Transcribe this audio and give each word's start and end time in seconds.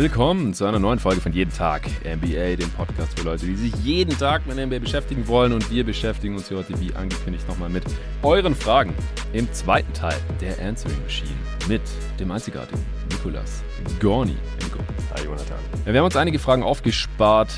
Willkommen 0.00 0.54
zu 0.54 0.64
einer 0.64 0.78
neuen 0.78 0.98
Folge 0.98 1.20
von 1.20 1.30
Jeden 1.30 1.52
Tag 1.52 1.82
NBA, 2.02 2.56
dem 2.56 2.70
Podcast 2.70 3.18
für 3.18 3.26
Leute, 3.26 3.44
die 3.44 3.54
sich 3.54 3.74
jeden 3.84 4.16
Tag 4.16 4.46
mit 4.46 4.56
NBA 4.56 4.78
beschäftigen 4.78 5.28
wollen. 5.28 5.52
Und 5.52 5.70
wir 5.70 5.84
beschäftigen 5.84 6.36
uns 6.36 6.48
hier 6.48 6.56
heute, 6.56 6.80
wie 6.80 6.94
angekündigt, 6.94 7.46
nochmal 7.46 7.68
mit 7.68 7.84
euren 8.22 8.54
Fragen 8.54 8.94
im 9.34 9.52
zweiten 9.52 9.92
Teil 9.92 10.16
der 10.40 10.58
Answering 10.58 10.98
Machine 11.02 11.36
mit 11.68 11.82
dem 12.18 12.30
einzigartigen 12.30 12.82
Nikolas 13.10 13.62
Gorni. 14.00 14.38
Nico. 14.62 14.78
Hi, 15.14 15.22
Jonathan. 15.22 15.58
Ja, 15.84 15.92
wir 15.92 15.98
haben 16.00 16.06
uns 16.06 16.16
einige 16.16 16.38
Fragen 16.38 16.62
aufgespart 16.62 17.50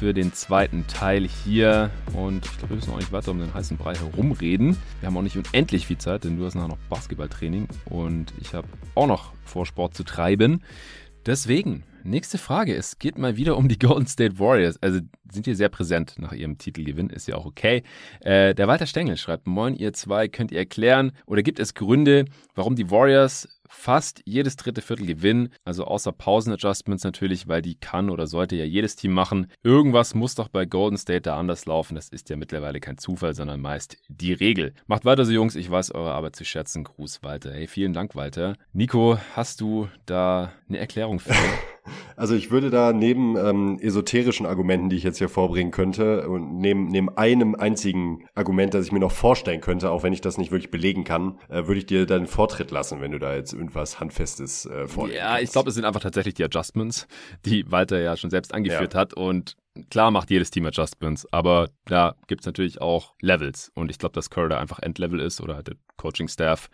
für 0.00 0.14
den 0.14 0.32
zweiten 0.32 0.86
Teil 0.86 1.28
hier. 1.28 1.90
Und 2.14 2.46
ich 2.46 2.58
glaube, 2.58 2.70
wir 2.70 2.76
müssen 2.76 2.92
auch 2.92 2.98
nicht 2.98 3.12
weiter 3.12 3.30
um 3.30 3.40
den 3.40 3.52
heißen 3.52 3.76
Brei 3.76 3.94
herumreden. 3.94 4.78
Wir 5.00 5.08
haben 5.08 5.18
auch 5.18 5.22
nicht 5.22 5.36
unendlich 5.36 5.86
viel 5.86 5.98
Zeit, 5.98 6.24
denn 6.24 6.38
du 6.38 6.46
hast 6.46 6.54
nachher 6.54 6.68
noch 6.68 6.78
Basketballtraining 6.88 7.68
und 7.90 8.32
ich 8.40 8.54
habe 8.54 8.68
auch 8.94 9.06
noch 9.06 9.32
vor, 9.44 9.66
Sport 9.66 9.94
zu 9.94 10.02
treiben. 10.02 10.62
Deswegen, 11.26 11.84
nächste 12.04 12.38
Frage. 12.38 12.74
Es 12.74 12.98
geht 12.98 13.18
mal 13.18 13.36
wieder 13.36 13.56
um 13.56 13.68
die 13.68 13.78
Golden 13.78 14.06
State 14.06 14.38
Warriors. 14.38 14.80
Also 14.82 15.00
sind 15.30 15.46
hier 15.46 15.56
sehr 15.56 15.68
präsent 15.68 16.14
nach 16.18 16.32
ihrem 16.32 16.58
Titelgewinn, 16.58 17.10
ist 17.10 17.26
ja 17.26 17.36
auch 17.36 17.46
okay. 17.46 17.82
Äh, 18.20 18.54
der 18.54 18.68
Walter 18.68 18.86
Stengel 18.86 19.16
schreibt, 19.16 19.46
moin 19.46 19.74
ihr 19.74 19.92
zwei, 19.92 20.28
könnt 20.28 20.52
ihr 20.52 20.58
erklären 20.58 21.12
oder 21.26 21.42
gibt 21.42 21.58
es 21.58 21.74
Gründe, 21.74 22.26
warum 22.54 22.76
die 22.76 22.90
Warriors 22.90 23.48
fast 23.74 24.22
jedes 24.24 24.56
dritte 24.56 24.82
Viertel 24.82 25.06
gewinnen, 25.06 25.48
also 25.64 25.84
außer 25.84 26.12
Pausenadjustments 26.12 27.04
natürlich, 27.04 27.48
weil 27.48 27.62
die 27.62 27.74
kann 27.74 28.10
oder 28.10 28.26
sollte 28.26 28.56
ja 28.56 28.64
jedes 28.64 28.96
Team 28.96 29.12
machen. 29.12 29.48
Irgendwas 29.62 30.14
muss 30.14 30.34
doch 30.34 30.48
bei 30.48 30.64
Golden 30.64 30.96
State 30.96 31.22
da 31.22 31.36
anders 31.36 31.66
laufen. 31.66 31.94
Das 31.94 32.08
ist 32.08 32.30
ja 32.30 32.36
mittlerweile 32.36 32.80
kein 32.80 32.98
Zufall, 32.98 33.34
sondern 33.34 33.60
meist 33.60 33.96
die 34.08 34.32
Regel. 34.32 34.74
Macht 34.86 35.04
weiter 35.04 35.24
so, 35.24 35.32
Jungs. 35.32 35.56
Ich 35.56 35.70
weiß 35.70 35.92
eure 35.92 36.12
Arbeit 36.12 36.36
zu 36.36 36.44
schätzen. 36.44 36.84
Gruß, 36.84 37.22
Walter. 37.22 37.52
Hey, 37.52 37.66
vielen 37.66 37.92
Dank, 37.92 38.14
Walter. 38.14 38.54
Nico, 38.72 39.18
hast 39.34 39.60
du 39.60 39.88
da 40.06 40.52
eine 40.68 40.78
Erklärung 40.78 41.18
für? 41.18 41.34
Also 42.16 42.34
ich 42.34 42.50
würde 42.50 42.70
da 42.70 42.92
neben 42.92 43.36
ähm, 43.36 43.78
esoterischen 43.80 44.46
Argumenten, 44.46 44.88
die 44.88 44.96
ich 44.96 45.02
jetzt 45.02 45.18
hier 45.18 45.28
vorbringen 45.28 45.70
könnte, 45.70 46.28
und 46.28 46.58
neben, 46.58 46.88
neben 46.88 47.08
einem 47.16 47.54
einzigen 47.54 48.26
Argument, 48.34 48.74
das 48.74 48.86
ich 48.86 48.92
mir 48.92 49.00
noch 49.00 49.12
vorstellen 49.12 49.60
könnte, 49.60 49.90
auch 49.90 50.02
wenn 50.02 50.12
ich 50.12 50.20
das 50.20 50.38
nicht 50.38 50.50
wirklich 50.50 50.70
belegen 50.70 51.04
kann, 51.04 51.38
äh, 51.48 51.66
würde 51.66 51.78
ich 51.78 51.86
dir 51.86 52.06
deinen 52.06 52.26
Vortritt 52.26 52.70
lassen, 52.70 53.00
wenn 53.00 53.12
du 53.12 53.18
da 53.18 53.34
jetzt 53.34 53.52
irgendwas 53.52 54.00
Handfestes 54.00 54.66
äh, 54.66 54.86
vorlegst. 54.86 55.20
Ja, 55.20 55.38
ich 55.38 55.50
glaube, 55.50 55.68
es 55.68 55.74
sind 55.74 55.84
einfach 55.84 56.00
tatsächlich 56.00 56.34
die 56.34 56.44
Adjustments, 56.44 57.06
die 57.44 57.70
Walter 57.70 58.00
ja 58.00 58.16
schon 58.16 58.30
selbst 58.30 58.54
angeführt 58.54 58.94
ja. 58.94 59.00
hat. 59.00 59.14
Und 59.14 59.56
Klar 59.90 60.12
macht 60.12 60.30
jedes 60.30 60.52
Team 60.52 60.66
Adjustments, 60.66 61.26
aber 61.32 61.68
da 61.86 62.14
gibt 62.28 62.42
es 62.42 62.46
natürlich 62.46 62.80
auch 62.80 63.14
Levels. 63.20 63.72
Und 63.74 63.90
ich 63.90 63.98
glaube, 63.98 64.12
dass 64.12 64.30
Curry 64.30 64.50
da 64.50 64.60
einfach 64.60 64.78
Endlevel 64.78 65.18
ist 65.18 65.40
oder 65.40 65.56
halt 65.56 65.66
der 65.66 65.74
Coaching-Staff. 65.96 66.70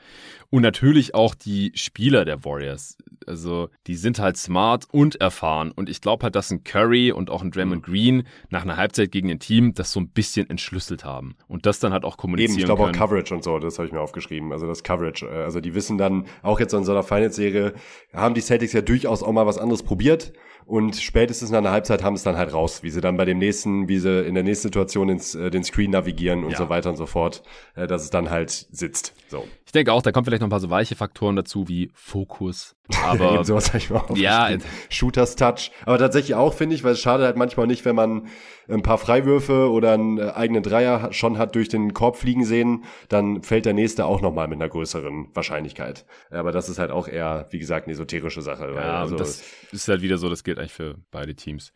Und 0.51 0.61
natürlich 0.61 1.15
auch 1.15 1.35
die 1.35 1.73
Spieler 1.75 2.27
der 2.27 2.45
Warriors. 2.45 2.99
Also, 3.27 3.69
die 3.87 3.97
sind 3.97 4.19
halt 4.19 4.37
smart 4.37 4.87
und 4.91 5.21
erfahren. 5.21 5.71
Und 5.71 5.89
ich 5.89 6.01
glaube 6.01 6.25
halt, 6.25 6.35
dass 6.35 6.51
ein 6.51 6.65
Curry 6.65 7.13
und 7.13 7.31
auch 7.31 7.43
ein 7.43 7.51
Draymond 7.51 7.87
mhm. 7.87 7.91
Green 7.91 8.23
nach 8.49 8.63
einer 8.63 8.77
Halbzeit 8.77 9.13
gegen 9.13 9.31
ein 9.31 9.39
Team 9.39 9.75
das 9.75 9.93
so 9.93 10.01
ein 10.01 10.09
bisschen 10.09 10.49
entschlüsselt 10.49 11.05
haben. 11.05 11.37
Und 11.49 11.67
das 11.67 11.81
dann 11.81 11.93
halt 11.93 12.05
auch 12.05 12.17
kommunizieren 12.17 12.53
Eben, 12.53 12.61
ich 12.61 12.67
glaube 12.67 12.85
auch 12.85 12.93
Coverage 12.93 13.35
und 13.35 13.45
so, 13.45 13.59
das 13.59 13.79
habe 13.79 13.87
ich 13.87 13.93
mir 13.93 14.01
aufgeschrieben. 14.01 14.53
Also 14.53 14.67
das 14.67 14.83
Coverage. 14.83 15.27
Äh, 15.27 15.45
also 15.45 15.61
die 15.61 15.75
wissen 15.75 15.99
dann, 15.99 16.27
auch 16.43 16.61
jetzt 16.61 16.73
in 16.73 16.85
so 16.85 16.93
einer 16.93 17.03
Finals-Serie, 17.03 17.75
haben 18.13 18.35
die 18.35 18.41
Celtics 18.41 18.73
ja 18.73 18.83
durchaus 18.83 19.23
auch 19.23 19.33
mal 19.33 19.47
was 19.47 19.59
anderes 19.59 19.83
probiert. 19.83 20.33
Und 20.67 20.95
spätestens 20.97 21.51
nach 21.51 21.59
einer 21.59 21.73
Halbzeit 21.73 22.05
haben 22.05 22.15
es 22.15 22.23
dann 22.23 22.37
halt 22.37 22.53
raus, 22.53 22.85
wie 22.85 22.91
sie 22.91 23.01
dann 23.01 23.17
bei 23.17 23.25
dem 23.25 23.39
nächsten, 23.39 23.89
wie 23.89 23.99
sie 23.99 24.25
in 24.25 24.35
der 24.35 24.45
nächsten 24.45 24.69
Situation 24.69 25.09
ins, 25.09 25.35
äh, 25.35 25.51
den 25.51 25.65
Screen 25.65 25.91
navigieren 25.91 26.45
und 26.45 26.53
ja. 26.53 26.59
so 26.59 26.69
weiter 26.69 26.91
und 26.91 26.97
so 26.97 27.07
fort, 27.07 27.43
äh, 27.75 27.89
dass 27.89 28.05
es 28.05 28.11
dann 28.11 28.31
halt 28.31 28.51
sitzt. 28.51 29.13
So. 29.29 29.49
Ich 29.71 29.73
denke 29.73 29.93
auch, 29.93 30.03
da 30.03 30.11
kommen 30.11 30.25
vielleicht 30.25 30.41
noch 30.41 30.49
ein 30.49 30.51
paar 30.51 30.59
so 30.59 30.69
weiche 30.69 30.97
Faktoren 30.97 31.37
dazu, 31.37 31.69
wie 31.69 31.93
Fokus. 31.95 32.75
Aber 33.05 33.35
Eben 33.35 33.45
sowas 33.45 33.73
ich 33.73 33.89
mal 33.89 34.03
ja, 34.17 34.49
Shooters 34.89 35.37
Touch. 35.37 35.71
Aber 35.87 35.97
tatsächlich 35.97 36.35
auch, 36.35 36.55
finde 36.55 36.75
ich, 36.75 36.83
weil 36.83 36.95
es 36.95 37.01
schade 37.01 37.23
halt 37.23 37.37
manchmal 37.37 37.69
nicht, 37.69 37.85
wenn 37.85 37.95
man 37.95 38.27
ein 38.69 38.83
paar 38.83 38.99
Freiwürfe 38.99 39.71
oder 39.71 39.93
einen 39.93 40.19
äh, 40.19 40.33
eigenen 40.33 40.65
Dreier 40.65 41.13
schon 41.13 41.39
hat 41.39 41.55
durch 41.55 41.69
den 41.69 41.95
Korb 41.95 42.17
fliegen 42.17 42.45
sehen, 42.45 42.83
dann 43.09 43.45
fällt 43.45 43.65
der 43.65 43.75
nächste 43.75 44.07
auch 44.07 44.21
nochmal 44.21 44.49
mit 44.49 44.61
einer 44.61 44.69
größeren 44.69 45.29
Wahrscheinlichkeit. 45.35 46.05
Aber 46.31 46.51
das 46.51 46.69
ist 46.69 46.81
halt 46.81 46.91
auch 46.91 47.07
eher, 47.07 47.47
wie 47.51 47.61
gesagt, 47.61 47.87
eine 47.87 47.93
esoterische 47.93 48.43
Sache. 48.43 48.73
ja, 48.75 49.03
also, 49.03 49.15
das 49.15 49.45
ist 49.71 49.87
halt 49.87 50.03
wieder 50.03 50.19
so, 50.19 50.29
das 50.29 50.43
gilt 50.43 50.59
eigentlich 50.59 50.73
für 50.73 50.97
beide 51.13 51.37
Teams. 51.37 51.73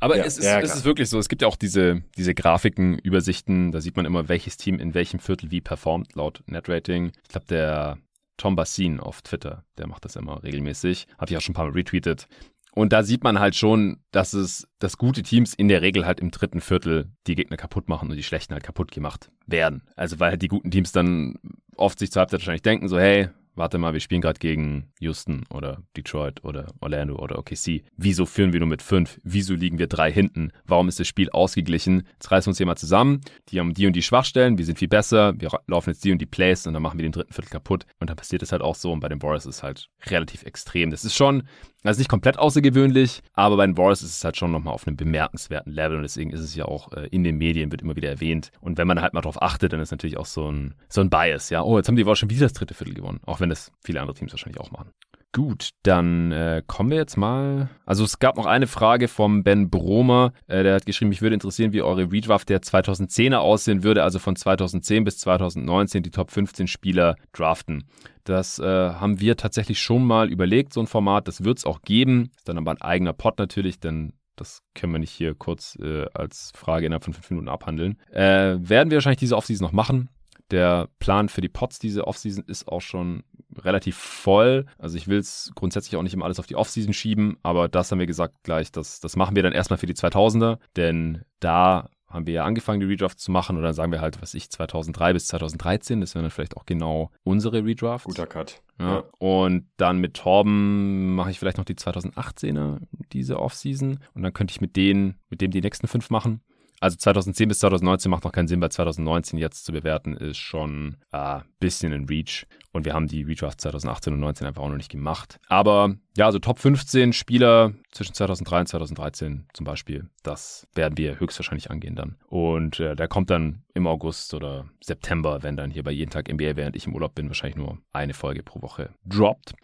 Aber 0.00 0.16
ja, 0.16 0.24
es, 0.24 0.38
ist, 0.38 0.44
ja, 0.44 0.60
es 0.60 0.74
ist 0.74 0.84
wirklich 0.84 1.08
so, 1.08 1.18
es 1.18 1.28
gibt 1.28 1.42
ja 1.42 1.48
auch 1.48 1.56
diese, 1.56 2.02
diese 2.16 2.34
Grafiken, 2.34 2.98
Übersichten, 2.98 3.72
da 3.72 3.80
sieht 3.80 3.96
man 3.96 4.06
immer, 4.06 4.28
welches 4.28 4.56
Team 4.56 4.78
in 4.78 4.94
welchem 4.94 5.18
Viertel 5.18 5.50
wie 5.50 5.60
performt, 5.60 6.14
laut 6.14 6.42
Netrating. 6.46 7.12
Ich 7.22 7.28
glaube, 7.28 7.46
der 7.46 7.98
Tom 8.36 8.56
Bassin 8.56 9.00
auf 9.00 9.22
Twitter, 9.22 9.64
der 9.76 9.88
macht 9.88 10.04
das 10.04 10.16
immer 10.16 10.42
regelmäßig. 10.42 11.06
Habe 11.18 11.30
ich 11.30 11.36
auch 11.36 11.40
schon 11.40 11.52
ein 11.52 11.56
paar 11.56 11.66
Mal 11.66 11.72
retweetet. 11.72 12.28
Und 12.72 12.92
da 12.92 13.02
sieht 13.02 13.24
man 13.24 13.40
halt 13.40 13.56
schon, 13.56 13.98
dass 14.12 14.34
es, 14.34 14.68
dass 14.78 14.98
gute 14.98 15.24
Teams 15.24 15.52
in 15.52 15.66
der 15.66 15.82
Regel 15.82 16.06
halt 16.06 16.20
im 16.20 16.30
dritten 16.30 16.60
Viertel 16.60 17.10
die 17.26 17.34
Gegner 17.34 17.56
kaputt 17.56 17.88
machen 17.88 18.08
und 18.08 18.16
die 18.16 18.22
schlechten 18.22 18.54
halt 18.54 18.62
kaputt 18.62 18.92
gemacht 18.92 19.32
werden. 19.46 19.82
Also 19.96 20.20
weil 20.20 20.30
halt 20.30 20.42
die 20.42 20.48
guten 20.48 20.70
Teams 20.70 20.92
dann 20.92 21.40
oft 21.76 21.98
sich 21.98 22.12
zur 22.12 22.20
Halbzeit 22.20 22.40
wahrscheinlich 22.40 22.62
denken, 22.62 22.86
so 22.86 22.98
hey, 22.98 23.30
warte 23.58 23.78
mal, 23.78 23.92
wir 23.92 24.00
spielen 24.00 24.20
gerade 24.20 24.38
gegen 24.38 24.90
Houston 25.00 25.44
oder 25.50 25.82
Detroit 25.96 26.44
oder 26.44 26.66
Orlando 26.80 27.16
oder 27.16 27.38
OKC. 27.38 27.82
Wieso 27.96 28.24
führen 28.24 28.52
wir 28.52 28.60
nur 28.60 28.68
mit 28.68 28.82
fünf? 28.82 29.20
Wieso 29.24 29.54
liegen 29.54 29.78
wir 29.78 29.88
drei 29.88 30.10
hinten? 30.10 30.52
Warum 30.64 30.88
ist 30.88 31.00
das 31.00 31.08
Spiel 31.08 31.28
ausgeglichen? 31.30 32.04
Jetzt 32.14 32.30
reißen 32.30 32.46
wir 32.46 32.50
uns 32.52 32.58
hier 32.58 32.66
mal 32.66 32.76
zusammen. 32.76 33.20
Die 33.50 33.60
haben 33.60 33.74
die 33.74 33.86
und 33.86 33.94
die 33.94 34.02
Schwachstellen, 34.02 34.58
wir 34.58 34.64
sind 34.64 34.78
viel 34.78 34.88
besser, 34.88 35.34
wir 35.38 35.50
laufen 35.66 35.90
jetzt 35.90 36.04
die 36.04 36.12
und 36.12 36.18
die 36.18 36.26
Plays 36.26 36.66
und 36.66 36.74
dann 36.74 36.82
machen 36.82 36.98
wir 36.98 37.02
den 37.02 37.12
dritten 37.12 37.32
Viertel 37.32 37.50
kaputt. 37.50 37.84
Und 38.00 38.08
dann 38.08 38.16
passiert 38.16 38.42
es 38.42 38.52
halt 38.52 38.62
auch 38.62 38.76
so 38.76 38.92
und 38.92 39.00
bei 39.00 39.08
den 39.08 39.20
Warriors 39.22 39.46
ist 39.46 39.56
es 39.56 39.62
halt 39.62 39.88
relativ 40.06 40.44
extrem. 40.44 40.90
Das 40.90 41.04
ist 41.04 41.14
schon, 41.14 41.42
also 41.84 41.98
nicht 41.98 42.08
komplett 42.08 42.38
außergewöhnlich, 42.38 43.22
aber 43.34 43.56
bei 43.56 43.66
den 43.66 43.76
Warriors 43.76 44.02
ist 44.02 44.16
es 44.16 44.24
halt 44.24 44.36
schon 44.36 44.50
nochmal 44.50 44.74
auf 44.74 44.86
einem 44.86 44.96
bemerkenswerten 44.96 45.72
Level 45.72 45.96
und 45.96 46.02
deswegen 46.02 46.30
ist 46.30 46.40
es 46.40 46.54
ja 46.54 46.64
auch 46.64 46.92
äh, 46.92 47.06
in 47.08 47.22
den 47.24 47.38
Medien, 47.38 47.70
wird 47.70 47.82
immer 47.82 47.96
wieder 47.96 48.08
erwähnt. 48.08 48.50
Und 48.60 48.78
wenn 48.78 48.88
man 48.88 49.00
halt 49.00 49.14
mal 49.14 49.20
drauf 49.20 49.40
achtet, 49.40 49.72
dann 49.72 49.80
ist 49.80 49.90
natürlich 49.90 50.16
auch 50.16 50.26
so 50.26 50.50
ein, 50.50 50.74
so 50.88 51.00
ein 51.00 51.10
Bias, 51.10 51.50
ja. 51.50 51.62
Oh, 51.62 51.76
jetzt 51.76 51.88
haben 51.88 51.96
die 51.96 52.04
Warriors 52.04 52.18
schon 52.18 52.30
wieder 52.30 52.46
das 52.46 52.52
dritte 52.52 52.74
Viertel 52.74 52.94
gewonnen, 52.94 53.20
auch 53.26 53.40
wenn 53.40 53.48
das 53.48 53.70
viele 53.84 54.00
andere 54.00 54.16
Teams 54.16 54.32
wahrscheinlich 54.32 54.60
auch 54.60 54.70
machen. 54.70 54.90
Gut, 55.34 55.70
dann 55.82 56.32
äh, 56.32 56.62
kommen 56.66 56.90
wir 56.90 56.96
jetzt 56.96 57.18
mal. 57.18 57.68
Also 57.84 58.02
es 58.02 58.18
gab 58.18 58.38
noch 58.38 58.46
eine 58.46 58.66
Frage 58.66 59.08
vom 59.08 59.42
Ben 59.42 59.68
Bromer. 59.68 60.32
Äh, 60.46 60.62
der 60.62 60.76
hat 60.76 60.86
geschrieben, 60.86 61.10
mich 61.10 61.20
würde 61.20 61.34
interessieren, 61.34 61.74
wie 61.74 61.82
eure 61.82 62.10
Redraft 62.10 62.48
der 62.48 62.62
2010er 62.62 63.36
aussehen 63.36 63.82
würde, 63.82 64.02
also 64.02 64.18
von 64.18 64.36
2010 64.36 65.04
bis 65.04 65.18
2019 65.18 66.02
die 66.02 66.10
Top 66.10 66.30
15 66.30 66.66
Spieler 66.66 67.16
draften. 67.32 67.84
Das 68.24 68.58
äh, 68.58 68.64
haben 68.64 69.20
wir 69.20 69.36
tatsächlich 69.36 69.80
schon 69.80 70.04
mal 70.04 70.30
überlegt, 70.30 70.72
so 70.72 70.80
ein 70.80 70.86
Format. 70.86 71.28
Das 71.28 71.44
wird 71.44 71.58
es 71.58 71.66
auch 71.66 71.82
geben. 71.82 72.30
Ist 72.36 72.48
dann 72.48 72.58
aber 72.58 72.70
ein 72.70 72.80
eigener 72.80 73.12
Pod 73.12 73.38
natürlich, 73.38 73.80
denn 73.80 74.14
das 74.34 74.62
können 74.74 74.92
wir 74.92 74.98
nicht 74.98 75.12
hier 75.12 75.34
kurz 75.34 75.76
äh, 75.80 76.06
als 76.14 76.52
Frage 76.54 76.86
innerhalb 76.86 77.04
von 77.04 77.12
fünf 77.12 77.28
Minuten 77.30 77.48
abhandeln. 77.48 77.98
Äh, 78.12 78.56
werden 78.60 78.90
wir 78.90 78.96
wahrscheinlich 78.96 79.18
diese 79.18 79.36
Offseason 79.36 79.66
noch 79.66 79.72
machen. 79.72 80.08
Der 80.50 80.88
Plan 80.98 81.28
für 81.28 81.40
die 81.40 81.48
Pots 81.48 81.78
diese 81.78 82.06
Offseason 82.06 82.44
ist 82.46 82.68
auch 82.68 82.80
schon 82.80 83.22
relativ 83.56 83.96
voll. 83.96 84.66
Also 84.78 84.96
ich 84.96 85.08
will 85.08 85.18
es 85.18 85.52
grundsätzlich 85.54 85.96
auch 85.96 86.02
nicht 86.02 86.14
immer 86.14 86.24
alles 86.24 86.38
auf 86.38 86.46
die 86.46 86.56
Offseason 86.56 86.92
schieben, 86.92 87.38
aber 87.42 87.68
das 87.68 87.90
haben 87.90 87.98
wir 87.98 88.06
gesagt 88.06 88.42
gleich, 88.42 88.72
das, 88.72 89.00
das 89.00 89.16
machen 89.16 89.36
wir 89.36 89.42
dann 89.42 89.52
erstmal 89.52 89.78
für 89.78 89.86
die 89.86 89.94
2000er, 89.94 90.58
denn 90.76 91.22
da 91.40 91.88
haben 92.08 92.26
wir 92.26 92.34
ja 92.34 92.44
angefangen, 92.44 92.80
die 92.80 92.86
Redraft 92.86 93.20
zu 93.20 93.30
machen 93.30 93.58
oder 93.58 93.74
sagen 93.74 93.92
wir 93.92 94.00
halt, 94.00 94.22
was 94.22 94.32
ich, 94.32 94.50
2003 94.50 95.12
bis 95.12 95.26
2013, 95.26 96.00
das 96.00 96.14
wäre 96.14 96.22
dann 96.22 96.30
vielleicht 96.30 96.56
auch 96.56 96.64
genau 96.64 97.10
unsere 97.22 97.64
Redraft. 97.64 98.06
Guter 98.06 98.26
Cut. 98.26 98.62
Ja. 98.78 98.94
ja. 98.94 99.04
Und 99.18 99.66
dann 99.76 99.98
mit 99.98 100.14
Torben 100.14 101.14
mache 101.14 101.30
ich 101.30 101.38
vielleicht 101.38 101.58
noch 101.58 101.66
die 101.66 101.74
2018er, 101.74 102.78
diese 103.12 103.38
Offseason 103.38 103.98
und 104.14 104.22
dann 104.22 104.32
könnte 104.32 104.52
ich 104.52 104.60
mit 104.60 104.76
denen, 104.76 105.16
mit 105.28 105.40
dem 105.42 105.50
die 105.50 105.60
nächsten 105.60 105.86
fünf 105.86 106.08
machen. 106.08 106.40
Also 106.80 106.96
2010 106.96 107.48
bis 107.48 107.58
2019 107.60 108.10
macht 108.10 108.24
noch 108.24 108.32
keinen 108.32 108.48
Sinn, 108.48 108.60
weil 108.60 108.70
2019 108.70 109.38
jetzt 109.38 109.64
zu 109.64 109.72
bewerten 109.72 110.16
ist 110.16 110.38
schon 110.38 110.96
ein 111.10 111.40
äh, 111.40 111.44
bisschen 111.58 111.92
in 111.92 112.06
Reach. 112.06 112.46
Und 112.70 112.84
wir 112.84 112.94
haben 112.94 113.08
die 113.08 113.22
Redraft 113.22 113.60
2018 113.60 114.12
und 114.12 114.20
2019 114.20 114.46
einfach 114.46 114.62
auch 114.62 114.68
noch 114.68 114.76
nicht 114.76 114.90
gemacht. 114.90 115.40
Aber 115.48 115.94
ja, 116.16 116.26
also 116.26 116.38
Top 116.38 116.58
15 116.58 117.12
Spieler 117.12 117.72
zwischen 117.90 118.14
2003 118.14 118.60
und 118.60 118.68
2013 118.68 119.46
zum 119.52 119.64
Beispiel, 119.64 120.08
das 120.22 120.68
werden 120.74 120.96
wir 120.96 121.18
höchstwahrscheinlich 121.18 121.70
angehen 121.70 121.96
dann. 121.96 122.16
Und 122.28 122.78
äh, 122.78 122.94
der 122.94 123.08
kommt 123.08 123.30
dann 123.30 123.64
im 123.74 123.86
August 123.86 124.34
oder 124.34 124.66
September, 124.80 125.42
wenn 125.42 125.56
dann 125.56 125.70
hier 125.70 125.82
bei 125.82 125.90
jeden 125.90 126.10
Tag 126.10 126.32
NBA, 126.32 126.56
während 126.56 126.76
ich 126.76 126.86
im 126.86 126.94
Urlaub 126.94 127.14
bin, 127.14 127.28
wahrscheinlich 127.28 127.56
nur 127.56 127.78
eine 127.92 128.14
Folge 128.14 128.42
pro 128.42 128.62
Woche 128.62 128.90
droppt. 129.04 129.54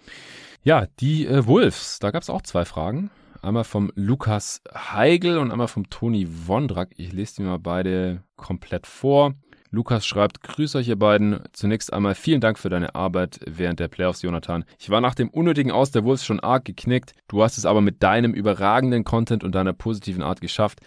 Ja, 0.63 0.87
die 0.99 1.27
äh, 1.27 1.47
Wolves, 1.47 1.99
da 2.01 2.11
gab 2.11 2.23
es 2.23 2.31
auch 2.31 2.43
zwei 2.43 2.65
Fragen. 2.65 3.11
Einmal 3.45 3.65
vom 3.65 3.93
Lukas 3.95 4.63
Heigl 4.75 5.37
und 5.37 5.53
einmal 5.53 5.69
vom 5.69 5.91
Toni 5.91 6.27
Wondrak. 6.47 6.93
Ich 6.97 7.13
lese 7.13 7.37
die 7.37 7.43
mal 7.43 7.59
beide 7.59 8.23
komplett 8.37 8.87
vor. 8.87 9.35
Lukas 9.71 10.07
schreibt, 10.07 10.43
grüß 10.43 10.77
euch 10.77 10.89
ihr 10.89 10.99
beiden. 10.99 11.41
Zunächst 11.53 11.93
einmal 11.93 12.15
vielen 12.15 12.41
Dank 12.41 12.59
für 12.59 12.71
deine 12.71 12.95
Arbeit 12.95 13.41
während 13.45 13.81
der 13.81 13.89
Playoffs, 13.89 14.23
Jonathan. 14.23 14.65
Ich 14.79 14.89
war 14.89 15.03
nach 15.03 15.15
dem 15.15 15.29
unnötigen 15.29 15.73
Aus 15.73 15.91
der 15.91 16.05
Wolves 16.05 16.25
schon 16.25 16.41
arg 16.41 16.65
geknickt. 16.65 17.13
Du 17.29 17.43
hast 17.43 17.59
es 17.59 17.67
aber 17.67 17.83
mit 17.83 18.03
deinem 18.03 18.33
überragenden 18.33 19.05
Content 19.05 19.45
und 19.45 19.55
deiner 19.55 19.75
positiven 19.75 20.23
Art 20.23 20.41
geschafft, 20.41 20.81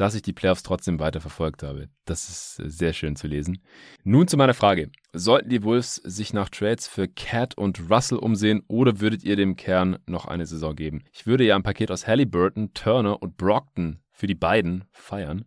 dass 0.00 0.14
ich 0.14 0.22
die 0.22 0.32
Playoffs 0.32 0.62
trotzdem 0.62 0.98
weiter 0.98 1.20
verfolgt 1.20 1.62
habe. 1.62 1.90
Das 2.06 2.30
ist 2.30 2.54
sehr 2.56 2.94
schön 2.94 3.16
zu 3.16 3.26
lesen. 3.26 3.62
Nun 4.02 4.28
zu 4.28 4.38
meiner 4.38 4.54
Frage. 4.54 4.90
Sollten 5.12 5.50
die 5.50 5.62
Wolves 5.62 5.96
sich 5.96 6.32
nach 6.32 6.48
Trades 6.48 6.88
für 6.88 7.06
Cat 7.06 7.58
und 7.58 7.90
Russell 7.90 8.16
umsehen 8.16 8.62
oder 8.66 9.00
würdet 9.00 9.24
ihr 9.24 9.36
dem 9.36 9.56
Kern 9.56 9.98
noch 10.06 10.24
eine 10.24 10.46
Saison 10.46 10.74
geben? 10.74 11.04
Ich 11.12 11.26
würde 11.26 11.44
ja 11.44 11.54
ein 11.54 11.62
Paket 11.62 11.90
aus 11.90 12.06
Halliburton, 12.06 12.72
Turner 12.72 13.20
und 13.20 13.36
Brockton 13.36 14.00
für 14.10 14.26
die 14.26 14.34
beiden 14.34 14.84
feiern. 14.90 15.44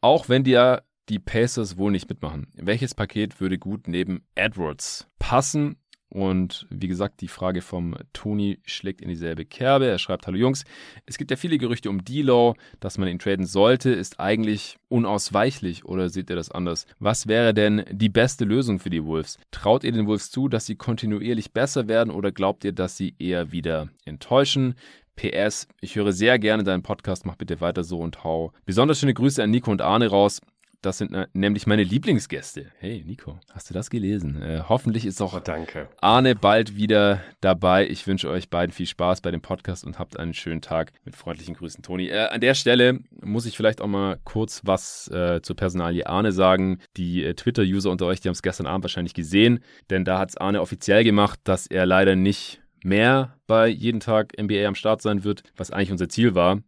Auch 0.00 0.30
wenn 0.30 0.42
die 0.42 0.52
ja 0.52 0.80
die 1.10 1.18
Pacers 1.18 1.76
wohl 1.76 1.92
nicht 1.92 2.08
mitmachen. 2.08 2.46
Welches 2.54 2.94
Paket 2.94 3.42
würde 3.42 3.58
gut 3.58 3.88
neben 3.88 4.24
Edwards 4.34 5.06
passen? 5.18 5.76
Und 6.12 6.66
wie 6.68 6.88
gesagt, 6.88 7.22
die 7.22 7.28
Frage 7.28 7.62
vom 7.62 7.96
Toni 8.12 8.58
schlägt 8.66 9.00
in 9.00 9.08
dieselbe 9.08 9.46
Kerbe. 9.46 9.86
Er 9.86 9.98
schreibt, 9.98 10.26
hallo 10.26 10.36
Jungs, 10.36 10.66
es 11.06 11.16
gibt 11.16 11.30
ja 11.30 11.38
viele 11.38 11.56
Gerüchte 11.56 11.88
um 11.88 12.04
D-Law, 12.04 12.54
dass 12.80 12.98
man 12.98 13.08
ihn 13.08 13.18
traden 13.18 13.46
sollte, 13.46 13.92
ist 13.92 14.20
eigentlich 14.20 14.76
unausweichlich 14.88 15.86
oder 15.86 16.10
seht 16.10 16.28
ihr 16.28 16.36
das 16.36 16.50
anders? 16.50 16.84
Was 16.98 17.28
wäre 17.28 17.54
denn 17.54 17.86
die 17.90 18.10
beste 18.10 18.44
Lösung 18.44 18.78
für 18.78 18.90
die 18.90 19.06
Wolves? 19.06 19.38
Traut 19.52 19.84
ihr 19.84 19.92
den 19.92 20.06
Wolves 20.06 20.30
zu, 20.30 20.48
dass 20.48 20.66
sie 20.66 20.76
kontinuierlich 20.76 21.52
besser 21.52 21.88
werden 21.88 22.10
oder 22.10 22.30
glaubt 22.30 22.64
ihr, 22.64 22.72
dass 22.72 22.98
sie 22.98 23.14
eher 23.18 23.50
wieder 23.50 23.88
enttäuschen? 24.04 24.74
PS, 25.16 25.66
ich 25.80 25.96
höre 25.96 26.12
sehr 26.12 26.38
gerne 26.38 26.62
deinen 26.62 26.82
Podcast, 26.82 27.24
mach 27.24 27.36
bitte 27.36 27.62
weiter 27.62 27.84
so 27.84 28.00
und 28.00 28.22
hau. 28.22 28.52
Besonders 28.66 28.98
schöne 28.98 29.14
Grüße 29.14 29.42
an 29.42 29.50
Nico 29.50 29.70
und 29.70 29.80
Arne 29.80 30.08
raus. 30.08 30.40
Das 30.82 30.98
sind 30.98 31.16
nämlich 31.32 31.68
meine 31.68 31.84
Lieblingsgäste. 31.84 32.66
Hey, 32.80 33.04
Nico, 33.06 33.38
hast 33.52 33.70
du 33.70 33.74
das 33.74 33.88
gelesen? 33.88 34.42
Äh, 34.42 34.64
hoffentlich 34.68 35.06
ist 35.06 35.22
auch 35.22 35.34
oh, 35.34 35.38
danke. 35.38 35.88
Arne 36.00 36.34
bald 36.34 36.74
wieder 36.74 37.22
dabei. 37.40 37.86
Ich 37.86 38.08
wünsche 38.08 38.28
euch 38.28 38.50
beiden 38.50 38.72
viel 38.72 38.86
Spaß 38.86 39.20
bei 39.20 39.30
dem 39.30 39.40
Podcast 39.40 39.84
und 39.84 40.00
habt 40.00 40.18
einen 40.18 40.34
schönen 40.34 40.60
Tag. 40.60 40.90
Mit 41.04 41.14
freundlichen 41.14 41.54
Grüßen, 41.54 41.84
Toni. 41.84 42.08
Äh, 42.08 42.26
an 42.26 42.40
der 42.40 42.54
Stelle 42.54 42.98
muss 43.20 43.46
ich 43.46 43.56
vielleicht 43.56 43.80
auch 43.80 43.86
mal 43.86 44.18
kurz 44.24 44.62
was 44.64 45.06
äh, 45.12 45.40
zur 45.40 45.54
Personalie 45.54 46.08
Arne 46.08 46.32
sagen. 46.32 46.80
Die 46.96 47.22
äh, 47.22 47.34
Twitter-User 47.34 47.88
unter 47.88 48.06
euch, 48.06 48.20
die 48.20 48.26
haben 48.26 48.34
es 48.34 48.42
gestern 48.42 48.66
Abend 48.66 48.82
wahrscheinlich 48.82 49.14
gesehen, 49.14 49.60
denn 49.88 50.04
da 50.04 50.18
hat 50.18 50.30
es 50.30 50.36
Arne 50.36 50.60
offiziell 50.60 51.04
gemacht, 51.04 51.38
dass 51.44 51.68
er 51.68 51.86
leider 51.86 52.16
nicht 52.16 52.60
mehr 52.82 53.38
bei 53.46 53.68
jeden 53.68 54.00
Tag 54.00 54.32
NBA 54.36 54.66
am 54.66 54.74
Start 54.74 55.00
sein 55.00 55.22
wird, 55.22 55.44
was 55.56 55.70
eigentlich 55.70 55.92
unser 55.92 56.08
Ziel 56.08 56.34
war 56.34 56.58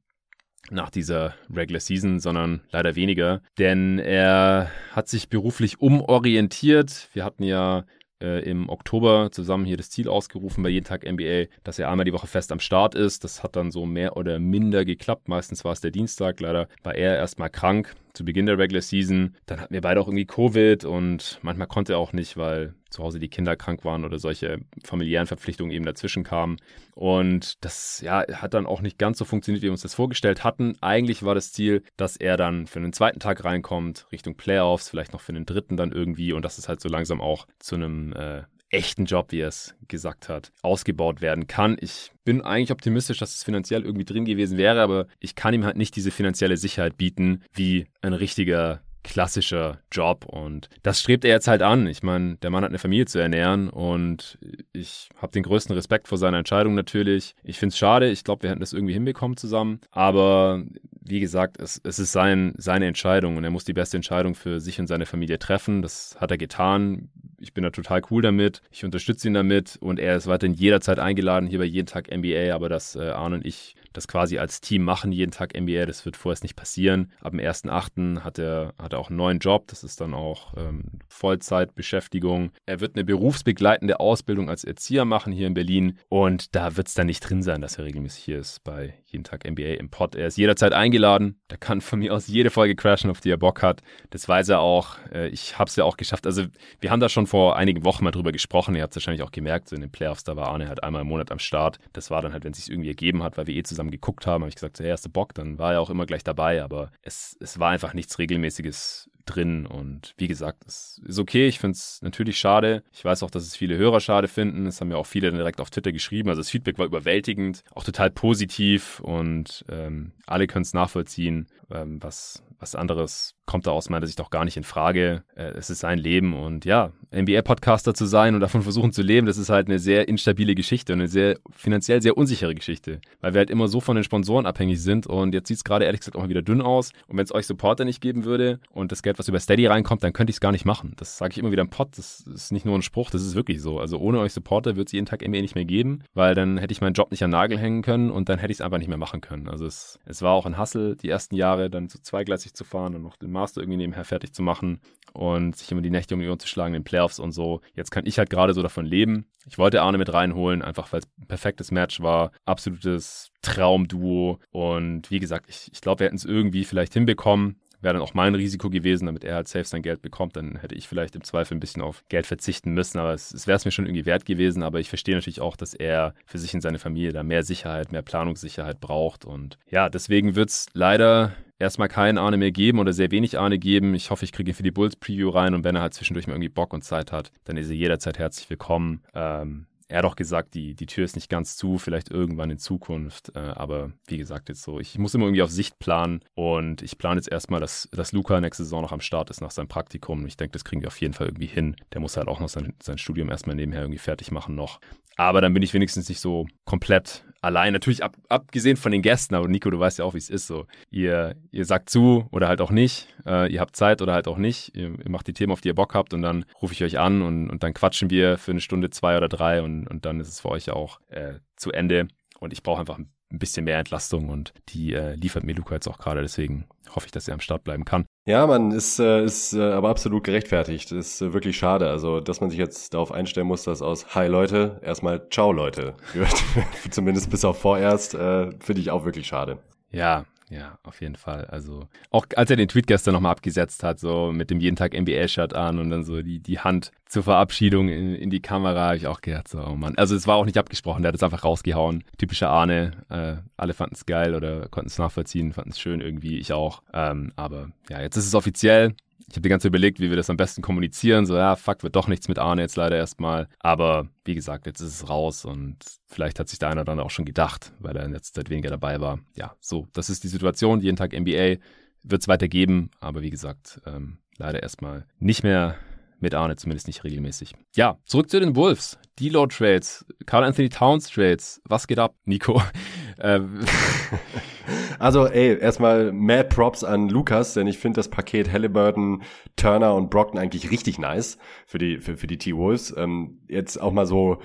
nach 0.70 0.90
dieser 0.90 1.34
Regular 1.52 1.80
Season, 1.80 2.20
sondern 2.20 2.62
leider 2.70 2.96
weniger. 2.96 3.42
Denn 3.58 3.98
er 3.98 4.70
hat 4.92 5.08
sich 5.08 5.28
beruflich 5.28 5.80
umorientiert. 5.80 7.08
Wir 7.12 7.24
hatten 7.24 7.42
ja 7.42 7.84
äh, 8.20 8.48
im 8.48 8.68
Oktober 8.68 9.30
zusammen 9.30 9.64
hier 9.64 9.76
das 9.76 9.90
Ziel 9.90 10.08
ausgerufen 10.08 10.62
bei 10.62 10.70
jeden 10.70 10.86
Tag 10.86 11.04
NBA, 11.04 11.46
dass 11.62 11.78
er 11.78 11.90
einmal 11.90 12.04
die 12.04 12.12
Woche 12.12 12.26
fest 12.26 12.52
am 12.52 12.60
Start 12.60 12.94
ist. 12.94 13.24
Das 13.24 13.42
hat 13.42 13.56
dann 13.56 13.70
so 13.70 13.86
mehr 13.86 14.16
oder 14.16 14.38
minder 14.38 14.84
geklappt. 14.84 15.28
Meistens 15.28 15.64
war 15.64 15.72
es 15.72 15.80
der 15.80 15.90
Dienstag. 15.90 16.40
Leider 16.40 16.68
war 16.82 16.94
er 16.94 17.16
erstmal 17.16 17.50
krank 17.50 17.94
zu 18.14 18.24
Beginn 18.24 18.46
der 18.46 18.58
Regular 18.58 18.82
Season. 18.82 19.36
Dann 19.46 19.60
hatten 19.60 19.74
wir 19.74 19.80
beide 19.80 20.00
auch 20.00 20.08
irgendwie 20.08 20.26
Covid 20.26 20.84
und 20.84 21.38
manchmal 21.42 21.66
konnte 21.66 21.94
er 21.94 21.98
auch 21.98 22.12
nicht, 22.12 22.36
weil 22.36 22.74
zu 22.94 23.02
Hause 23.02 23.18
die 23.18 23.28
Kinder 23.28 23.56
krank 23.56 23.84
waren 23.84 24.04
oder 24.04 24.18
solche 24.18 24.60
familiären 24.82 25.26
Verpflichtungen 25.26 25.72
eben 25.72 25.84
dazwischen 25.84 26.24
kamen. 26.24 26.56
Und 26.94 27.64
das 27.64 28.00
ja, 28.00 28.24
hat 28.32 28.54
dann 28.54 28.66
auch 28.66 28.80
nicht 28.80 28.98
ganz 28.98 29.18
so 29.18 29.24
funktioniert, 29.24 29.62
wie 29.62 29.66
wir 29.66 29.72
uns 29.72 29.82
das 29.82 29.94
vorgestellt 29.94 30.44
hatten. 30.44 30.76
Eigentlich 30.80 31.22
war 31.22 31.34
das 31.34 31.52
Ziel, 31.52 31.82
dass 31.96 32.16
er 32.16 32.36
dann 32.36 32.66
für 32.66 32.78
einen 32.78 32.92
zweiten 32.92 33.20
Tag 33.20 33.44
reinkommt, 33.44 34.06
Richtung 34.12 34.36
Playoffs, 34.36 34.88
vielleicht 34.88 35.12
noch 35.12 35.20
für 35.20 35.32
einen 35.32 35.46
dritten 35.46 35.76
dann 35.76 35.92
irgendwie 35.92 36.32
und 36.32 36.44
dass 36.44 36.58
es 36.58 36.68
halt 36.68 36.80
so 36.80 36.88
langsam 36.88 37.20
auch 37.20 37.46
zu 37.58 37.74
einem 37.74 38.12
äh, 38.12 38.42
echten 38.70 39.04
Job, 39.04 39.30
wie 39.30 39.40
er 39.40 39.48
es 39.48 39.74
gesagt 39.88 40.28
hat, 40.28 40.52
ausgebaut 40.62 41.20
werden 41.20 41.46
kann. 41.46 41.76
Ich 41.80 42.12
bin 42.24 42.40
eigentlich 42.40 42.72
optimistisch, 42.72 43.18
dass 43.18 43.34
es 43.34 43.44
finanziell 43.44 43.84
irgendwie 43.84 44.04
drin 44.04 44.24
gewesen 44.24 44.58
wäre, 44.58 44.82
aber 44.82 45.06
ich 45.20 45.34
kann 45.34 45.54
ihm 45.54 45.64
halt 45.64 45.76
nicht 45.76 45.94
diese 45.96 46.10
finanzielle 46.10 46.56
Sicherheit 46.56 46.96
bieten, 46.96 47.42
wie 47.52 47.86
ein 48.02 48.12
richtiger 48.12 48.82
klassischer 49.04 49.78
Job 49.92 50.24
und 50.24 50.68
das 50.82 51.00
strebt 51.00 51.24
er 51.24 51.30
jetzt 51.30 51.46
halt 51.46 51.62
an. 51.62 51.86
Ich 51.86 52.02
meine, 52.02 52.36
der 52.36 52.50
Mann 52.50 52.64
hat 52.64 52.70
eine 52.70 52.78
Familie 52.78 53.06
zu 53.06 53.20
ernähren 53.20 53.68
und 53.68 54.38
ich 54.72 55.08
habe 55.18 55.32
den 55.32 55.44
größten 55.44 55.74
Respekt 55.74 56.08
vor 56.08 56.18
seiner 56.18 56.38
Entscheidung 56.38 56.74
natürlich. 56.74 57.36
Ich 57.44 57.58
finde 57.58 57.72
es 57.72 57.78
schade, 57.78 58.10
ich 58.10 58.24
glaube, 58.24 58.42
wir 58.42 58.50
hätten 58.50 58.60
das 58.60 58.72
irgendwie 58.72 58.94
hinbekommen 58.94 59.36
zusammen, 59.36 59.80
aber 59.92 60.64
wie 61.06 61.20
gesagt, 61.20 61.60
es, 61.60 61.80
es 61.84 61.98
ist 61.98 62.12
sein, 62.12 62.54
seine 62.56 62.86
Entscheidung 62.86 63.36
und 63.36 63.44
er 63.44 63.50
muss 63.50 63.64
die 63.64 63.74
beste 63.74 63.96
Entscheidung 63.96 64.34
für 64.34 64.58
sich 64.58 64.80
und 64.80 64.86
seine 64.86 65.06
Familie 65.06 65.38
treffen. 65.38 65.82
Das 65.82 66.16
hat 66.18 66.30
er 66.30 66.38
getan. 66.38 67.10
Ich 67.38 67.52
bin 67.52 67.62
da 67.62 67.70
total 67.70 68.00
cool 68.10 68.22
damit. 68.22 68.62
Ich 68.70 68.86
unterstütze 68.86 69.28
ihn 69.28 69.34
damit 69.34 69.76
und 69.80 70.00
er 70.00 70.16
ist 70.16 70.26
weiterhin 70.26 70.54
jederzeit 70.54 70.98
eingeladen 70.98 71.46
hier 71.46 71.58
bei 71.58 71.66
jeden 71.66 71.86
Tag 71.86 72.10
NBA, 72.10 72.54
aber 72.54 72.70
dass 72.70 72.96
äh, 72.96 73.10
Arne 73.10 73.36
und 73.36 73.44
ich 73.46 73.76
das 73.94 74.08
quasi 74.08 74.38
als 74.38 74.60
Team 74.60 74.82
machen, 74.82 75.12
jeden 75.12 75.30
Tag 75.30 75.58
NBA, 75.58 75.86
das 75.86 76.04
wird 76.04 76.16
vorerst 76.16 76.42
nicht 76.42 76.56
passieren. 76.56 77.12
Ab 77.22 77.32
dem 77.32 77.40
1.8. 77.40 78.20
hat 78.20 78.38
er, 78.38 78.74
hat 78.78 78.92
er 78.92 78.98
auch 78.98 79.08
einen 79.08 79.16
neuen 79.16 79.38
Job, 79.38 79.68
das 79.68 79.82
ist 79.82 80.00
dann 80.00 80.12
auch 80.12 80.52
ähm, 80.56 81.00
Vollzeitbeschäftigung. 81.08 82.50
Er 82.66 82.80
wird 82.80 82.96
eine 82.96 83.04
berufsbegleitende 83.04 84.00
Ausbildung 84.00 84.50
als 84.50 84.64
Erzieher 84.64 85.04
machen 85.04 85.32
hier 85.32 85.46
in 85.46 85.54
Berlin 85.54 85.98
und 86.08 86.54
da 86.54 86.76
wird 86.76 86.88
es 86.88 86.94
dann 86.94 87.06
nicht 87.06 87.20
drin 87.20 87.42
sein, 87.42 87.60
dass 87.60 87.78
er 87.78 87.84
regelmäßig 87.84 88.24
hier 88.24 88.38
ist 88.38 88.62
bei 88.64 88.94
jeden 89.06 89.24
Tag 89.24 89.48
NBA 89.48 89.74
im 89.74 89.88
Pod. 89.88 90.14
Er 90.16 90.26
ist 90.26 90.36
jederzeit 90.36 90.72
eingeladen, 90.72 91.40
der 91.50 91.58
kann 91.58 91.80
von 91.80 92.00
mir 92.00 92.12
aus 92.12 92.26
jede 92.26 92.50
Folge 92.50 92.74
crashen, 92.74 93.10
auf 93.10 93.20
die 93.20 93.30
er 93.30 93.36
Bock 93.36 93.62
hat. 93.62 93.80
Das 94.10 94.28
weiß 94.28 94.48
er 94.48 94.60
auch. 94.60 94.96
Äh, 95.12 95.28
ich 95.28 95.58
habe 95.58 95.68
es 95.68 95.76
ja 95.76 95.84
auch 95.84 95.96
geschafft. 95.96 96.26
Also 96.26 96.44
wir 96.80 96.90
haben 96.90 97.00
da 97.00 97.08
schon 97.08 97.26
vor 97.26 97.56
einigen 97.56 97.84
Wochen 97.84 98.04
mal 98.04 98.10
drüber 98.10 98.32
gesprochen. 98.32 98.74
Ihr 98.74 98.82
habt 98.82 98.92
es 98.92 98.96
wahrscheinlich 98.96 99.22
auch 99.22 99.30
gemerkt, 99.30 99.68
so 99.68 99.76
in 99.76 99.82
den 99.82 99.90
Playoffs, 99.90 100.24
da 100.24 100.36
war 100.36 100.48
Arne 100.48 100.68
halt 100.68 100.82
einmal 100.82 101.02
im 101.02 101.08
Monat 101.08 101.30
am 101.30 101.38
Start. 101.38 101.78
Das 101.92 102.10
war 102.10 102.22
dann 102.22 102.32
halt, 102.32 102.44
wenn 102.44 102.52
es 102.52 102.58
sich 102.58 102.70
irgendwie 102.70 102.88
ergeben 102.88 103.22
hat, 103.22 103.38
weil 103.38 103.46
wir 103.46 103.54
eh 103.54 103.62
zusammen 103.62 103.83
geguckt 103.90 104.26
haben, 104.26 104.42
habe 104.42 104.48
ich 104.48 104.56
gesagt, 104.56 104.80
hast 104.80 105.06
du 105.06 105.10
Bock? 105.10 105.34
Dann 105.34 105.58
war 105.58 105.74
er 105.74 105.80
auch 105.80 105.90
immer 105.90 106.06
gleich 106.06 106.24
dabei, 106.24 106.62
aber 106.62 106.90
es, 107.02 107.36
es 107.40 107.58
war 107.58 107.70
einfach 107.70 107.94
nichts 107.94 108.18
Regelmäßiges 108.18 109.10
drin. 109.26 109.66
Und 109.66 110.14
wie 110.16 110.28
gesagt, 110.28 110.64
es 110.66 111.00
ist 111.06 111.18
okay. 111.18 111.46
Ich 111.48 111.58
finde 111.58 111.76
es 111.76 112.00
natürlich 112.02 112.38
schade. 112.38 112.82
Ich 112.92 113.04
weiß 113.04 113.22
auch, 113.22 113.30
dass 113.30 113.44
es 113.44 113.56
viele 113.56 113.76
Hörer 113.76 114.00
schade 114.00 114.28
finden. 114.28 114.66
Es 114.66 114.80
haben 114.80 114.90
ja 114.90 114.96
auch 114.96 115.06
viele 115.06 115.30
direkt 115.32 115.60
auf 115.60 115.70
Twitter 115.70 115.92
geschrieben. 115.92 116.28
Also 116.28 116.40
das 116.40 116.50
Feedback 116.50 116.78
war 116.78 116.86
überwältigend, 116.86 117.62
auch 117.74 117.84
total 117.84 118.10
positiv 118.10 119.00
und 119.00 119.64
ähm, 119.68 120.12
alle 120.26 120.46
können 120.46 120.62
es 120.64 120.74
nachvollziehen, 120.74 121.46
ähm, 121.70 122.02
was, 122.02 122.42
was 122.64 122.74
anderes 122.74 123.34
kommt 123.46 123.66
da 123.66 123.72
aus 123.72 123.90
meiner 123.90 124.06
Sicht 124.06 124.20
auch 124.22 124.30
gar 124.30 124.44
nicht 124.46 124.56
in 124.56 124.64
Frage. 124.64 125.22
Äh, 125.36 125.50
es 125.58 125.68
ist 125.68 125.80
sein 125.80 125.98
Leben 125.98 126.34
und 126.34 126.64
ja, 126.64 126.92
NBA-Podcaster 127.14 127.92
zu 127.92 128.06
sein 128.06 128.34
und 128.34 128.40
davon 128.40 128.62
versuchen 128.62 128.92
zu 128.92 129.02
leben, 129.02 129.26
das 129.26 129.36
ist 129.36 129.50
halt 129.50 129.68
eine 129.68 129.78
sehr 129.78 130.08
instabile 130.08 130.54
Geschichte 130.54 130.94
und 130.94 131.00
eine 131.00 131.08
sehr 131.08 131.38
finanziell 131.50 132.00
sehr 132.00 132.16
unsichere 132.16 132.54
Geschichte, 132.54 133.00
weil 133.20 133.34
wir 133.34 133.40
halt 133.40 133.50
immer 133.50 133.68
so 133.68 133.80
von 133.80 133.96
den 133.96 134.04
Sponsoren 134.04 134.46
abhängig 134.46 134.82
sind 134.82 135.06
und 135.06 135.34
jetzt 135.34 135.48
sieht 135.48 135.58
es 135.58 135.64
gerade 135.64 135.84
ehrlich 135.84 136.00
gesagt 136.00 136.16
auch 136.16 136.22
mal 136.22 136.30
wieder 136.30 136.42
dünn 136.42 136.62
aus 136.62 136.92
und 137.06 137.18
wenn 137.18 137.24
es 137.24 137.34
euch 137.34 137.46
Supporter 137.46 137.84
nicht 137.84 138.00
geben 138.00 138.24
würde 138.24 138.60
und 138.70 138.92
das 138.92 139.02
Geld, 139.02 139.18
was 139.18 139.28
über 139.28 139.40
Steady 139.40 139.66
reinkommt, 139.66 140.02
dann 140.02 140.14
könnte 140.14 140.30
ich 140.30 140.36
es 140.36 140.40
gar 140.40 140.52
nicht 140.52 140.64
machen. 140.64 140.94
Das 140.96 141.18
sage 141.18 141.32
ich 141.32 141.38
immer 141.38 141.52
wieder 141.52 141.62
im 141.62 141.70
Pod, 141.70 141.98
das 141.98 142.20
ist 142.20 142.50
nicht 142.50 142.64
nur 142.64 142.74
ein 142.74 142.82
Spruch, 142.82 143.10
das 143.10 143.22
ist 143.22 143.34
wirklich 143.34 143.60
so. 143.60 143.78
Also 143.78 143.98
ohne 143.98 144.20
euch 144.20 144.32
Supporter 144.32 144.76
wird 144.76 144.88
es 144.88 144.92
jeden 144.92 145.06
Tag 145.06 145.20
NBA 145.20 145.42
nicht 145.42 145.54
mehr 145.54 145.66
geben, 145.66 146.02
weil 146.14 146.34
dann 146.34 146.56
hätte 146.56 146.72
ich 146.72 146.80
meinen 146.80 146.94
Job 146.94 147.10
nicht 147.10 147.22
an 147.22 147.30
Nagel 147.30 147.58
hängen 147.58 147.82
können 147.82 148.10
und 148.10 148.30
dann 148.30 148.38
hätte 148.38 148.52
ich 148.52 148.58
es 148.58 148.62
einfach 148.62 148.78
nicht 148.78 148.88
mehr 148.88 148.98
machen 148.98 149.20
können. 149.20 149.48
Also 149.48 149.66
es, 149.66 149.98
es 150.06 150.22
war 150.22 150.32
auch 150.32 150.46
ein 150.46 150.56
Hassel 150.56 150.96
die 150.96 151.10
ersten 151.10 151.36
Jahre, 151.36 151.68
dann 151.68 151.88
so 151.88 151.98
zweigleisig 151.98 152.53
zu 152.56 152.64
fahren 152.64 152.94
und 152.94 153.02
noch 153.02 153.16
den 153.16 153.30
Master 153.30 153.60
irgendwie 153.60 153.78
nebenher 153.78 154.04
fertig 154.04 154.32
zu 154.32 154.42
machen 154.42 154.80
und 155.12 155.56
sich 155.56 155.70
immer 155.70 155.82
die 155.82 155.90
Nächte 155.90 156.14
um 156.14 156.20
die 156.20 156.28
Ohren 156.28 156.38
zu 156.38 156.48
schlagen 156.48 156.74
in 156.74 156.80
den 156.80 156.84
Playoffs 156.84 157.18
und 157.18 157.32
so. 157.32 157.60
Jetzt 157.74 157.90
kann 157.90 158.06
ich 158.06 158.18
halt 158.18 158.30
gerade 158.30 158.54
so 158.54 158.62
davon 158.62 158.86
leben. 158.86 159.26
Ich 159.46 159.58
wollte 159.58 159.82
Arne 159.82 159.98
mit 159.98 160.12
reinholen, 160.12 160.62
einfach 160.62 160.92
weil 160.92 161.00
es 161.00 161.08
ein 161.18 161.26
perfektes 161.26 161.70
Match 161.70 162.00
war, 162.00 162.32
absolutes 162.44 163.30
Traumduo 163.42 164.38
und 164.50 165.10
wie 165.10 165.20
gesagt, 165.20 165.46
ich, 165.48 165.70
ich 165.72 165.80
glaube, 165.80 166.00
wir 166.00 166.06
hätten 166.06 166.16
es 166.16 166.24
irgendwie 166.24 166.64
vielleicht 166.64 166.94
hinbekommen 166.94 167.60
wäre 167.84 167.94
dann 167.94 168.02
auch 168.02 168.14
mein 168.14 168.34
Risiko 168.34 168.70
gewesen, 168.70 169.06
damit 169.06 169.24
er 169.24 169.36
halt 169.36 169.48
safe 169.48 169.64
sein 169.64 169.82
Geld 169.82 170.02
bekommt. 170.02 170.36
Dann 170.36 170.56
hätte 170.56 170.74
ich 170.74 170.88
vielleicht 170.88 171.14
im 171.14 171.22
Zweifel 171.22 171.56
ein 171.56 171.60
bisschen 171.60 171.82
auf 171.82 172.02
Geld 172.08 172.26
verzichten 172.26 172.72
müssen, 172.72 172.98
aber 172.98 173.14
es, 173.14 173.32
es 173.32 173.46
wäre 173.46 173.56
es 173.56 173.64
mir 173.64 173.70
schon 173.70 173.86
irgendwie 173.86 174.06
wert 174.06 174.24
gewesen. 174.24 174.62
Aber 174.62 174.80
ich 174.80 174.88
verstehe 174.88 175.14
natürlich 175.14 175.40
auch, 175.40 175.56
dass 175.56 175.74
er 175.74 176.14
für 176.26 176.38
sich 176.38 176.54
und 176.54 176.62
seine 176.62 176.78
Familie 176.78 177.12
da 177.12 177.22
mehr 177.22 177.44
Sicherheit, 177.44 177.92
mehr 177.92 178.02
Planungssicherheit 178.02 178.80
braucht. 178.80 179.24
Und 179.24 179.58
ja, 179.70 179.88
deswegen 179.88 180.34
wird 180.34 180.50
es 180.50 180.66
leider 180.72 181.34
erstmal 181.58 181.88
keinen 181.88 182.18
Arne 182.18 182.36
mehr 182.36 182.52
geben 182.52 182.78
oder 182.78 182.92
sehr 182.92 183.10
wenig 183.10 183.38
Arne 183.38 183.58
geben. 183.58 183.94
Ich 183.94 184.10
hoffe, 184.10 184.24
ich 184.24 184.32
kriege 184.32 184.50
ihn 184.50 184.54
für 184.54 184.62
die 184.62 184.70
Bulls 184.70 184.96
Preview 184.96 185.30
rein 185.30 185.54
und 185.54 185.64
wenn 185.64 185.76
er 185.76 185.82
halt 185.82 185.94
zwischendurch 185.94 186.26
mal 186.26 186.34
irgendwie 186.34 186.48
Bock 186.48 186.72
und 186.72 186.82
Zeit 186.82 187.12
hat, 187.12 187.30
dann 187.44 187.56
ist 187.56 187.68
er 187.68 187.76
jederzeit 187.76 188.18
herzlich 188.18 188.48
willkommen. 188.50 189.02
Ähm, 189.14 189.66
er 189.94 189.98
hat 189.98 190.06
auch 190.06 190.16
gesagt, 190.16 190.54
die, 190.54 190.74
die 190.74 190.86
Tür 190.86 191.04
ist 191.04 191.14
nicht 191.14 191.30
ganz 191.30 191.56
zu, 191.56 191.78
vielleicht 191.78 192.10
irgendwann 192.10 192.50
in 192.50 192.58
Zukunft. 192.58 193.30
Äh, 193.36 193.38
aber 193.38 193.92
wie 194.08 194.18
gesagt, 194.18 194.48
jetzt 194.48 194.62
so, 194.62 194.80
ich 194.80 194.98
muss 194.98 195.14
immer 195.14 195.26
irgendwie 195.26 195.42
auf 195.42 195.52
Sicht 195.52 195.78
planen 195.78 196.20
und 196.34 196.82
ich 196.82 196.98
plane 196.98 197.14
jetzt 197.14 197.30
erstmal, 197.30 197.60
dass, 197.60 197.88
dass 197.92 198.10
Luca 198.10 198.40
nächste 198.40 198.64
Saison 198.64 198.82
noch 198.82 198.90
am 198.90 199.00
Start 199.00 199.30
ist 199.30 199.40
nach 199.40 199.52
seinem 199.52 199.68
Praktikum. 199.68 200.26
Ich 200.26 200.36
denke, 200.36 200.50
das 200.50 200.64
kriegen 200.64 200.82
wir 200.82 200.88
auf 200.88 201.00
jeden 201.00 201.14
Fall 201.14 201.28
irgendwie 201.28 201.46
hin. 201.46 201.76
Der 201.92 202.00
muss 202.00 202.16
halt 202.16 202.26
auch 202.26 202.40
noch 202.40 202.48
sein, 202.48 202.74
sein 202.82 202.98
Studium 202.98 203.30
erstmal 203.30 203.54
nebenher 203.54 203.82
irgendwie 203.82 204.00
fertig 204.00 204.32
machen 204.32 204.56
noch. 204.56 204.80
Aber 205.14 205.40
dann 205.40 205.54
bin 205.54 205.62
ich 205.62 205.72
wenigstens 205.74 206.08
nicht 206.08 206.18
so 206.18 206.48
komplett 206.64 207.24
allein. 207.44 207.72
Natürlich 207.72 208.02
ab, 208.02 208.16
abgesehen 208.28 208.76
von 208.76 208.92
den 208.92 209.02
Gästen, 209.02 209.34
aber 209.34 209.48
Nico, 209.48 209.70
du 209.70 209.78
weißt 209.78 209.98
ja 209.98 210.04
auch, 210.04 210.14
wie 210.14 210.18
es 210.18 210.30
ist 210.30 210.46
so. 210.46 210.66
Ihr, 210.90 211.36
ihr 211.50 211.64
sagt 211.64 211.90
zu 211.90 212.26
oder 212.30 212.48
halt 212.48 212.60
auch 212.60 212.70
nicht. 212.70 213.08
Äh, 213.26 213.52
ihr 213.52 213.60
habt 213.60 213.76
Zeit 213.76 214.02
oder 214.02 214.12
halt 214.12 214.28
auch 214.28 214.38
nicht. 214.38 214.74
Ihr, 214.74 214.98
ihr, 214.98 215.10
macht 215.10 215.26
die 215.26 215.32
Themen, 215.32 215.52
auf 215.52 215.60
die 215.60 215.68
ihr 215.68 215.74
Bock 215.74 215.94
habt 215.94 216.14
und 216.14 216.22
dann 216.22 216.44
rufe 216.60 216.72
ich 216.72 216.82
euch 216.82 216.98
an 216.98 217.22
und, 217.22 217.50
und 217.50 217.62
dann 217.62 217.74
quatschen 217.74 218.10
wir 218.10 218.38
für 218.38 218.50
eine 218.50 218.60
Stunde, 218.60 218.90
zwei 218.90 219.16
oder 219.16 219.28
drei 219.28 219.62
und, 219.62 219.86
und 219.86 220.04
dann 220.04 220.20
ist 220.20 220.28
es 220.28 220.40
für 220.40 220.48
euch 220.48 220.70
auch 220.70 221.00
äh, 221.08 221.34
zu 221.56 221.72
Ende. 221.72 222.08
Und 222.40 222.52
ich 222.52 222.62
brauche 222.62 222.80
einfach 222.80 222.98
ein 222.98 223.38
bisschen 223.38 223.64
mehr 223.64 223.78
Entlastung 223.78 224.28
und 224.28 224.52
die 224.70 224.94
äh, 224.94 225.14
liefert 225.14 225.44
mir 225.44 225.54
Luca 225.54 225.74
jetzt 225.74 225.88
auch 225.88 225.98
gerade. 225.98 226.22
Deswegen 226.22 226.66
hoffe 226.94 227.06
ich, 227.06 227.12
dass 227.12 227.28
er 227.28 227.34
am 227.34 227.40
Start 227.40 227.64
bleiben 227.64 227.84
kann. 227.84 228.04
Ja, 228.26 228.46
man 228.46 228.70
ist, 228.70 228.98
äh, 229.00 229.22
ist 229.22 229.52
äh, 229.52 229.60
aber 229.60 229.90
absolut 229.90 230.24
gerechtfertigt. 230.24 230.92
Ist 230.92 231.20
äh, 231.20 231.34
wirklich 231.34 231.58
schade. 231.58 231.90
Also, 231.90 232.20
dass 232.20 232.40
man 232.40 232.48
sich 232.48 232.58
jetzt 232.58 232.94
darauf 232.94 233.12
einstellen 233.12 233.46
muss, 233.46 233.64
dass 233.64 233.82
aus 233.82 234.14
Hi 234.14 234.28
Leute 234.28 234.80
erstmal 234.82 235.28
Ciao 235.28 235.52
Leute 235.52 235.94
wird. 236.14 236.32
Zumindest 236.90 237.28
bis 237.28 237.44
auf 237.44 237.58
vorerst, 237.58 238.14
äh, 238.14 238.50
finde 238.60 238.80
ich 238.80 238.90
auch 238.90 239.04
wirklich 239.04 239.26
schade. 239.26 239.58
Ja, 239.90 240.24
ja, 240.54 240.78
auf 240.84 241.00
jeden 241.00 241.16
Fall. 241.16 241.46
Also 241.46 241.88
auch 242.10 242.26
als 242.36 242.48
er 242.48 242.56
den 242.56 242.68
Tweet 242.68 242.86
gestern 242.86 243.14
nochmal 243.14 243.32
abgesetzt 243.32 243.82
hat, 243.82 243.98
so 243.98 244.30
mit 244.32 244.50
dem 244.50 244.60
jeden 244.60 244.76
Tag 244.76 244.94
NBA-Shirt 244.94 245.52
an 245.52 245.80
und 245.80 245.90
dann 245.90 246.04
so 246.04 246.22
die, 246.22 246.38
die 246.38 246.60
Hand 246.60 246.92
zur 247.08 247.24
Verabschiedung 247.24 247.88
in, 247.88 248.14
in 248.14 248.30
die 248.30 248.40
Kamera, 248.40 248.86
habe 248.86 248.96
ich 248.96 249.08
auch 249.08 249.20
gedacht, 249.20 249.48
so, 249.48 249.58
oh 249.58 249.74
Mann. 249.74 249.96
Also 249.96 250.14
es 250.14 250.28
war 250.28 250.36
auch 250.36 250.44
nicht 250.44 250.58
abgesprochen, 250.58 251.02
der 251.02 251.08
hat 251.08 251.16
es 251.16 251.22
einfach 251.24 251.42
rausgehauen. 251.42 252.04
Typischer 252.18 252.50
Arne. 252.50 252.92
Äh, 253.08 253.42
alle 253.56 253.74
fanden 253.74 253.96
es 253.96 254.06
geil 254.06 254.34
oder 254.34 254.68
konnten 254.68 254.88
es 254.88 254.98
nachvollziehen, 254.98 255.52
fanden 255.52 255.70
es 255.70 255.80
schön 255.80 256.00
irgendwie, 256.00 256.38
ich 256.38 256.52
auch. 256.52 256.82
Ähm, 256.92 257.32
aber 257.34 257.70
ja, 257.90 258.00
jetzt 258.00 258.16
ist 258.16 258.26
es 258.26 258.34
offiziell 258.34 258.94
ich 259.28 259.36
habe 259.36 259.42
die 259.42 259.48
ganze 259.48 259.64
Zeit 259.64 259.70
überlegt, 259.70 260.00
wie 260.00 260.10
wir 260.10 260.16
das 260.16 260.30
am 260.30 260.36
besten 260.36 260.62
kommunizieren. 260.62 261.26
So, 261.26 261.36
ja, 261.36 261.56
fuck, 261.56 261.82
wird 261.82 261.96
doch 261.96 262.08
nichts 262.08 262.28
mit 262.28 262.38
Arne 262.38 262.62
jetzt 262.62 262.76
leider 262.76 262.96
erstmal. 262.96 263.48
Aber 263.58 264.08
wie 264.24 264.34
gesagt, 264.34 264.66
jetzt 264.66 264.80
ist 264.80 265.02
es 265.02 265.08
raus 265.08 265.44
und 265.44 265.78
vielleicht 266.06 266.38
hat 266.38 266.48
sich 266.48 266.58
der 266.58 266.68
einer 266.68 266.84
dann 266.84 267.00
auch 267.00 267.10
schon 267.10 267.24
gedacht, 267.24 267.72
weil 267.80 267.96
er 267.96 268.08
jetzt 268.10 268.34
seit 268.34 268.50
weniger 268.50 268.70
dabei 268.70 269.00
war. 269.00 269.18
Ja, 269.36 269.54
so, 269.60 269.88
das 269.92 270.10
ist 270.10 270.24
die 270.24 270.28
Situation. 270.28 270.80
Jeden 270.80 270.96
Tag 270.96 271.12
NBA 271.12 271.56
wird 272.02 272.22
es 272.22 272.28
weitergeben, 272.28 272.90
aber 273.00 273.22
wie 273.22 273.30
gesagt, 273.30 273.80
ähm, 273.86 274.18
leider 274.36 274.62
erstmal 274.62 275.06
nicht 275.18 275.42
mehr 275.42 275.76
mit 276.20 276.34
Arne, 276.34 276.56
zumindest 276.56 276.86
nicht 276.86 277.04
regelmäßig. 277.04 277.54
Ja, 277.74 277.98
zurück 278.04 278.30
zu 278.30 278.40
den 278.40 278.56
Wolves. 278.56 278.98
D-Low-Trades, 279.20 280.06
Carl 280.26 280.44
Anthony 280.44 280.68
Towns-Trades. 280.68 281.62
Was 281.64 281.86
geht 281.86 281.98
ab, 281.98 282.14
Nico? 282.24 282.62
Äh, 283.16 283.38
also, 284.98 285.26
ey, 285.26 285.58
erstmal 285.58 286.12
mad 286.12 286.48
Props 286.48 286.84
an 286.84 287.08
Lukas, 287.08 287.54
denn 287.54 287.66
ich 287.66 287.78
finde 287.78 287.96
das 287.96 288.08
Paket 288.08 288.52
Halliburton, 288.52 289.22
Turner 289.56 289.94
und 289.94 290.10
Brockton 290.10 290.38
eigentlich 290.38 290.70
richtig 290.70 290.98
nice 290.98 291.38
für 291.66 291.78
die, 291.78 291.98
für, 291.98 292.16
für 292.16 292.26
die 292.26 292.38
T-Wolves. 292.38 292.94
Ähm, 292.96 293.40
jetzt 293.48 293.80
auch 293.80 293.92
mal 293.92 294.06
so 294.06 294.38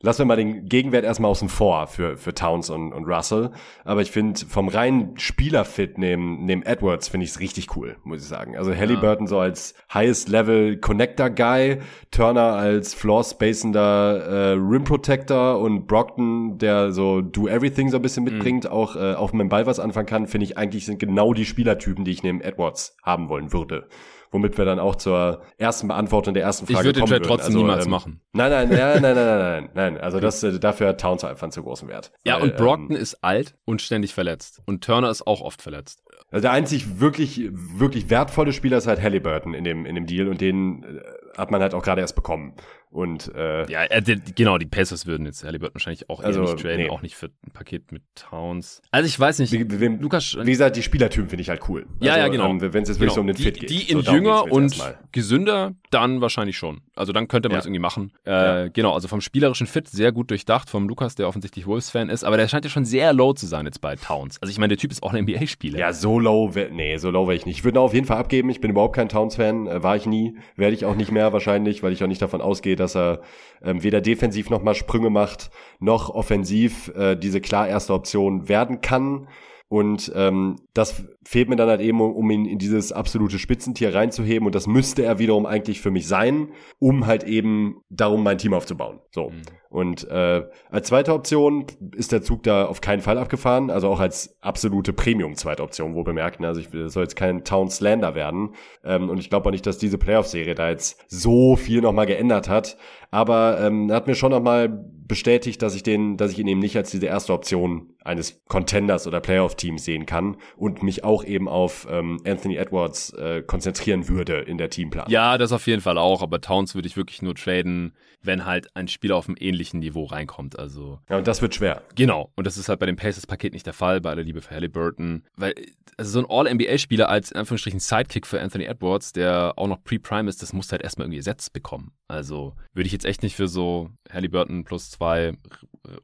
lassen 0.00 0.20
wir 0.20 0.26
mal 0.26 0.36
den 0.36 0.68
Gegenwert 0.68 1.04
erstmal 1.04 1.30
außen 1.30 1.48
vor 1.48 1.86
für, 1.86 2.16
für 2.16 2.34
Towns 2.34 2.70
und, 2.70 2.92
und 2.92 3.04
Russell. 3.04 3.50
Aber 3.84 4.02
ich 4.02 4.10
finde, 4.10 4.40
vom 4.46 4.68
reinen 4.68 5.18
Spielerfit 5.18 5.98
neben, 5.98 6.44
neben 6.44 6.62
Edwards 6.62 7.08
finde 7.08 7.24
ich 7.24 7.30
es 7.30 7.40
richtig 7.40 7.76
cool, 7.76 7.96
muss 8.04 8.22
ich 8.22 8.28
sagen. 8.28 8.56
Also 8.56 8.74
Halliburton 8.74 9.26
ja. 9.26 9.28
so 9.28 9.38
als 9.38 9.74
Highest 9.92 10.28
Level 10.28 10.78
Connector 10.78 11.30
Guy, 11.30 11.78
Turner 12.10 12.54
als 12.54 12.94
Floor 12.94 13.24
Spacender 13.24 14.26
äh, 14.26 14.52
Rim 14.52 14.84
Protector 14.84 15.58
und 15.60 15.86
Brockton, 15.86 16.58
der 16.58 16.92
so 16.92 17.20
Do 17.20 17.48
Everything 17.48 17.90
so 17.90 17.96
ein 17.96 18.02
bisschen 18.02 18.24
mhm. 18.24 18.32
mitbringt, 18.32 18.64
mhm. 18.64 18.70
auch 18.70 18.96
äh, 18.96 19.14
auf 19.14 19.30
dem 19.30 19.48
Ball 19.48 19.66
was 19.66 19.80
anfangen 19.80 20.06
kann, 20.06 20.26
finde 20.26 20.44
ich 20.44 20.58
eigentlich 20.58 20.86
sind 20.86 20.98
genau 20.98 21.32
die 21.32 21.44
Spielertypen, 21.44 22.04
die 22.04 22.10
ich 22.10 22.22
neben 22.22 22.40
Edwards 22.40 22.96
haben 23.02 23.28
wollen 23.28 23.52
würde 23.52 23.88
womit 24.30 24.58
wir 24.58 24.64
dann 24.64 24.78
auch 24.78 24.96
zur 24.96 25.42
ersten 25.58 25.88
Beantwortung 25.88 26.34
der 26.34 26.42
ersten 26.42 26.66
Frage 26.66 26.76
kommen. 26.76 26.90
Ich 26.90 26.96
würde 26.96 27.00
den 27.00 27.22
Trade 27.22 27.26
trotzdem 27.26 27.54
also, 27.54 27.58
niemals 27.58 27.84
ähm, 27.84 27.90
machen. 27.90 28.20
Nein, 28.32 28.50
nein, 28.50 28.68
nein, 28.68 29.02
nein, 29.02 29.14
nein, 29.14 29.14
nein, 29.14 29.70
nein, 29.74 29.95
Also 30.00 30.20
das, 30.20 30.42
äh, 30.42 30.58
dafür 30.58 30.88
hat 30.88 31.00
Towns 31.00 31.24
einfach 31.24 31.44
einen 31.44 31.52
zu 31.52 31.62
großen 31.62 31.88
Wert. 31.88 32.12
Ja, 32.24 32.36
weil, 32.36 32.42
und 32.42 32.56
Brockton 32.56 32.96
ähm, 32.96 33.02
ist 33.02 33.22
alt 33.22 33.54
und 33.64 33.82
ständig 33.82 34.14
verletzt. 34.14 34.62
Und 34.66 34.84
Turner 34.84 35.10
ist 35.10 35.26
auch 35.26 35.40
oft 35.40 35.62
verletzt. 35.62 36.02
Also 36.30 36.42
der 36.42 36.52
einzig 36.52 37.00
wirklich, 37.00 37.48
wirklich 37.52 38.10
wertvolle 38.10 38.52
Spieler 38.52 38.78
ist 38.78 38.86
halt 38.86 39.00
Halliburton 39.00 39.54
in 39.54 39.64
dem, 39.64 39.86
in 39.86 39.94
dem 39.94 40.06
Deal 40.06 40.28
und 40.28 40.40
den 40.40 40.82
äh, 40.82 41.00
hat 41.38 41.50
man 41.50 41.60
halt 41.60 41.74
auch 41.74 41.82
gerade 41.82 42.00
erst 42.00 42.16
bekommen. 42.16 42.54
Und 42.96 43.30
äh, 43.34 43.70
ja, 43.70 43.84
äh, 43.84 44.02
genau, 44.34 44.56
die 44.56 44.64
Pacers 44.64 45.04
würden 45.04 45.26
jetzt 45.26 45.44
Halliburton 45.44 45.74
wahrscheinlich 45.74 46.08
auch 46.08 46.20
also, 46.20 46.40
nicht 46.40 46.56
traden, 46.56 46.78
nee. 46.78 46.88
auch 46.88 47.02
nicht 47.02 47.14
für 47.14 47.26
ein 47.26 47.52
Paket 47.52 47.92
mit 47.92 48.02
Towns. 48.14 48.80
Also 48.90 49.06
ich 49.06 49.20
weiß 49.20 49.38
nicht, 49.38 49.52
wie, 49.52 49.80
wem, 49.80 50.00
Lukas, 50.00 50.34
wie 50.40 50.50
gesagt, 50.50 50.76
die 50.76 50.82
Spielertypen 50.82 51.28
finde 51.28 51.42
ich 51.42 51.50
halt 51.50 51.68
cool. 51.68 51.84
Ja, 52.00 52.14
also, 52.14 52.24
ja, 52.24 52.28
genau. 52.28 52.48
Ähm, 52.48 52.72
Wenn 52.72 52.84
es 52.84 52.88
jetzt 52.88 52.98
wirklich 52.98 53.00
genau. 53.00 53.14
so 53.14 53.20
um 53.20 53.26
den 53.26 53.36
die, 53.36 53.42
Fit 53.42 53.60
geht. 53.60 53.68
Die 53.68 53.82
in 53.82 54.00
so, 54.00 54.12
jünger 54.12 54.50
und 54.50 54.82
gesünder, 55.12 55.74
dann 55.90 56.22
wahrscheinlich 56.22 56.56
schon. 56.56 56.80
Also 56.94 57.12
dann 57.12 57.28
könnte 57.28 57.50
man 57.50 57.56
ja. 57.56 57.58
das 57.58 57.66
irgendwie 57.66 57.80
machen. 57.80 58.12
Äh, 58.24 58.30
ja. 58.30 58.68
Genau, 58.68 58.94
also 58.94 59.08
vom 59.08 59.20
spielerischen 59.20 59.66
Fit 59.66 59.88
sehr 59.88 60.10
gut 60.10 60.30
durchdacht 60.30 60.70
vom 60.70 60.88
Lukas, 60.88 61.16
der 61.16 61.28
offensichtlich 61.28 61.66
Wolves-Fan 61.66 62.08
ist, 62.08 62.24
aber 62.24 62.38
der 62.38 62.48
scheint 62.48 62.64
ja 62.64 62.70
schon 62.70 62.86
sehr 62.86 63.12
low 63.12 63.34
zu 63.34 63.44
sein 63.44 63.66
jetzt 63.66 63.82
bei 63.82 63.96
Towns. 63.96 64.40
Also 64.40 64.50
ich 64.50 64.58
meine, 64.58 64.68
der 64.68 64.78
Typ 64.78 64.90
ist 64.90 65.02
auch 65.02 65.12
ein 65.12 65.24
NBA-Spieler. 65.24 65.78
Ja, 65.78 65.92
so 65.92 66.18
low, 66.18 66.50
nee, 66.70 66.96
so 66.96 67.10
low 67.10 67.26
wäre 67.26 67.36
ich 67.36 67.44
nicht. 67.44 67.58
Ich 67.58 67.64
würde 67.64 67.78
auf 67.78 67.92
jeden 67.92 68.06
Fall 68.06 68.16
abgeben. 68.16 68.48
Ich 68.48 68.62
bin 68.62 68.70
überhaupt 68.70 68.96
kein 68.96 69.10
Towns-Fan, 69.10 69.66
äh, 69.66 69.82
war 69.82 69.96
ich 69.96 70.06
nie, 70.06 70.38
werde 70.56 70.74
ich 70.74 70.86
auch 70.86 70.94
nicht 70.94 71.12
mehr 71.12 71.34
wahrscheinlich, 71.34 71.82
weil 71.82 71.92
ich 71.92 72.02
auch 72.02 72.08
nicht 72.08 72.22
davon 72.22 72.40
ausgehe, 72.40 72.74
dass 72.74 72.85
er 72.94 73.20
ähm, 73.62 73.82
weder 73.82 74.00
defensiv 74.00 74.50
nochmal 74.50 74.74
Sprünge 74.74 75.10
macht, 75.10 75.50
noch 75.80 76.10
offensiv 76.10 76.88
äh, 76.96 77.16
diese 77.16 77.40
klar 77.40 77.66
erste 77.66 77.94
Option 77.94 78.48
werden 78.48 78.80
kann. 78.80 79.28
Und 79.68 80.12
ähm, 80.14 80.56
das 80.74 81.04
fehlt 81.24 81.48
mir 81.48 81.56
dann 81.56 81.68
halt 81.68 81.80
eben, 81.80 82.00
um 82.00 82.30
ihn 82.30 82.46
in 82.46 82.58
dieses 82.58 82.92
absolute 82.92 83.38
Spitzentier 83.38 83.94
reinzuheben. 83.94 84.46
Und 84.46 84.54
das 84.54 84.68
müsste 84.68 85.04
er 85.04 85.18
wiederum 85.18 85.44
eigentlich 85.44 85.80
für 85.80 85.90
mich 85.90 86.06
sein, 86.06 86.50
um 86.78 87.06
halt 87.06 87.24
eben 87.24 87.80
darum 87.90 88.22
mein 88.22 88.38
Team 88.38 88.54
aufzubauen. 88.54 89.00
So. 89.10 89.30
Mhm. 89.30 89.42
Und 89.68 90.08
äh, 90.08 90.44
als 90.70 90.86
zweite 90.86 91.12
Option 91.12 91.66
ist 91.96 92.12
der 92.12 92.22
Zug 92.22 92.44
da 92.44 92.66
auf 92.66 92.80
keinen 92.80 93.02
Fall 93.02 93.18
abgefahren, 93.18 93.70
also 93.70 93.88
auch 93.88 93.98
als 93.98 94.38
absolute 94.40 94.92
Premium-zweite 94.92 95.62
Option, 95.62 95.96
wo 95.96 96.04
bemerken, 96.04 96.44
also 96.44 96.60
ich 96.60 96.68
soll 96.86 97.02
jetzt 97.02 97.16
kein 97.16 97.42
Town 97.42 97.68
Slander 97.68 98.14
werden. 98.14 98.54
Ähm, 98.84 99.10
und 99.10 99.18
ich 99.18 99.28
glaube 99.28 99.48
auch 99.48 99.52
nicht, 99.52 99.66
dass 99.66 99.78
diese 99.78 99.98
Playoff-Serie 99.98 100.54
da 100.54 100.70
jetzt 100.70 101.04
so 101.08 101.56
viel 101.56 101.80
nochmal 101.80 102.06
geändert 102.06 102.48
hat. 102.48 102.78
Aber 103.16 103.58
ähm, 103.62 103.90
hat 103.90 104.06
mir 104.06 104.14
schon 104.14 104.30
nochmal 104.30 104.68
bestätigt, 104.68 105.62
dass 105.62 105.74
ich 105.74 105.82
den, 105.82 106.18
dass 106.18 106.32
ich 106.32 106.38
ihn 106.38 106.48
eben 106.48 106.60
nicht 106.60 106.76
als 106.76 106.90
diese 106.90 107.06
erste 107.06 107.32
Option 107.32 107.94
eines 108.04 108.42
Contenders 108.46 109.06
oder 109.06 109.20
Playoff-Teams 109.20 109.82
sehen 109.82 110.04
kann 110.04 110.36
und 110.54 110.82
mich 110.82 111.02
auch 111.02 111.24
eben 111.24 111.48
auf 111.48 111.86
ähm, 111.90 112.20
Anthony 112.26 112.56
Edwards 112.56 113.14
äh, 113.14 113.40
konzentrieren 113.40 114.08
würde 114.08 114.40
in 114.40 114.58
der 114.58 114.68
Teamplan. 114.68 115.08
Ja, 115.08 115.38
das 115.38 115.52
auf 115.52 115.66
jeden 115.66 115.80
Fall 115.80 115.96
auch, 115.96 116.20
aber 116.20 116.42
Towns 116.42 116.74
würde 116.74 116.88
ich 116.88 116.98
wirklich 116.98 117.22
nur 117.22 117.34
traden, 117.34 117.94
wenn 118.22 118.44
halt 118.44 118.76
ein 118.76 118.86
Spieler 118.86 119.16
auf 119.16 119.28
einem 119.28 119.36
ähnlichen 119.40 119.80
Niveau 119.80 120.04
reinkommt. 120.04 120.58
Also 120.58 120.98
ja, 121.08 121.16
und 121.16 121.26
das 121.26 121.40
wird 121.40 121.54
schwer. 121.54 121.84
Genau, 121.94 122.32
und 122.36 122.46
das 122.46 122.58
ist 122.58 122.68
halt 122.68 122.80
bei 122.80 122.86
dem 122.86 122.96
Pacers-Paket 122.96 123.54
nicht 123.54 123.64
der 123.64 123.72
Fall, 123.72 124.02
bei 124.02 124.10
aller 124.10 124.24
Liebe 124.24 124.42
für 124.42 124.54
Halliburton, 124.54 125.22
weil 125.36 125.54
also 125.96 126.10
so 126.10 126.18
ein 126.18 126.26
All-NBA-Spieler 126.28 127.08
als 127.08 127.30
in 127.30 127.38
Anführungsstrichen 127.38 127.80
Sidekick 127.80 128.26
für 128.26 128.42
Anthony 128.42 128.64
Edwards, 128.64 129.14
der 129.14 129.54
auch 129.56 129.68
noch 129.68 129.82
Pre-Prime 129.82 130.28
ist, 130.28 130.42
das 130.42 130.52
muss 130.52 130.70
halt 130.70 130.82
erstmal 130.82 131.06
irgendwie 131.06 131.20
ersetzt 131.20 131.54
bekommen. 131.54 131.92
Also 132.08 132.54
würde 132.72 132.86
ich 132.86 132.92
jetzt 132.92 133.04
echt 133.04 133.22
nicht 133.22 133.34
für 133.34 133.48
so 133.48 133.90
Halliburton 134.10 134.64
plus 134.64 134.90
zwei 134.90 135.36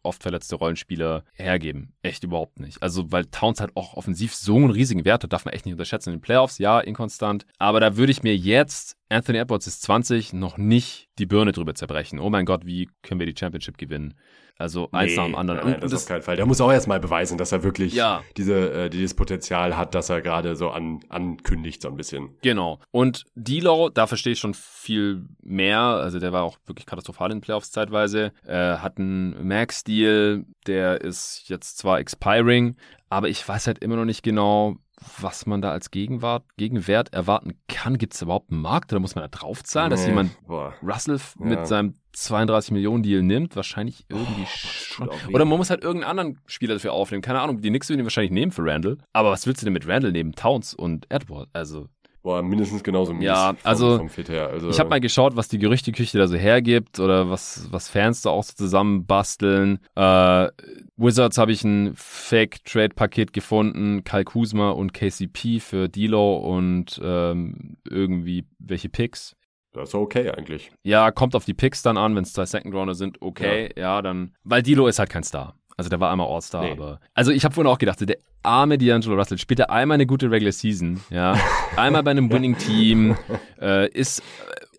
oft 0.03 0.23
verletzte 0.23 0.57
Rollenspieler 0.57 1.25
hergeben. 1.35 1.93
Echt 2.03 2.25
überhaupt 2.25 2.61
nicht. 2.61 2.83
Also, 2.83 3.11
weil 3.12 3.27
Towns 3.27 3.61
halt 3.61 3.77
auch 3.77 3.95
offensiv 3.95 4.35
so 4.35 4.57
einen 4.57 4.71
riesigen 4.71 5.05
Wert 5.05 5.25
hat, 5.25 5.33
darf 5.33 5.45
man 5.45 5.55
echt 5.55 5.65
nicht 5.65 5.75
unterschätzen. 5.75 6.11
In 6.11 6.17
den 6.17 6.23
Playoffs, 6.23 6.59
ja, 6.59 6.81
inkonstant. 6.81 7.47
Aber 7.59 7.81
da 7.81 7.97
würde 7.97 8.12
ich 8.12 8.23
mir 8.23 8.37
jetzt, 8.37 8.97
Anthony 9.09 9.39
Edwards 9.39 9.67
ist 9.67 9.83
20, 9.83 10.33
noch 10.33 10.59
nicht 10.59 11.09
die 11.19 11.27
Birne 11.27 11.53
drüber 11.53 11.75
zerbrechen. 11.75 12.19
Oh 12.19 12.31
mein 12.31 12.47
Gott, 12.47 12.67
wie 12.67 12.89
können 13.03 13.21
wir 13.21 13.27
die 13.27 13.39
Championship 13.39 13.79
gewinnen? 13.79 14.15
Also 14.59 14.89
eins 14.93 15.12
nee, 15.12 15.17
nach 15.17 15.25
dem 15.25 15.35
anderen. 15.35 15.61
Nein, 15.71 15.81
das, 15.81 15.91
das 15.91 16.03
auf 16.03 16.09
keinen 16.09 16.23
Fall. 16.23 16.37
Der 16.37 16.47
muss 16.47 16.61
auch 16.61 16.71
erstmal 16.71 17.01
beweisen, 17.01 17.39
dass 17.39 17.53
er 17.53 17.65
wirklich 17.65 17.95
ja. 17.95 18.23
diese, 18.37 18.85
äh, 18.85 18.91
dieses 18.91 19.15
Potenzial 19.15 19.77
hat, 19.77 19.95
dass 19.95 20.09
er 20.09 20.21
gerade 20.21 20.57
so 20.57 20.71
an, 20.71 21.01
ankündigt, 21.09 21.83
so 21.83 21.89
ein 21.89 21.97
bisschen. 21.97 22.37
Genau. 22.43 22.79
Und 22.91 23.25
D'Lo, 23.37 23.91
da 23.91 24.07
verstehe 24.07 24.35
ich 24.35 24.39
schon 24.39 24.55
viel 24.55 25.25
mehr. 25.43 25.81
Also 25.81 26.19
der 26.21 26.33
war 26.33 26.43
auch 26.43 26.59
wirklich 26.67 26.87
katastrophal 26.87 27.31
in 27.33 27.39
den 27.39 27.43
Playoffs 27.43 27.73
zeitweise. 27.73 28.33
Äh, 28.47 28.77
hat 28.77 28.99
einen 28.99 29.47
Max-Deal, 29.73 30.45
der 30.67 31.00
ist 31.00 31.45
jetzt 31.47 31.79
zwar 31.79 31.99
expiring, 31.99 32.76
aber 33.09 33.31
ich 33.31 33.47
weiß 33.47 33.67
halt 33.67 33.79
immer 33.79 33.97
noch 33.97 34.05
nicht 34.05 34.23
genau, 34.23 34.76
was 35.19 35.47
man 35.47 35.62
da 35.62 35.73
als 35.73 35.91
Gegenwart, 35.91 36.45
Gegenwert 36.59 37.14
erwarten 37.14 37.55
kann. 37.69 37.97
Gibt 37.97 38.12
es 38.12 38.21
überhaupt 38.21 38.52
einen 38.52 38.61
Markt 38.61 38.93
oder 38.93 39.00
muss 39.00 39.14
man 39.14 39.25
da 39.25 39.29
draufzahlen, 39.29 39.88
nee, 39.88 39.97
dass 39.97 40.07
jemand 40.07 40.47
boah. 40.47 40.75
Russell 40.83 41.17
ja. 41.17 41.47
mit 41.47 41.67
seinem 41.67 41.95
32 42.12 42.73
Millionen 42.73 43.02
Deal 43.02 43.23
nimmt? 43.23 43.57
Wahrscheinlich 43.57 44.05
irgendwie 44.11 44.43
oh, 44.43 44.47
schon. 44.47 45.11
Oder 45.33 45.47
man 45.47 45.57
muss 45.57 45.71
halt 45.71 45.83
irgendeinen 45.83 46.11
anderen 46.11 46.41
Spieler 46.45 46.75
dafür 46.75 46.93
aufnehmen. 46.93 47.23
Keine 47.23 47.41
Ahnung, 47.41 47.62
die 47.62 47.71
Knicks 47.71 47.88
würden 47.88 48.00
ihn 48.00 48.05
wahrscheinlich 48.05 48.33
nehmen 48.33 48.52
für 48.52 48.62
Randall. 48.62 48.99
Aber 49.14 49.31
was 49.31 49.47
willst 49.47 49.62
du 49.62 49.64
denn 49.64 49.73
mit 49.73 49.88
Randall 49.88 50.12
neben 50.12 50.33
Towns 50.33 50.75
und 50.75 51.11
Edward? 51.11 51.49
Also 51.55 51.88
Boah, 52.23 52.41
mindestens 52.43 52.85
genauso 52.85 53.12
mies 53.12 53.25
ja, 53.25 53.57
also, 53.64 53.99
vom, 53.99 54.09
vom 54.09 54.25
also 54.37 54.71
ich 54.71 54.79
habe 54.79 54.91
mal 54.91 55.00
geschaut, 55.00 55.35
was 55.35 55.49
die 55.49 55.59
Gerüchteküche 55.59 56.19
da 56.19 56.29
so 56.29 56.37
hergibt 56.37 57.00
oder 57.00 57.31
was, 57.31 57.67
was 57.73 57.88
Fans 57.88 58.23
da 58.23 58.31
auch 58.31 58.45
so 58.45 58.52
zusammenbasteln. 58.55 59.81
Äh, 59.97 60.49
Wizards 60.97 61.38
habe 61.38 61.50
ich 61.50 61.64
ein 61.64 61.93
Fake-Trade-Paket 61.97 63.33
gefunden, 63.33 64.05
Kyle 64.05 64.25
Kuzma 64.25 64.71
und 64.71 64.95
KCP 64.95 65.59
für 65.59 65.88
Dilo 65.88 66.37
und 66.37 67.00
ähm, 67.02 67.76
irgendwie 67.88 68.47
welche 68.61 68.88
Picks. 68.88 69.35
Das 69.73 69.88
ist 69.88 69.95
okay 69.95 70.31
eigentlich. 70.31 70.71
Ja, 70.83 71.11
kommt 71.11 71.35
auf 71.35 71.45
die 71.45 71.55
Picks 71.55 71.83
dann 71.83 71.97
an, 71.97 72.14
wenn 72.14 72.25
es 72.25 72.35
zwei 72.35 72.45
Second 72.45 72.75
Rounder 72.75 72.95
sind, 72.95 73.21
okay, 73.23 73.71
ja. 73.75 73.97
ja. 73.97 74.02
dann. 74.02 74.35
Weil 74.45 74.62
Dilo 74.62 74.87
ist 74.87 74.99
halt 74.99 75.11
kein 75.11 75.25
Star. 75.25 75.57
Also 75.76 75.88
der 75.88 76.00
war 76.00 76.11
einmal 76.11 76.29
All-Star, 76.29 76.62
nee. 76.62 76.73
aber. 76.73 77.00
Also 77.14 77.33
ich 77.33 77.45
habe 77.45 77.55
vorhin 77.55 77.73
auch 77.73 77.79
gedacht, 77.79 78.00
der 78.00 78.19
arme 78.43 78.76
D'Angelo 78.76 79.17
Russell 79.17 79.38
spielt 79.38 79.61
er 79.61 79.71
einmal 79.71 79.95
eine 79.97 80.07
gute 80.07 80.31
Regular 80.31 80.52
Season, 80.52 81.00
ja. 81.11 81.38
Einmal 81.76 82.02
bei 82.02 82.11
einem 82.11 82.31
Winning-Team, 82.31 83.17
äh, 83.61 83.88
ist 83.88 84.23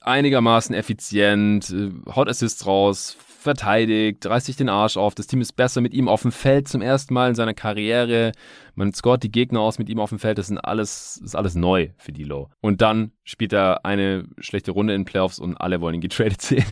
einigermaßen 0.01 0.75
effizient, 0.75 1.69
äh, 1.69 1.91
Hot 2.15 2.29
Assists 2.29 2.65
raus, 2.65 3.17
verteidigt, 3.43 4.25
reißt 4.25 4.45
sich 4.45 4.55
den 4.55 4.69
Arsch 4.69 4.97
auf. 4.97 5.15
Das 5.15 5.27
Team 5.27 5.41
ist 5.41 5.53
besser 5.53 5.81
mit 5.81 5.93
ihm 5.93 6.07
auf 6.07 6.21
dem 6.21 6.31
Feld 6.31 6.67
zum 6.67 6.81
ersten 6.81 7.13
Mal 7.13 7.29
in 7.29 7.35
seiner 7.35 7.53
Karriere. 7.53 8.31
Man 8.75 8.93
scoret 8.93 9.23
die 9.23 9.31
Gegner 9.31 9.59
aus 9.61 9.79
mit 9.79 9.89
ihm 9.89 9.99
auf 9.99 10.09
dem 10.09 10.19
Feld. 10.19 10.37
Das 10.37 10.47
sind 10.47 10.57
alles, 10.57 11.17
ist 11.17 11.35
alles 11.35 11.55
neu 11.55 11.89
für 11.97 12.11
Dilo. 12.11 12.49
Und 12.61 12.81
dann 12.81 13.11
spielt 13.23 13.53
er 13.53 13.85
eine 13.85 14.25
schlechte 14.39 14.71
Runde 14.71 14.93
in 14.95 15.05
Playoffs 15.05 15.39
und 15.39 15.57
alle 15.57 15.81
wollen 15.81 15.95
ihn 15.95 16.01
getradet 16.01 16.41
sehen. 16.41 16.65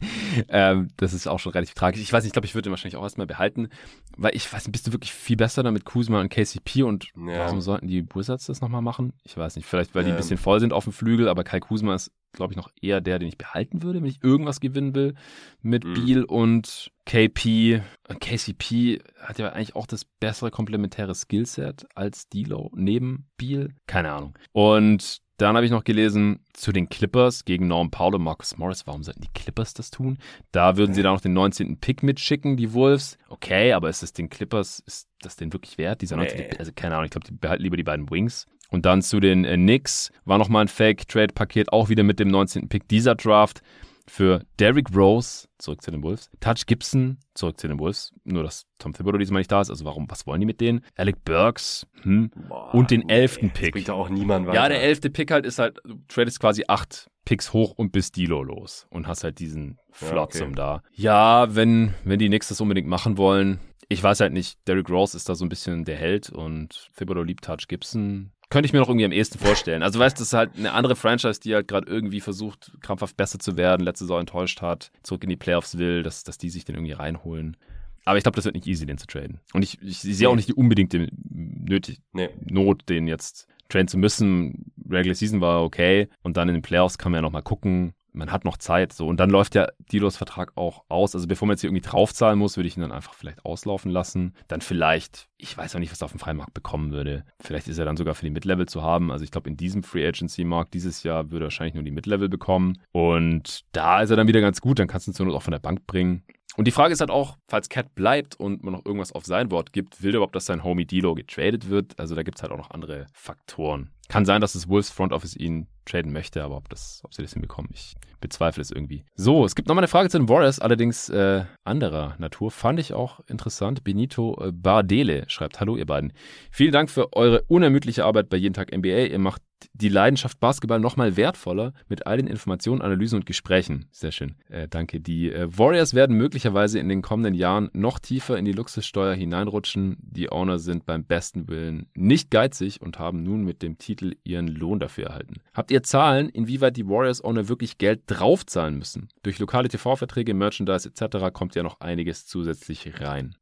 ähm, 0.50 0.90
das 0.98 1.14
ist 1.14 1.28
auch 1.28 1.40
schon 1.40 1.52
relativ 1.52 1.76
tragisch. 1.76 2.02
Ich 2.02 2.12
weiß 2.12 2.24
nicht, 2.24 2.30
ich 2.30 2.34
glaube, 2.34 2.46
ich 2.46 2.56
würde 2.56 2.70
ihn 2.70 2.72
wahrscheinlich 2.72 2.98
auch 2.98 3.04
erstmal 3.04 3.28
behalten, 3.28 3.70
weil 4.18 4.36
ich 4.36 4.52
weiß 4.52 4.66
nicht, 4.66 4.72
bist 4.72 4.88
du 4.88 4.92
wirklich 4.92 5.14
viel 5.14 5.38
besser 5.38 5.64
da 5.64 5.72
mit 5.72 5.86
Kuzma 5.86 6.20
und 6.20 6.30
KCP 6.30 6.84
und 6.84 7.06
ja. 7.16 7.40
warum 7.40 7.62
sollten 7.62 7.88
die 7.88 8.06
Wizards 8.14 8.48
das 8.48 8.62
nochmal 8.62 8.82
machen? 8.82 9.14
Ich 9.24 9.38
weiß 9.38 9.56
nicht, 9.56 9.66
vielleicht 9.66 9.94
weil 9.96 10.04
die 10.04 10.12
ein 10.12 10.18
bisschen 10.18 10.38
voll 10.38 10.60
sind 10.60 10.74
auf 10.74 10.86
dem 10.86 10.94
Flügel, 10.94 11.28
aber 11.28 11.44
Kai 11.44 11.60
Kuzma 11.60 11.96
ist 11.96 12.12
glaube 12.34 12.54
ich, 12.54 12.58
noch 12.58 12.70
eher 12.82 13.02
der, 13.02 13.20
den 13.20 13.28
ich 13.28 13.38
behalten 13.38 13.84
würde, 13.84 14.02
wenn 14.02 14.10
ich 14.10 14.24
irgendwas 14.24 14.60
gewinnen 14.60 14.96
will 14.96 15.16
mit 15.62 15.84
mhm. 15.84 15.94
Beal 15.94 16.24
und 16.24 16.92
KP. 17.06 17.82
KCP 18.20 19.02
hat 19.20 19.40
ja 19.40 19.50
eigentlich 19.50 19.76
auch 19.76 19.88
das 19.88 20.06
bessere 20.06 20.52
komplementäre 20.52 21.16
Skillset 21.16 21.86
als 21.96 22.30
D'Lo 22.32 22.70
neben 22.74 23.28
Beal. 23.38 23.70
Keine 23.88 24.12
Ahnung. 24.12 24.38
Und 24.52 25.22
dann 25.42 25.56
habe 25.56 25.66
ich 25.66 25.72
noch 25.72 25.84
gelesen 25.84 26.46
zu 26.54 26.72
den 26.72 26.88
Clippers 26.88 27.46
gegen 27.46 27.68
Norm 27.68 27.90
Powell 27.90 28.16
und 28.16 28.22
Marcus 28.22 28.58
Morris. 28.58 28.86
Warum 28.86 29.02
sollten 29.02 29.22
die 29.22 29.34
Clippers 29.34 29.74
das 29.74 29.90
tun? 29.90 30.20
Da 30.52 30.78
würden 30.78 30.94
sie 30.94 31.02
da 31.02 31.12
noch 31.12 31.22
den 31.22 31.34
19. 31.34 31.80
Pick 31.80 32.04
mitschicken, 32.04 32.58
die 32.58 32.74
Wolves. 32.74 33.18
Okay, 33.28 33.74
aber 33.74 33.90
ist 33.90 34.04
es 34.04 34.14
den 34.14 34.30
Clippers, 34.30 34.84
ist 34.86 35.08
das 35.22 35.38
denn 35.38 35.52
wirklich 35.52 35.80
wert? 35.80 36.02
Dieser 36.02 36.18
19. 36.18 36.38
Nee. 36.38 36.50
Also 36.60 36.72
keine 36.76 36.94
Ahnung, 36.94 37.06
ich 37.06 37.12
glaube, 37.12 37.26
die 37.26 37.34
behalten 37.34 37.64
lieber 37.64 37.78
die 37.78 37.84
beiden 37.84 38.12
Wings. 38.12 38.46
Und 38.70 38.86
dann 38.86 39.02
zu 39.02 39.20
den 39.20 39.44
äh, 39.44 39.56
Knicks 39.56 40.12
war 40.26 40.38
nochmal 40.38 40.66
ein 40.66 40.68
Fake-Trade-Paket, 40.68 41.74
auch 41.74 41.90
wieder 41.90 42.04
mit 42.04 42.20
dem 42.20 42.28
19. 42.28 42.70
Pick 42.70 42.88
dieser 42.88 43.16
Draft 43.16 43.64
für 44.12 44.46
Derrick 44.60 44.94
Rose, 44.94 45.48
zurück 45.58 45.82
zu 45.82 45.90
den 45.90 46.04
Wolves, 46.04 46.30
Touch 46.42 46.66
Gibson, 46.66 47.18
zurück 47.34 47.58
zu 47.58 47.70
den 47.70 47.80
Wolves, 47.80 48.14
nur 48.26 48.44
dass 48.44 48.66
Tom 48.78 48.92
Thibodeau 48.92 49.18
diesmal 49.18 49.40
nicht 49.40 49.52
da 49.52 49.62
ist, 49.62 49.70
also 49.70 49.86
warum, 49.86 50.06
was 50.10 50.28
wollen 50.28 50.42
die 50.42 50.46
mit 50.46 50.60
denen? 50.60 50.82
Alec 50.98 51.24
Burks, 51.24 51.88
hm, 52.02 52.30
Boah, 52.50 52.76
und 52.76 52.92
den 52.92 53.08
elften 53.08 53.52
Pick. 53.52 53.72
Bringt 53.72 53.90
auch 53.90 54.10
niemand 54.10 54.48
weiter. 54.48 54.56
Ja, 54.56 54.68
der 54.68 54.84
elfte 54.84 55.10
Pick 55.10 55.32
halt 55.32 55.46
ist 55.46 55.60
halt, 55.60 55.80
du 55.86 55.96
tradest 56.10 56.42
quasi 56.42 56.66
acht 56.68 57.10
Picks 57.24 57.54
hoch 57.54 57.72
und 57.78 57.94
bist 57.94 58.18
Dilo 58.18 58.44
los 58.44 58.86
und 58.90 59.08
hast 59.08 59.24
halt 59.24 59.40
diesen 59.40 59.78
Flotsum 59.92 60.56
ja, 60.56 60.74
okay. 60.74 60.82
da. 60.84 60.84
Ja, 60.92 61.56
wenn, 61.56 61.94
wenn 62.04 62.20
die 62.20 62.28
Knicks 62.28 62.50
das 62.50 62.60
unbedingt 62.60 62.90
machen 62.90 63.18
wollen, 63.18 63.62
ich 63.88 64.04
weiß 64.04 64.20
halt 64.20 64.34
nicht, 64.34 64.58
Derrick 64.68 64.90
Rose 64.90 65.16
ist 65.16 65.30
da 65.30 65.36
so 65.36 65.46
ein 65.46 65.50
bisschen 65.50 65.86
der 65.86 65.96
Held 65.96 66.30
und 66.30 66.90
Thibodeau 66.98 67.24
liebt 67.24 67.46
Touch 67.46 67.68
Gibson 67.70 68.34
könnte 68.52 68.68
ich 68.68 68.74
mir 68.74 68.80
noch 68.80 68.90
irgendwie 68.90 69.06
am 69.06 69.12
ehesten 69.14 69.40
vorstellen. 69.40 69.82
Also 69.82 69.98
weißt 69.98 70.18
du, 70.18 70.22
das 70.22 70.28
ist 70.28 70.34
halt 70.34 70.52
eine 70.58 70.74
andere 70.74 70.96
Franchise, 70.96 71.40
die 71.40 71.56
halt 71.56 71.68
gerade 71.68 71.90
irgendwie 71.90 72.20
versucht, 72.20 72.74
krampfhaft 72.82 73.18
besser 73.18 73.40
zu 73.40 73.58
werden, 73.58 73.84
letzte 73.84 74.04
Saison 74.04 74.20
enttäuscht 74.20 74.62
hat, 74.62 74.92
zurück 75.04 75.24
in 75.24 75.30
die 75.30 75.38
Playoffs 75.38 75.78
will, 75.78 76.04
dass, 76.04 76.24
dass 76.24 76.38
die 76.38 76.50
sich 76.50 76.66
den 76.66 76.76
irgendwie 76.76 76.92
reinholen. 76.92 77.58
Aber 78.04 78.18
ich 78.18 78.24
glaube, 78.24 78.36
das 78.36 78.46
wird 78.46 78.56
nicht 78.56 78.68
easy, 78.68 78.86
den 78.86 78.98
zu 78.98 79.08
traden. 79.08 79.40
Und 79.54 79.64
ich, 79.64 79.82
ich, 79.82 80.00
sehe 80.00 80.28
auch 80.28 80.36
nicht 80.36 80.50
die 80.50 80.54
unbedingte 80.54 81.08
nötig, 81.30 82.02
nee. 82.12 82.30
Not, 82.42 82.90
den 82.90 83.08
jetzt 83.08 83.48
traden 83.70 83.88
zu 83.88 83.98
müssen. 83.98 84.74
Regular 84.90 85.16
Season 85.16 85.40
war 85.40 85.64
okay 85.64 86.10
und 86.22 86.36
dann 86.36 86.50
in 86.50 86.56
den 86.56 86.62
Playoffs 86.62 86.98
kann 86.98 87.14
man 87.14 87.20
ja 87.20 87.22
nochmal 87.22 87.44
gucken, 87.44 87.94
man 88.14 88.32
hat 88.32 88.46
noch 88.46 88.58
Zeit. 88.58 88.94
So. 88.94 89.08
Und 89.08 89.20
dann 89.20 89.30
läuft 89.30 89.56
ja 89.56 89.68
Dilos 89.92 90.18
Vertrag 90.18 90.52
auch 90.56 90.84
aus. 90.90 91.16
Also 91.16 91.28
bevor 91.28 91.48
man 91.48 91.54
jetzt 91.54 91.62
hier 91.62 91.70
irgendwie 91.70 91.88
draufzahlen 91.88 92.38
muss, 92.38 92.58
würde 92.58 92.68
ich 92.68 92.78
ihn 92.78 92.82
dann 92.82 92.92
einfach 92.92 93.14
vielleicht 93.14 93.46
auslaufen 93.46 93.92
lassen. 93.92 94.34
Dann 94.48 94.62
vielleicht, 94.62 95.30
ich 95.38 95.58
weiß 95.58 95.76
auch 95.76 95.80
nicht, 95.80 95.92
was 95.92 96.02
er 96.02 96.06
auf 96.06 96.12
dem 96.12 96.20
Freimarkt 96.20 96.54
bekommen 96.54 96.92
würde. 96.92 97.24
Vielleicht 97.40 97.68
ist 97.68 97.78
er 97.78 97.86
dann 97.86 97.98
sogar 97.98 98.16
für 98.16 98.26
die 98.26 98.32
Mid-Level 98.32 98.68
zu 98.68 98.82
haben. 98.82 99.12
Also 99.12 99.24
ich 99.24 99.32
glaube, 99.32 99.50
in 99.50 99.58
diesem 99.58 99.84
Free 99.84 100.08
Agency-Markt 100.08 100.74
dieses 100.74 101.04
Jahr 101.04 101.32
würde 101.32 101.46
er 101.46 101.48
wahrscheinlich 101.48 101.76
nur 101.76 101.84
die 101.84 101.92
Mid-Level 101.92 102.30
bekommen. 102.30 102.78
Und 102.92 103.62
da 103.72 104.02
ist 104.02 104.10
er 104.10 104.18
dann 104.18 104.28
wieder 104.28 104.42
ganz 104.42 104.62
gut. 104.62 104.80
Dann 104.80 104.88
kannst 104.88 105.08
du 105.08 105.12
ihn 105.12 105.16
zur 105.16 105.26
Not 105.26 105.36
auch 105.36 105.44
von 105.44 105.52
der 105.52 105.60
Bank 105.60 105.88
bringen. 105.88 106.24
Und 106.58 106.66
die 106.66 106.72
Frage 106.72 106.92
ist 106.92 107.00
halt 107.00 107.12
auch, 107.12 107.38
falls 107.48 107.70
Cat 107.70 107.96
bleibt 107.96 108.36
und 108.36 108.62
man 108.64 108.74
noch 108.74 108.86
irgendwas 108.86 109.14
auf 109.14 109.26
sein 109.26 109.52
Wort 109.52 109.72
gibt, 109.72 110.04
will 110.04 110.12
der 110.12 110.18
überhaupt, 110.18 110.36
dass 110.36 110.46
sein 110.46 110.66
Homie 110.66 110.86
Dilo 110.86 111.16
getradet 111.16 111.70
wird? 111.70 111.98
Also 111.98 112.14
da 112.14 112.24
gibt 112.24 112.38
es 112.38 112.44
halt 112.44 112.52
auch 112.52 112.58
noch 112.58 112.72
andere 112.72 113.08
Faktoren. 113.14 113.90
Kann 114.12 114.26
sein, 114.26 114.42
dass 114.42 114.52
das 114.52 114.68
Wolves 114.68 114.90
Front 114.90 115.14
Office 115.14 115.38
ihn 115.38 115.68
traden 115.86 116.12
möchte, 116.12 116.44
aber 116.44 116.58
ob, 116.58 116.68
das, 116.68 117.00
ob 117.06 117.14
sie 117.14 117.22
das 117.22 117.32
hinbekommen, 117.32 117.72
ich 117.74 117.96
bezweifle 118.20 118.62
es 118.62 118.70
irgendwie. 118.70 119.06
So, 119.16 119.46
es 119.46 119.56
gibt 119.56 119.70
nochmal 119.70 119.84
eine 119.84 119.88
Frage 119.88 120.10
zu 120.10 120.20
den 120.20 120.28
Warriors, 120.28 120.60
allerdings 120.60 121.08
äh, 121.08 121.46
anderer 121.64 122.16
Natur. 122.20 122.52
Fand 122.52 122.82
ich 122.82 122.94
auch 122.94 123.22
interessant. 123.28 123.86
Benito 123.86 124.38
äh, 124.44 124.52
Bardele 124.52 125.24
schreibt: 125.28 125.62
Hallo, 125.62 125.78
ihr 125.78 125.86
beiden. 125.86 126.12
Vielen 126.52 126.74
Dank 126.74 126.90
für 126.90 127.14
eure 127.14 127.44
unermüdliche 127.44 128.04
Arbeit 128.04 128.28
bei 128.28 128.36
Jeden 128.36 128.54
Tag 128.54 128.76
NBA. 128.76 129.06
Ihr 129.06 129.20
macht 129.20 129.42
die 129.74 129.90
Leidenschaft 129.90 130.40
Basketball 130.40 130.80
nochmal 130.80 131.18
wertvoller 131.18 131.74
mit 131.88 132.08
all 132.08 132.18
den 132.18 132.28
Informationen, 132.28 132.82
Analysen 132.82 133.18
und 133.18 133.26
Gesprächen. 133.26 133.86
Sehr 133.92 134.12
schön. 134.12 134.36
Äh, 134.50 134.68
danke. 134.68 135.00
Die 135.00 135.32
äh, 135.32 135.48
Warriors 135.58 135.94
werden 135.94 136.18
möglicherweise 136.18 136.80
in 136.80 136.90
den 136.90 137.02
kommenden 137.02 137.34
Jahren 137.34 137.70
noch 137.74 138.00
tiefer 138.00 138.38
in 138.38 138.46
die 138.46 138.52
Luxussteuer 138.52 139.14
hineinrutschen. 139.14 139.98
Die 140.00 140.32
Owner 140.32 140.60
sind 140.60 140.86
beim 140.86 141.04
besten 141.04 141.48
Willen 141.48 141.88
nicht 141.96 142.32
geizig 142.32 142.82
und 142.82 143.00
haben 143.00 143.24
nun 143.24 143.44
mit 143.44 143.62
dem 143.62 143.78
Titel 143.78 144.16
ihren 144.24 144.48
Lohn 144.48 144.80
dafür 144.80 145.08
erhalten. 145.08 145.42
Habt 145.54 145.72
ihr 145.72 145.84
Zahlen, 145.84 146.30
inwieweit 146.30 146.78
die 146.78 146.88
Warriors 146.88 147.24
Owner 147.24 147.48
wirklich 147.50 147.78
Geld 147.78 148.04
draufzahlen 148.08 148.78
müssen? 148.78 149.10
Durch 149.24 149.40
lokale 149.40 149.70
TV-Verträge, 149.70 150.34
Merchandise 150.34 150.90
etc. 150.90 151.32
kommt 151.34 151.56
ja 151.56 151.64
noch 151.64 151.80
einiges 151.80 152.26
zusätzlich 152.26 153.02
rein. 153.02 153.36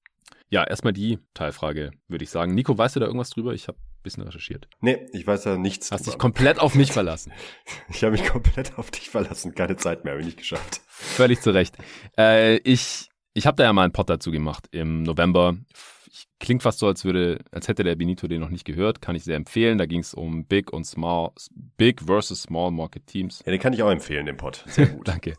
Ja, 0.49 0.63
erstmal 0.63 0.93
die 0.93 1.19
Teilfrage, 1.33 1.91
würde 2.07 2.23
ich 2.23 2.29
sagen. 2.31 2.55
Nico, 2.55 2.77
weißt 2.77 2.95
du 2.95 2.99
da 2.99 3.05
irgendwas 3.05 3.29
drüber? 3.29 3.53
Ich 3.53 3.67
habe 3.67 3.77
ein 3.77 4.03
bisschen 4.03 4.23
recherchiert. 4.23 4.67
Nee, 4.81 5.05
ich 5.13 5.27
weiß 5.27 5.43
da 5.43 5.57
nichts. 5.57 5.91
Hast 5.91 6.01
drüber. 6.01 6.11
dich 6.11 6.19
komplett 6.19 6.59
auf 6.59 6.75
mich 6.75 6.91
verlassen. 6.91 7.31
ich 7.89 8.03
habe 8.03 8.13
mich 8.13 8.25
komplett 8.25 8.77
auf 8.77 8.89
dich 8.89 9.09
verlassen. 9.09 9.53
Keine 9.53 9.77
Zeit 9.77 10.03
mehr, 10.03 10.13
habe 10.13 10.21
ich 10.21 10.25
nicht 10.27 10.39
geschafft. 10.39 10.81
Völlig 10.87 11.41
zu 11.41 11.51
Recht. 11.51 11.77
Äh, 12.17 12.57
ich 12.57 13.09
ich 13.33 13.45
habe 13.47 13.55
da 13.55 13.63
ja 13.63 13.73
mal 13.73 13.83
einen 13.83 13.93
Pod 13.93 14.09
dazu 14.09 14.31
gemacht 14.31 14.67
im 14.71 15.03
November. 15.03 15.55
Klingt 16.39 16.63
fast 16.63 16.79
so, 16.79 16.87
als 16.87 17.05
würde, 17.05 17.39
als 17.51 17.67
hätte 17.67 17.83
der 17.83 17.95
Benito 17.95 18.27
den 18.27 18.41
noch 18.41 18.49
nicht 18.49 18.65
gehört. 18.65 19.01
Kann 19.01 19.15
ich 19.15 19.23
sehr 19.23 19.35
empfehlen. 19.35 19.77
Da 19.77 19.85
ging 19.85 19.99
es 19.99 20.13
um 20.13 20.45
Big 20.45 20.73
und 20.73 20.85
Small, 20.85 21.31
Big 21.77 22.01
versus 22.01 22.43
Small 22.43 22.71
Market 22.71 23.05
Teams. 23.07 23.41
Ja, 23.45 23.51
den 23.51 23.61
kann 23.61 23.73
ich 23.73 23.83
auch 23.83 23.91
empfehlen, 23.91 24.25
den 24.25 24.37
Pod. 24.37 24.63
Sehr 24.67 24.87
gut. 24.87 25.07
Danke. 25.07 25.35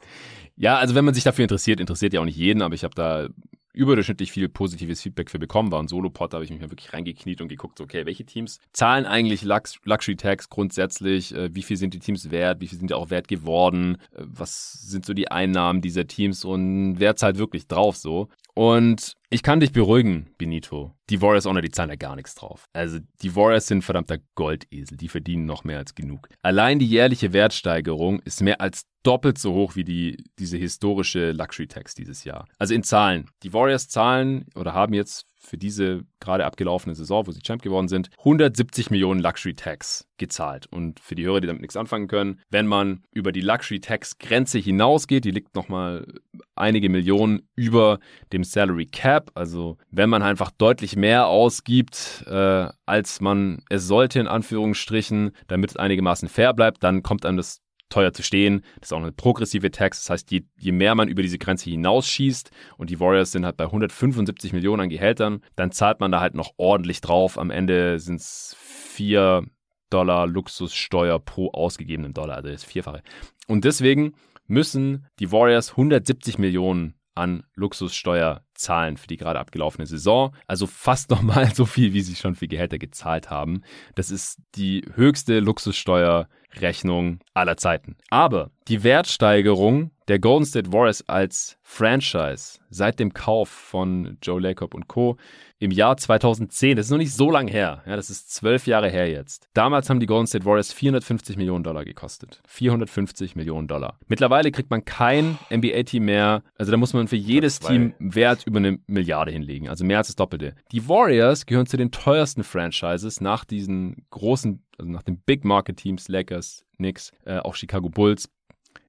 Ja, 0.56 0.76
also 0.78 0.94
wenn 0.94 1.04
man 1.04 1.14
sich 1.14 1.24
dafür 1.24 1.42
interessiert, 1.42 1.80
interessiert 1.80 2.12
ja 2.12 2.20
auch 2.20 2.24
nicht 2.24 2.36
jeden, 2.36 2.62
aber 2.62 2.74
ich 2.74 2.84
habe 2.84 2.94
da 2.94 3.28
überdurchschnittlich 3.72 4.32
viel 4.32 4.48
positives 4.48 5.00
Feedback 5.00 5.30
für 5.30 5.38
bekommen. 5.38 5.70
War 5.72 5.82
ein 5.82 5.88
Solo-Pod, 5.88 6.32
da 6.32 6.36
habe 6.36 6.44
ich 6.44 6.50
mich 6.50 6.60
mal 6.60 6.70
wirklich 6.70 6.92
reingekniet 6.92 7.40
und 7.40 7.48
geguckt, 7.48 7.80
okay, 7.80 8.06
welche 8.06 8.24
Teams 8.24 8.60
zahlen 8.72 9.06
eigentlich 9.06 9.42
Lux 9.42 9.78
Luxury 9.84 10.16
Tax 10.16 10.48
grundsätzlich? 10.48 11.34
Äh, 11.34 11.54
wie 11.54 11.62
viel 11.62 11.76
sind 11.76 11.94
die 11.94 11.98
Teams 11.98 12.30
wert? 12.30 12.60
Wie 12.60 12.66
viel 12.66 12.78
sind 12.78 12.90
die 12.90 12.94
auch 12.94 13.10
wert 13.10 13.28
geworden? 13.28 13.96
Äh, 14.14 14.22
was 14.24 14.72
sind 14.72 15.06
so 15.06 15.14
die 15.14 15.30
Einnahmen 15.30 15.80
dieser 15.80 16.06
Teams 16.06 16.44
und 16.44 16.98
wer 16.98 17.16
zahlt 17.16 17.38
wirklich 17.38 17.66
drauf 17.66 17.96
so? 17.96 18.28
Und 18.60 19.14
ich 19.30 19.42
kann 19.42 19.60
dich 19.60 19.72
beruhigen, 19.72 20.34
Benito. 20.36 20.92
Die 21.08 21.22
Warriors 21.22 21.46
Owner, 21.46 21.62
die 21.62 21.70
zahlen 21.70 21.88
da 21.88 21.96
gar 21.96 22.14
nichts 22.14 22.34
drauf. 22.34 22.66
Also 22.74 22.98
die 23.22 23.34
Warriors 23.34 23.66
sind 23.66 23.82
verdammter 23.82 24.18
Goldesel. 24.34 24.98
Die 24.98 25.08
verdienen 25.08 25.46
noch 25.46 25.64
mehr 25.64 25.78
als 25.78 25.94
genug. 25.94 26.28
Allein 26.42 26.78
die 26.78 26.86
jährliche 26.86 27.32
Wertsteigerung 27.32 28.20
ist 28.20 28.42
mehr 28.42 28.60
als 28.60 28.82
doppelt 29.02 29.38
so 29.38 29.54
hoch 29.54 29.76
wie 29.76 29.84
die, 29.84 30.22
diese 30.38 30.58
historische 30.58 31.32
Luxury 31.32 31.68
Tax 31.68 31.94
dieses 31.94 32.24
Jahr. 32.24 32.44
Also 32.58 32.74
in 32.74 32.82
Zahlen. 32.82 33.30
Die 33.44 33.54
Warriors 33.54 33.88
zahlen 33.88 34.44
oder 34.54 34.74
haben 34.74 34.92
jetzt 34.92 35.24
für 35.40 35.56
diese 35.56 36.04
gerade 36.20 36.44
abgelaufene 36.44 36.94
Saison, 36.94 37.26
wo 37.26 37.32
sie 37.32 37.40
Champ 37.40 37.62
geworden 37.62 37.88
sind, 37.88 38.10
170 38.18 38.90
Millionen 38.90 39.20
Luxury 39.20 39.54
Tax 39.54 40.06
gezahlt. 40.18 40.66
Und 40.70 41.00
für 41.00 41.14
die 41.14 41.24
Hörer, 41.24 41.40
die 41.40 41.46
damit 41.46 41.62
nichts 41.62 41.76
anfangen 41.76 42.08
können, 42.08 42.40
wenn 42.50 42.66
man 42.66 43.02
über 43.10 43.32
die 43.32 43.40
Luxury 43.40 43.80
Tax 43.80 44.18
Grenze 44.18 44.58
hinausgeht, 44.58 45.24
die 45.24 45.30
liegt 45.30 45.56
nochmal 45.56 46.06
einige 46.54 46.90
Millionen 46.90 47.48
über 47.56 47.98
dem 48.32 48.44
Salary 48.44 48.86
Cap. 48.86 49.30
Also 49.34 49.78
wenn 49.90 50.10
man 50.10 50.22
einfach 50.22 50.50
deutlich 50.50 50.94
mehr 50.94 51.26
ausgibt, 51.26 52.24
äh, 52.26 52.68
als 52.84 53.20
man 53.20 53.62
es 53.70 53.86
sollte, 53.86 54.20
in 54.20 54.28
Anführungsstrichen, 54.28 55.32
damit 55.48 55.70
es 55.70 55.76
einigermaßen 55.76 56.28
fair 56.28 56.52
bleibt, 56.52 56.84
dann 56.84 57.02
kommt 57.02 57.24
einem 57.24 57.38
das 57.38 57.62
teuer 57.90 58.12
zu 58.12 58.22
stehen. 58.22 58.62
Das 58.80 58.88
ist 58.88 58.92
auch 58.92 58.98
eine 58.98 59.12
progressive 59.12 59.70
Tax. 59.70 60.02
Das 60.02 60.10
heißt, 60.10 60.30
je, 60.30 60.42
je 60.58 60.72
mehr 60.72 60.94
man 60.94 61.08
über 61.08 61.22
diese 61.22 61.38
Grenze 61.38 61.68
hinausschießt 61.68 62.50
und 62.78 62.90
die 62.90 63.00
Warriors 63.00 63.32
sind 63.32 63.44
halt 63.44 63.56
bei 63.56 63.64
175 63.64 64.52
Millionen 64.52 64.82
an 64.82 64.88
Gehältern, 64.88 65.42
dann 65.56 65.72
zahlt 65.72 66.00
man 66.00 66.10
da 66.10 66.20
halt 66.20 66.34
noch 66.34 66.52
ordentlich 66.56 67.00
drauf. 67.00 67.38
Am 67.38 67.50
Ende 67.50 67.98
sind 67.98 68.20
es 68.20 68.56
4 68.58 69.44
Dollar 69.90 70.26
Luxussteuer 70.26 71.18
pro 71.18 71.50
ausgegebenen 71.50 72.14
Dollar, 72.14 72.36
also 72.36 72.48
das 72.48 72.64
Vierfache. 72.64 73.02
Und 73.48 73.64
deswegen 73.64 74.14
müssen 74.46 75.06
die 75.18 75.32
Warriors 75.32 75.72
170 75.72 76.38
Millionen 76.38 76.94
an 77.14 77.42
Luxussteuer 77.54 78.44
zahlen 78.54 78.96
für 78.96 79.06
die 79.06 79.16
gerade 79.16 79.38
abgelaufene 79.38 79.86
Saison. 79.86 80.34
Also 80.46 80.66
fast 80.66 81.10
nochmal 81.10 81.54
so 81.54 81.66
viel, 81.66 81.92
wie 81.92 82.02
sie 82.02 82.14
schon 82.14 82.34
für 82.34 82.48
Gehälter 82.48 82.78
gezahlt 82.78 83.30
haben. 83.30 83.62
Das 83.94 84.10
ist 84.10 84.40
die 84.54 84.84
höchste 84.94 85.40
Luxussteuer 85.40 86.28
Rechnung 86.58 87.20
aller 87.34 87.56
Zeiten. 87.56 87.96
Aber 88.10 88.50
die 88.68 88.82
Wertsteigerung 88.82 89.90
der 90.10 90.18
Golden 90.18 90.44
State 90.44 90.72
Warriors 90.72 91.08
als 91.08 91.56
Franchise 91.62 92.58
seit 92.68 92.98
dem 92.98 93.14
Kauf 93.14 93.48
von 93.48 94.16
Joe 94.22 94.40
Lacob 94.40 94.74
und 94.74 94.88
Co. 94.88 95.16
im 95.60 95.70
Jahr 95.70 95.96
2010, 95.96 96.76
das 96.76 96.86
ist 96.86 96.90
noch 96.90 96.98
nicht 96.98 97.14
so 97.14 97.30
lang 97.30 97.46
her, 97.46 97.82
ja, 97.86 97.94
das 97.94 98.10
ist 98.10 98.34
zwölf 98.34 98.66
Jahre 98.66 98.90
her 98.90 99.08
jetzt. 99.08 99.48
Damals 99.54 99.88
haben 99.88 100.00
die 100.00 100.06
Golden 100.06 100.26
State 100.26 100.44
Warriors 100.44 100.72
450 100.72 101.36
Millionen 101.36 101.62
Dollar 101.62 101.84
gekostet. 101.84 102.40
450 102.48 103.36
Millionen 103.36 103.68
Dollar. 103.68 103.98
Mittlerweile 104.08 104.50
kriegt 104.50 104.70
man 104.70 104.84
kein 104.84 105.38
NBA-Team 105.52 106.04
mehr, 106.04 106.42
also 106.58 106.72
da 106.72 106.76
muss 106.76 106.92
man 106.92 107.06
für 107.06 107.16
jedes 107.16 107.60
Team 107.60 107.94
Wert 108.00 108.46
über 108.46 108.58
eine 108.58 108.78
Milliarde 108.88 109.30
hinlegen, 109.30 109.68
also 109.68 109.84
mehr 109.84 109.98
als 109.98 110.08
das 110.08 110.16
Doppelte. 110.16 110.54
Die 110.72 110.88
Warriors 110.88 111.46
gehören 111.46 111.66
zu 111.66 111.76
den 111.76 111.92
teuersten 111.92 112.42
Franchises 112.42 113.20
nach 113.20 113.44
diesen 113.44 114.06
großen, 114.10 114.62
also 114.80 114.90
nach 114.90 115.02
den 115.02 115.18
Big 115.18 115.44
Market 115.44 115.76
Teams, 115.76 116.08
Lakers, 116.08 116.64
Knicks, 116.76 117.12
äh, 117.24 117.38
auch 117.38 117.54
Chicago 117.54 117.88
Bulls, 117.88 118.28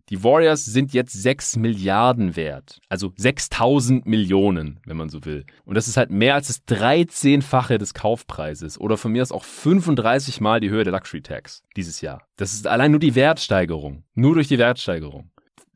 die 0.09 0.25
Warriors 0.25 0.65
sind 0.65 0.93
jetzt 0.93 1.13
6 1.13 1.55
Milliarden 1.55 2.35
wert. 2.35 2.81
Also 2.89 3.13
6000 3.15 4.05
Millionen, 4.05 4.81
wenn 4.85 4.97
man 4.97 5.07
so 5.07 5.23
will. 5.23 5.45
Und 5.63 5.75
das 5.75 5.87
ist 5.87 5.95
halt 5.95 6.11
mehr 6.11 6.35
als 6.35 6.47
das 6.47 6.67
13-fache 6.67 7.77
des 7.77 7.93
Kaufpreises. 7.93 8.77
Oder 8.77 8.97
von 8.97 9.13
mir 9.13 9.21
aus 9.21 9.31
auch 9.31 9.45
35 9.45 10.41
Mal 10.41 10.59
die 10.59 10.69
Höhe 10.69 10.83
der 10.83 10.91
Luxury 10.91 11.21
Tax 11.21 11.63
dieses 11.77 12.01
Jahr. 12.01 12.27
Das 12.35 12.51
ist 12.51 12.67
allein 12.67 12.91
nur 12.91 12.99
die 12.99 13.15
Wertsteigerung. 13.15 14.03
Nur 14.13 14.33
durch 14.33 14.49
die 14.49 14.57
Wertsteigerung. 14.57 15.31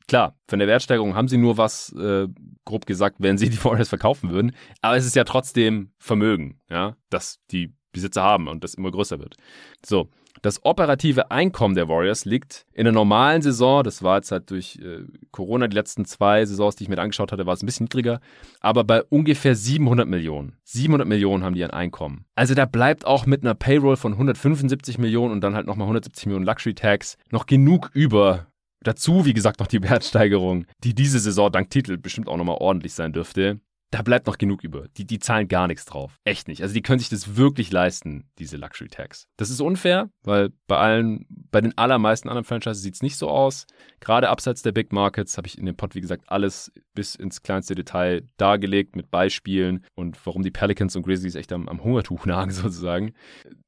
Klar, 0.08 0.38
von 0.48 0.60
der 0.60 0.68
Wertsteigerung 0.68 1.16
haben 1.16 1.30
sie 1.30 1.38
nur 1.38 1.58
was, 1.58 1.94
äh, 1.94 2.28
grob 2.66 2.86
gesagt, 2.86 3.18
wenn 3.20 3.38
sie 3.38 3.50
die 3.50 3.64
Warriors 3.64 3.90
verkaufen 3.90 4.32
würden. 4.32 4.52
Aber 4.82 4.98
es 4.98 5.06
ist 5.06 5.16
ja 5.16 5.24
trotzdem 5.24 5.92
Vermögen, 5.98 6.60
ja, 6.70 6.98
das 7.10 7.40
die 7.52 7.74
Besitzer 7.96 8.22
haben 8.22 8.48
und 8.48 8.64
das 8.64 8.76
immer 8.76 8.92
größer 8.92 9.20
wird. 9.20 9.36
So, 9.84 10.10
das 10.42 10.64
operative 10.64 11.32
Einkommen 11.32 11.76
der 11.76 11.88
Warriors 11.88 12.26
liegt 12.26 12.66
in 12.74 12.84
der 12.84 12.94
normalen 12.94 13.42
Saison, 13.42 13.84
das 13.84 14.04
war 14.04 14.18
jetzt 14.18 14.32
halt 14.32 14.52
durch 14.52 14.78
äh, 14.82 15.04
Corona, 15.32 15.68
die 15.68 15.76
letzten 15.76 16.06
zwei 16.06 16.46
Saisons, 16.46 16.76
die 16.76 16.84
ich 16.84 16.90
mir 16.90 17.00
angeschaut 17.00 17.32
hatte, 17.32 17.46
war 17.46 17.54
es 17.54 17.64
ein 17.64 17.66
bisschen 17.66 17.86
niedriger, 17.86 18.20
aber 18.60 18.84
bei 18.84 19.04
ungefähr 19.04 19.56
700 19.56 20.08
Millionen. 20.08 20.58
700 20.64 21.08
Millionen 21.08 21.44
haben 21.44 21.56
die 21.56 21.64
an 21.64 21.72
Einkommen. 21.72 22.26
Also 22.36 22.54
da 22.54 22.66
bleibt 22.66 23.06
auch 23.06 23.26
mit 23.26 23.44
einer 23.44 23.56
Payroll 23.56 23.96
von 23.96 24.14
175 24.14 24.98
Millionen 24.98 25.32
und 25.32 25.42
dann 25.42 25.56
halt 25.56 25.68
nochmal 25.68 25.86
170 25.86 26.28
Millionen 26.28 26.46
Luxury 26.46 26.76
Tax 26.76 27.18
noch 27.32 27.46
genug 27.46 27.90
über. 27.94 28.48
Dazu, 28.84 29.26
wie 29.26 29.34
gesagt, 29.34 29.60
noch 29.60 29.68
die 29.68 29.82
Wertsteigerung, 29.82 30.66
die 30.84 30.94
diese 30.94 31.20
Saison 31.20 31.52
dank 31.52 31.72
Titel 31.72 31.98
bestimmt 31.98 32.28
auch 32.28 32.38
nochmal 32.38 32.58
ordentlich 32.60 32.94
sein 32.94 33.14
dürfte 33.14 33.60
da 33.92 34.02
bleibt 34.02 34.28
noch 34.28 34.38
genug 34.38 34.64
über. 34.64 34.88
Die, 34.98 35.06
die 35.06 35.20
zahlen 35.20 35.48
gar 35.48 35.68
nichts 35.68 35.86
drauf. 35.86 36.20
Echt 36.24 36.48
nicht. 36.48 36.62
Also 36.62 36.74
die 36.74 36.82
können 36.82 37.00
sich 37.00 37.10
das 37.10 37.38
wirklich 37.38 37.72
leisten, 37.72 38.30
diese 38.40 38.58
Luxury 38.58 38.90
Tax. 38.90 39.28
Das 39.38 39.50
ist 39.50 39.62
unfair, 39.62 40.10
weil 40.24 40.50
bei 40.68 40.78
allen, 40.78 41.26
bei 41.30 41.62
den 41.62 41.78
allermeisten 41.78 42.28
anderen 42.28 42.46
Franchises 42.46 42.82
sieht 42.82 42.96
es 42.96 43.02
nicht 43.02 43.18
so 43.18 43.30
aus. 43.30 43.68
Gerade 44.00 44.30
abseits 44.30 44.64
der 44.64 44.72
Big 44.72 44.92
Markets 44.92 45.38
habe 45.38 45.48
ich 45.48 45.58
in 45.58 45.66
dem 45.66 45.78
Pod, 45.78 45.96
wie 45.96 46.02
gesagt, 46.02 46.26
alles 46.28 46.72
bis 46.94 47.16
ins 47.16 47.42
kleinste 47.42 47.76
Detail 47.76 48.24
dargelegt 48.38 48.96
mit 48.96 49.12
Beispielen 49.12 49.86
und 49.96 50.18
warum 50.26 50.44
die 50.44 50.52
Pelicans 50.52 50.96
und 50.96 51.04
Grizzlies 51.04 51.36
echt 51.36 51.54
am, 51.54 51.70
am 51.70 51.84
Hungertuch 51.84 52.26
nagen 52.26 52.52
sozusagen. 52.52 53.14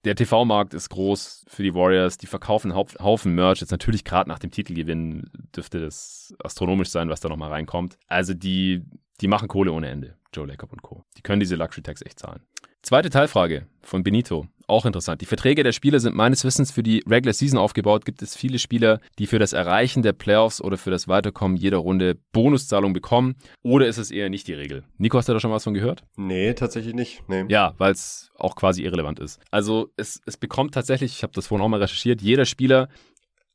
Der 0.04 0.16
TV-Markt 0.16 0.74
ist 0.74 0.90
groß 0.90 1.46
für 1.48 1.64
die 1.64 1.74
Warriors. 1.74 2.18
Die 2.18 2.28
verkaufen 2.28 2.72
einen 2.72 2.86
Haufen 3.00 3.36
Merch. 3.36 3.62
Jetzt 3.62 3.72
natürlich 3.72 4.04
gerade 4.04 4.30
nach 4.30 4.40
dem 4.40 4.52
Titelgewinn 4.52 5.30
dürfte 5.56 5.80
das 5.80 6.34
astronomisch 6.44 6.90
sein, 6.90 7.10
was 7.10 7.20
da 7.20 7.30
nochmal 7.30 7.52
reinkommt. 7.52 7.98
Also 8.08 8.34
die 8.34 8.84
die 9.22 9.28
machen 9.28 9.48
Kohle 9.48 9.72
ohne 9.72 9.90
Ende, 9.90 10.16
Joe 10.34 10.48
Lacob 10.48 10.72
und 10.74 10.82
Co. 10.82 11.04
Die 11.18 11.22
können 11.22 11.40
diese 11.40 11.56
Luxury 11.56 11.84
Tax 11.84 12.02
echt 12.02 12.20
zahlen. 12.20 12.42
Zweite 12.84 13.10
Teilfrage 13.10 13.68
von 13.82 14.04
Benito. 14.04 14.48
Auch 14.68 14.86
interessant. 14.86 15.22
Die 15.22 15.26
Verträge 15.26 15.64
der 15.64 15.72
Spieler 15.72 16.00
sind 16.00 16.16
meines 16.16 16.44
Wissens 16.44 16.72
für 16.72 16.84
die 16.84 17.04
Regular 17.08 17.34
Season 17.34 17.58
aufgebaut. 17.58 18.06
Gibt 18.06 18.22
es 18.22 18.36
viele 18.36 18.60
Spieler, 18.60 19.00
die 19.18 19.28
für 19.28 19.40
das 19.40 19.54
Erreichen 19.54 20.04
der 20.04 20.14
Playoffs 20.14 20.62
oder 20.62 20.78
für 20.78 20.92
das 20.92 21.08
Weiterkommen 21.08 21.58
jeder 21.58 21.78
Runde 21.78 22.18
Bonuszahlung 22.34 22.94
bekommen? 22.94 23.36
Oder 23.64 23.88
ist 23.88 23.98
es 23.98 24.12
eher 24.12 24.30
nicht 24.30 24.48
die 24.48 24.54
Regel? 24.54 24.84
Nico, 24.98 25.18
hast 25.18 25.28
du 25.30 25.34
da 25.34 25.40
schon 25.40 25.52
was 25.52 25.64
von 25.64 25.74
gehört? 25.74 26.04
Nee, 26.18 26.54
tatsächlich 26.54 26.94
nicht. 26.94 27.24
Nee. 27.28 27.46
Ja, 27.48 27.74
weil 27.78 27.94
es 27.94 28.30
auch 28.38 28.56
quasi 28.56 28.84
irrelevant 28.84 29.20
ist. 29.20 29.40
Also 29.52 29.90
es, 29.98 30.22
es 30.26 30.38
bekommt 30.38 30.74
tatsächlich, 30.74 31.14
ich 31.14 31.24
habe 31.24 31.34
das 31.34 31.48
vorhin 31.48 31.66
auch 31.66 31.70
mal 31.70 31.82
recherchiert, 31.82 32.22
jeder 32.22 32.46
Spieler 32.46 32.90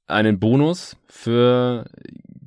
einen 0.06 0.40
Bonus 0.40 0.96
für 1.06 1.86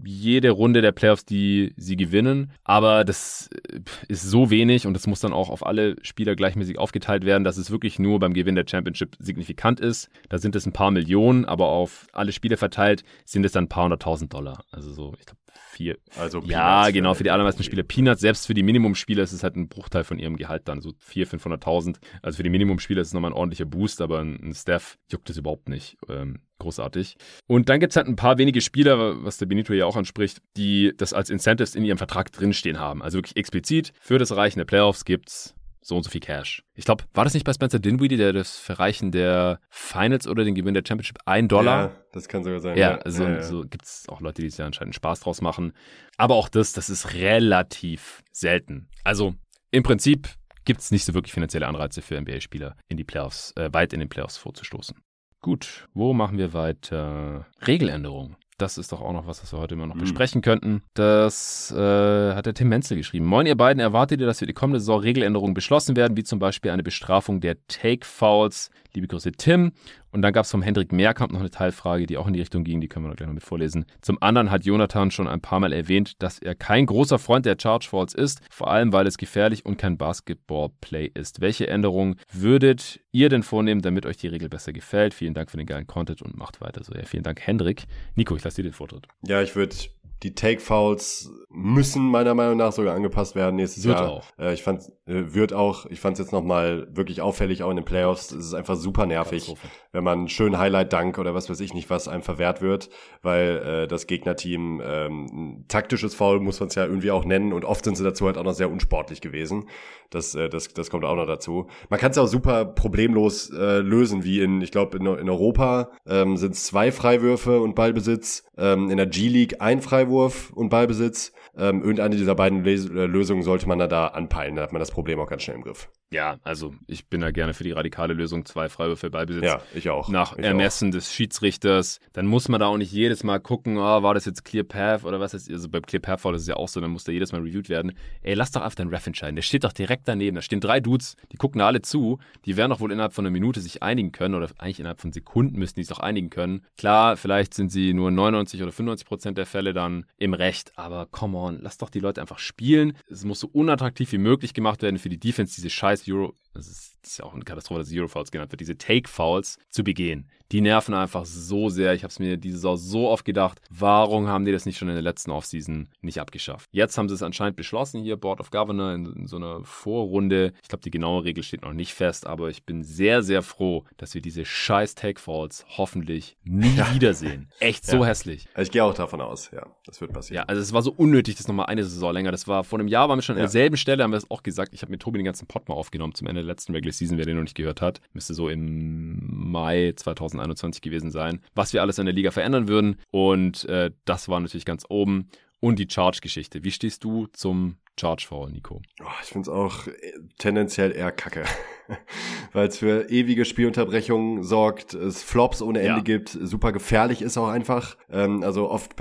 jede 0.06 0.52
Runde 0.52 0.82
der 0.82 0.92
Playoffs, 0.92 1.26
die 1.26 1.74
sie 1.78 1.96
gewinnen. 1.96 2.52
Aber 2.64 3.04
das 3.04 3.50
äh, 3.72 3.80
ist 4.08 4.24
so 4.24 4.50
wenig 4.50 4.88
und 4.88 4.94
das 4.94 5.08
muss 5.08 5.20
dann 5.20 5.34
auch 5.34 5.50
auf 5.50 5.66
alle 5.66 5.96
Spieler 6.02 6.36
gleichmäßig 6.36 6.78
aufgeteilt 6.78 7.26
werden, 7.26 7.44
dass 7.44 7.58
es 7.58 7.72
wirklich 7.72 8.00
nur 8.00 8.20
beim 8.20 8.34
Gewinn 8.34 8.56
der 8.56 8.66
Championship 8.68 9.16
signifikant 9.20 9.80
ist. 9.80 10.10
Da 10.30 10.38
sind 10.38 10.56
es 10.56 10.66
ein 10.66 10.74
paar 10.74 10.92
Millionen, 10.92 11.46
aber 11.46 11.68
auf 11.68 12.08
alle 12.14 12.32
Spiele 12.32 12.58
verteilt 12.58 13.04
sind 13.26 13.46
es 13.46 13.52
dann 13.52 13.66
ein 13.66 13.70
paar 13.70 13.84
hunderttausend 13.84 14.34
Dollar. 14.34 14.64
Also 14.72 14.92
so, 14.94 15.14
ich 15.20 15.26
glaube, 15.26 15.40
vier. 15.76 15.98
Also 16.18 16.42
ja, 16.42 16.90
genau, 16.90 17.14
für 17.14 17.24
die 17.24 17.32
allermeisten 17.32 17.64
Spieler 17.64 17.84
Peanuts. 17.84 18.22
Selbst 18.22 18.48
für 18.48 18.54
die 18.54 18.64
Minimumspieler 18.64 19.24
ist 19.24 19.34
es 19.34 19.44
halt 19.44 19.56
ein 19.56 19.68
Bruchteil 19.68 20.04
von 20.04 20.20
ihrem 20.20 20.38
Gehalt 20.38 20.68
dann, 20.68 20.82
so 20.82 20.90
400.000, 20.90 21.42
500.000. 21.42 21.96
Also 22.22 22.38
für 22.38 22.44
die 22.44 22.50
Minimumspieler 22.50 23.02
ist 23.02 23.10
es 23.10 23.14
nochmal 23.14 23.32
ein 23.32 23.38
ordentlicher 23.38 23.66
Boost, 23.66 24.02
aber 24.02 24.20
ein 24.20 24.54
Steph 24.54 24.98
juckt 25.12 25.30
es 25.30 25.38
überhaupt 25.38 25.70
nicht. 25.70 25.98
Ähm, 26.10 26.40
großartig. 26.66 27.16
Und 27.48 27.70
dann 27.70 27.80
gibt 27.80 27.92
es 27.92 27.98
halt 27.98 28.08
ein 28.08 28.16
paar 28.16 28.38
wenige 28.38 28.60
Spieler, 28.62 29.24
was 29.24 29.38
der 29.38 29.46
Benito 29.46 29.72
ja 29.74 29.86
auch 29.86 29.96
anspricht, 29.96 30.42
die 30.58 30.94
das 30.98 31.14
als 31.14 31.30
Incentives 31.30 31.76
in 31.76 31.86
ihrem 31.86 32.00
Vertrag 32.00 32.32
drinstehen 32.32 32.80
haben. 32.80 33.04
Also 33.04 33.20
wirklich 33.20 33.38
explizit 33.38 33.94
für 34.02 34.18
das 34.18 34.32
Erreichen 34.32 34.60
der 34.60 34.66
Playoffs 34.66 35.06
gibt's 35.06 35.54
so 35.82 35.96
und 35.96 36.02
so 36.02 36.10
viel 36.10 36.22
Cash. 36.22 36.64
Ich 36.74 36.86
glaube, 36.86 37.04
war 37.14 37.26
das 37.26 37.36
nicht 37.36 37.46
bei 37.46 37.54
Spencer 37.54 37.78
Dinwiddie, 37.78 38.18
der 38.18 38.34
das 38.34 38.58
Verreichen 38.58 39.12
der 39.12 39.60
Finals 39.70 40.28
oder 40.28 40.44
den 40.44 40.56
Gewinn 40.56 40.74
der 40.74 40.82
Championship 40.86 41.20
ein 41.26 41.48
Dollar? 41.48 41.90
Ja, 41.90 41.96
das 42.12 42.28
kann 42.28 42.44
sogar 42.44 42.60
sein. 42.60 42.76
Ja, 42.76 42.92
ja. 42.92 42.98
also 42.98 43.24
ja, 43.24 43.36
ja. 43.36 43.44
so 43.44 43.62
gibt 43.62 43.86
es 43.86 44.10
auch 44.10 44.20
Leute, 44.20 44.42
die 44.42 44.50
sich 44.50 44.58
ja 44.58 44.66
anscheinend 44.66 44.96
Spaß 44.96 45.20
draus 45.20 45.42
machen. 45.42 45.74
Aber 46.18 46.34
auch 46.36 46.50
das, 46.50 46.74
das 46.74 46.90
ist 46.90 47.14
relativ 47.14 48.24
selten. 48.32 48.90
Also 49.04 49.36
im 49.70 49.84
Prinzip 49.84 50.28
gibt 50.66 50.82
es 50.82 50.90
nicht 50.90 51.06
so 51.06 51.14
wirklich 51.14 51.34
finanzielle 51.34 51.68
Anreize 51.68 52.02
für 52.02 52.20
NBA-Spieler, 52.20 52.76
in 52.88 52.98
die 52.98 53.04
Playoffs, 53.04 53.54
äh, 53.56 53.72
weit 53.72 53.94
in 53.94 54.00
den 54.00 54.10
Playoffs 54.10 54.38
vorzustoßen. 54.38 54.98
Gut, 55.46 55.88
wo 55.94 56.12
machen 56.14 56.40
wir 56.40 56.54
weiter? 56.54 57.46
Regeländerungen. 57.68 58.36
Das 58.58 58.80
ist 58.80 58.92
doch 58.92 59.00
auch 59.00 59.14
noch 59.14 59.28
was, 59.28 59.44
was 59.44 59.54
wir 59.54 59.60
heute 59.60 59.76
immer 59.76 59.86
noch 59.86 59.94
mhm. 59.94 60.00
besprechen 60.00 60.42
könnten. 60.42 60.82
Das 60.96 61.72
äh, 61.72 62.34
hat 62.34 62.48
der 62.48 62.56
Tim 62.56 62.70
Menzel 62.70 62.98
geschrieben. 62.98 63.28
Moin, 63.28 63.46
ihr 63.46 63.56
beiden, 63.56 63.80
erwartet 63.80 64.22
ihr, 64.22 64.26
dass 64.26 64.40
für 64.40 64.48
die 64.48 64.54
kommende 64.54 64.80
Saison 64.80 65.02
Regeländerungen 65.02 65.54
beschlossen 65.54 65.96
werden, 65.96 66.18
wie 66.18 66.24
zum 66.24 66.40
Beispiel 66.40 66.72
eine 66.72 66.82
Bestrafung 66.82 67.42
der 67.42 67.58
Take-Fouls? 67.68 68.72
Liebe 68.96 69.08
Grüße, 69.08 69.34
Tim. 69.34 69.74
Und 70.12 70.22
dann 70.22 70.32
gab 70.32 70.46
es 70.46 70.52
vom 70.52 70.62
Hendrik 70.62 70.92
Mehrkamp 70.92 71.34
noch 71.34 71.42
eine 71.42 71.50
Teilfrage, 71.50 72.06
die 72.06 72.18
auch 72.18 72.28
in 72.28 72.34
die 72.34 72.40
Richtung 72.40 72.64
ging, 72.64 72.80
die 72.80 72.88
können 72.88 73.06
wir 73.06 73.10
noch 73.10 73.18
gleich 73.18 73.28
noch 73.28 73.34
mit 73.34 73.44
vorlesen. 73.44 73.86
Zum 74.02 74.22
anderen 74.22 74.50
hat 74.50 74.64
Jonathan 74.66 75.12
schon 75.12 75.28
ein 75.28 75.42
paar 75.42 75.60
Mal 75.60 75.74
erwähnt, 75.74 76.22
dass 76.24 76.40
er 76.40 76.56
kein 76.56 76.86
großer 76.86 77.20
Freund 77.20 77.46
der 77.46 77.58
Charge 77.62 77.88
Falls 77.90 78.14
ist, 78.14 78.42
vor 78.50 78.72
allem 78.72 78.94
weil 78.94 79.08
es 79.08 79.18
gefährlich 79.18 79.66
und 79.66 79.78
kein 79.78 79.98
Basketball-Play 79.98 81.12
ist. 81.14 81.42
Welche 81.42 81.68
Änderungen 81.68 82.16
würdet 82.32 83.02
ihr 83.12 83.30
denn 83.30 83.44
vornehmen, 83.44 83.82
damit 83.82 84.06
euch 84.06 84.18
die 84.18 84.28
Regel 84.28 84.48
besser 84.48 84.72
gefällt? 84.72 85.14
Vielen 85.14 85.34
Dank 85.34 85.52
für 85.52 85.58
den 85.58 85.66
geilen 85.66 85.88
Content 85.88 86.22
und 86.22 86.38
macht 86.38 86.62
weiter 86.62 86.84
so. 86.84 86.94
Ja, 86.94 87.04
vielen 87.04 87.24
Dank, 87.24 87.42
Hendrik. 87.42 87.84
Nico, 88.16 88.36
ich 88.36 88.44
lasse 88.44 88.58
dir 88.58 88.70
den 88.70 88.74
Vortritt. 88.74 89.08
Ja, 89.28 89.42
ich 89.42 89.56
würde 89.56 89.76
die 90.24 90.34
Take-Fouls 90.34 91.30
müssen 91.50 92.04
meiner 92.04 92.34
Meinung 92.34 92.58
nach 92.58 92.72
sogar 92.72 92.96
angepasst 92.96 93.36
werden 93.36 93.56
nächstes 93.56 93.86
wird 93.86 94.00
Jahr. 94.00 94.10
Auch. 94.10 94.26
Äh, 94.38 94.54
ich 94.54 94.64
fand, 94.64 94.82
äh, 95.06 95.34
wird 95.34 95.54
auch. 95.54 95.86
Ich 95.88 96.00
fand 96.00 96.14
es 96.14 96.20
jetzt 96.20 96.32
nochmal 96.32 96.88
wirklich 96.92 97.22
auffällig, 97.22 97.64
auch 97.64 97.70
in 97.70 97.78
den 97.78 97.86
Playoffs. 97.86 98.32
Es 98.32 98.48
ist 98.48 98.54
einfach 98.54 98.76
super 98.76 99.06
nervig, 99.06 99.54
wenn 99.92 100.04
man 100.04 100.20
einen 100.20 100.30
schönen 100.30 100.58
Highlight-Dank 100.58 101.18
oder 101.18 101.34
was 101.34 101.50
weiß 101.50 101.60
ich 101.60 101.74
nicht, 101.74 101.90
was 101.90 102.08
einem 102.08 102.24
verwehrt 102.24 102.62
wird, 102.62 102.90
weil 103.22 103.58
äh, 103.58 103.88
das 103.88 104.08
Gegnerteam 104.08 104.82
ähm, 104.84 105.26
ein 105.26 105.66
taktisches 105.68 106.16
Foul 106.16 106.40
muss 106.40 106.60
man 106.60 106.70
es 106.70 106.76
ja 106.76 106.86
irgendwie 106.86 107.12
auch 107.12 107.26
nennen 107.26 107.54
und 107.54 107.64
oft 107.64 107.86
sind 107.86 107.96
sie 107.96 108.04
dazu 108.04 108.26
halt 108.26 108.38
auch 108.38 108.44
noch 108.44 108.54
sehr 108.54 108.70
unsportlich 108.70 109.22
gewesen. 109.22 109.66
Das, 110.10 110.36
äh, 110.36 110.50
das, 110.50 110.74
das 110.74 110.90
kommt 110.90 111.06
auch 111.06 111.16
noch 111.16 111.28
dazu. 111.28 111.68
Man 111.90 112.00
kann 112.00 112.12
es 112.12 112.18
auch 112.18 112.28
super 112.28 112.66
problemlos 112.66 113.50
äh, 113.50 113.80
lösen, 113.80 114.24
wie 114.24 114.42
in, 114.42 114.62
ich 114.62 114.72
glaube, 114.72 114.98
in, 114.98 115.06
in 115.06 115.30
Europa 115.30 115.92
ähm, 116.06 116.38
sind 116.38 116.54
es 116.54 116.66
zwei 116.66 116.92
Freiwürfe 116.92 117.62
und 117.62 117.76
Ballbesitz, 117.76 118.44
ähm, 118.58 118.90
in 118.90 118.98
der 118.98 119.08
G-League 119.08 119.62
ein 119.62 119.82
Freiwurf 119.82 120.05
und 120.54 120.70
Ballbesitz. 120.70 121.32
Ähm, 121.58 121.82
irgendeine 121.82 122.16
dieser 122.16 122.36
beiden 122.36 122.64
Les 122.64 122.90
äh, 122.90 123.06
Lösungen 123.06 123.44
sollte 123.44 123.68
man 123.68 123.80
da, 123.80 123.88
da 123.88 124.08
anpeilen, 124.08 124.56
da 124.56 124.64
hat 124.64 124.74
man 124.74 124.80
das 124.80 124.92
Problem 124.92 125.20
auch 125.20 125.28
ganz 125.28 125.44
schnell 125.44 125.56
im 125.56 125.64
Griff. 125.64 125.90
Ja, 126.12 126.38
also 126.44 126.74
ich 126.88 127.08
bin 127.08 127.22
da 127.22 127.32
gerne 127.32 127.54
für 127.54 127.64
die 127.64 127.72
radikale 127.72 128.14
Lösung, 128.14 128.46
zwei 128.46 128.70
Freiwürfe 128.70 129.10
Ballbesitz. 129.10 129.44
Ja, 129.44 129.62
ich 129.74 129.90
auch. 129.90 130.08
Nach 130.10 130.38
ich 130.38 130.46
Ermessen 130.46 130.90
auch. 130.90 130.94
des 130.94 131.14
Schiedsrichters. 131.14 132.00
Dann 132.14 132.28
muss 132.28 132.48
man 132.48 132.60
da 132.60 132.68
auch 132.68 132.78
nicht 132.78 132.92
jedes 132.92 133.24
Mal 133.24 133.40
gucken, 133.40 133.78
oh, 133.78 134.04
war 134.04 134.14
das 134.14 134.26
jetzt 134.26 134.46
Clear 134.46 134.64
Path 134.64 135.04
oder 135.04 135.20
was 135.20 135.34
ist, 135.34 135.50
also 135.50 135.68
beim 135.68 135.82
Clear 135.82 136.02
Path 136.02 136.22
Foul 136.22 136.36
ist 136.36 136.44
es 136.44 136.48
ja 136.48 136.56
auch 136.56 136.68
so, 136.68 136.80
dann 136.80 136.92
muss 136.92 137.04
da 137.04 137.12
jedes 137.12 137.32
Mal 137.32 137.42
reviewed 137.42 137.70
werden. 137.70 137.94
Ey, 138.22 138.34
lass 138.36 138.52
doch 138.52 138.62
einfach 138.62 138.76
deinen 138.76 138.90
Ref 138.90 139.06
entscheiden. 139.08 139.36
Der 139.36 139.42
steht 139.42 139.64
doch 139.64 139.74
direkt 139.74 140.08
daneben. 140.08 140.36
Da 140.36 140.42
stehen 140.42 140.62
drei 140.62 140.80
Dudes, 140.80 141.16
die 141.32 141.38
gucken 141.38 141.60
da 141.60 141.68
alle 141.68 141.82
zu. 141.82 142.20
Die 142.46 142.56
werden 142.56 142.70
doch 142.70 142.80
wohl 142.80 142.92
innerhalb 142.92 143.14
von 143.14 143.26
einer 143.26 143.32
Minute 143.34 143.60
sich 143.60 143.82
einigen 143.82 144.12
können 144.12 144.36
oder 144.36 144.50
eigentlich 144.58 144.80
innerhalb 144.80 145.02
von 145.02 145.12
Sekunden 145.12 145.58
müssten 145.58 145.80
die 145.80 145.84
sich 145.84 145.96
doch 145.96 146.04
einigen 146.04 146.30
können. 146.30 146.62
Klar, 146.78 147.18
vielleicht 147.18 147.54
sind 147.54 147.72
sie 147.72 147.94
nur 147.94 148.12
99 148.12 148.62
oder 148.62 148.72
95 148.72 149.08
Prozent 149.08 149.38
der 149.38 149.46
Fälle 149.46 149.74
dann 149.74 150.06
im 150.18 150.34
Recht, 150.34 150.72
aber 150.76 151.08
come 151.08 151.38
on, 151.38 151.45
lass 151.50 151.78
doch 151.78 151.90
die 151.90 152.00
Leute 152.00 152.22
einfach 152.22 152.40
spielen. 152.40 152.98
Es 153.10 153.24
muss 153.24 153.40
so 153.40 153.50
unattraktiv 153.52 154.12
wie 154.12 154.18
möglich 154.18 154.54
gemacht 154.54 154.82
werden 154.82 155.00
für 155.00 155.10
die 155.10 155.20
Defense, 155.20 155.56
diese 155.56 155.70
scheiß 155.70 156.08
Euro. 156.10 156.36
Das 156.54 156.68
ist, 156.68 156.98
das 157.02 157.12
ist 157.12 157.18
ja 157.20 157.26
auch 157.26 157.34
eine 157.34 157.44
Katastrophe, 157.44 157.80
dass 157.80 157.92
Eurofouls 157.92 158.32
genannt 158.32 158.52
wird, 158.52 158.62
diese 158.62 158.78
Take-Fouls 158.78 159.58
zu 159.70 159.84
begehen. 159.84 160.30
Die 160.52 160.62
nerven 160.62 160.94
einfach 160.94 161.26
so 161.26 161.70
sehr. 161.70 161.94
Ich 161.94 162.04
habe 162.04 162.12
es 162.12 162.20
mir 162.20 162.38
diese 162.38 162.58
Saison 162.58 162.78
so 162.78 163.10
oft 163.10 163.26
gedacht, 163.26 163.60
warum 163.70 164.28
haben 164.28 164.46
die 164.46 164.52
das 164.52 164.66
nicht 164.66 164.78
schon 164.78 164.90
in 164.90 164.96
der 164.96 165.04
letzten 165.04 165.32
Offseason 165.32 165.90
nicht 166.02 166.20
abgeschafft? 166.20 166.70
Jetzt 166.72 166.98
haben 166.98 167.10
sie 167.10 167.16
es 167.16 167.24
anscheinend 167.24 167.56
beschlossen 167.56 168.04
hier, 168.04 168.18
Board 168.18 168.40
of 168.40 168.52
Governor, 168.52 168.94
in, 168.94 169.06
in 169.06 169.28
so 169.28 169.38
einer 169.38 169.64
Vorrunde. 169.64 170.54
Ich 170.62 170.70
glaube, 170.70 170.84
die 170.84 170.92
genaue 170.92 171.24
Regel 171.24 171.44
steht 171.44 171.64
noch 171.64 171.74
nicht 171.74 171.94
fest, 171.94 172.28
aber 172.28 172.50
ich 172.50 172.64
bin 172.64 172.84
sehr, 172.84 173.24
sehr 173.24 173.42
froh, 173.42 173.86
dass 173.98 174.14
wir 174.14 174.22
diese 174.22 174.46
scheiß 174.46 174.96
Take-Falls 174.96 175.66
hoffentlich 175.78 176.38
nie 176.44 176.76
ja. 176.76 176.94
wiedersehen. 176.94 177.50
Echt 177.60 177.86
so 177.86 177.98
ja. 177.98 178.06
hässlich. 178.06 178.48
Ich 178.58 178.72
gehe 178.72 178.84
auch 178.84 178.94
davon 178.94 179.22
aus, 179.22 179.50
ja. 179.52 179.66
Das 179.86 180.02
wird 180.02 180.14
passieren. 180.14 180.36
Ja, 180.36 180.44
also 180.44 180.62
es 180.62 180.74
war 180.74 180.82
so 180.82 180.92
unnötig, 180.92 181.36
das 181.36 181.48
nochmal 181.48 181.68
eine 181.68 181.84
Saison 181.84 182.14
länger. 182.14 182.32
Das 182.32 182.48
war 182.48 182.64
vor 182.64 182.80
einem 182.80 182.88
Jahr, 182.88 183.10
waren 183.10 183.18
wir 183.18 183.24
schon 183.24 183.36
an 183.36 183.42
derselben 183.42 183.78
Stelle, 183.78 184.04
haben 184.04 184.12
wir 184.12 184.18
es 184.18 184.30
auch 184.30 184.44
gesagt. 184.44 184.74
Ich 184.74 184.82
habe 184.82 184.92
mit 184.92 185.02
Tobi 185.02 185.20
den 185.20 185.26
ganzen 185.26 185.48
Pod 185.48 185.68
mal 185.70 185.76
aufgenommen 185.76 186.14
zum 186.14 186.28
Ende 186.28 186.42
der 186.42 186.48
letzten 186.48 186.74
Regular 186.74 186.94
Season, 186.94 187.18
wer 187.18 187.26
den 187.26 187.36
noch 187.36 187.44
nicht 187.44 187.56
gehört 187.56 187.82
hat. 187.82 188.02
Müsste 188.14 188.34
so 188.34 188.50
im 188.50 189.52
Mai 189.52 189.94
2021 190.38 190.82
gewesen 190.82 191.12
sein. 191.12 191.42
Was 191.54 191.74
wir 191.74 191.82
alles 191.82 192.00
in 192.00 192.06
der 192.06 192.16
Liga 192.16 192.32
verändern 192.32 192.68
würden. 192.68 192.98
Und 193.12 193.66
äh, 193.66 193.92
das 194.06 194.30
war 194.30 194.40
natürlich 194.40 194.66
ganz 194.66 194.86
oben. 194.90 195.28
Und 195.60 195.80
die 195.80 195.88
Charge-Geschichte. 195.90 196.64
Wie 196.64 196.72
stehst 196.72 197.04
du 197.04 197.28
zum 197.28 197.78
Charge 198.00 198.26
Fall, 198.28 198.52
Nico? 198.52 198.82
Oh, 199.02 199.08
ich 199.24 199.30
finde 199.30 199.50
es 199.50 199.56
auch 199.56 199.88
äh, 199.88 199.94
tendenziell 200.38 200.92
eher 200.92 201.12
kacke. 201.12 201.46
Weil 202.54 202.68
es 202.68 202.78
für 202.78 203.10
ewige 203.10 203.46
Spielunterbrechungen 203.46 204.44
sorgt, 204.44 204.94
es 204.94 205.24
Flops 205.24 205.62
ohne 205.62 205.80
Ende 205.80 205.98
ja. 205.98 206.02
gibt, 206.02 206.30
super 206.30 206.72
gefährlich 206.72 207.22
ist 207.22 207.38
auch 207.38 207.48
einfach. 207.48 207.96
Ähm, 208.12 208.44
also 208.44 208.70
oft 208.70 208.96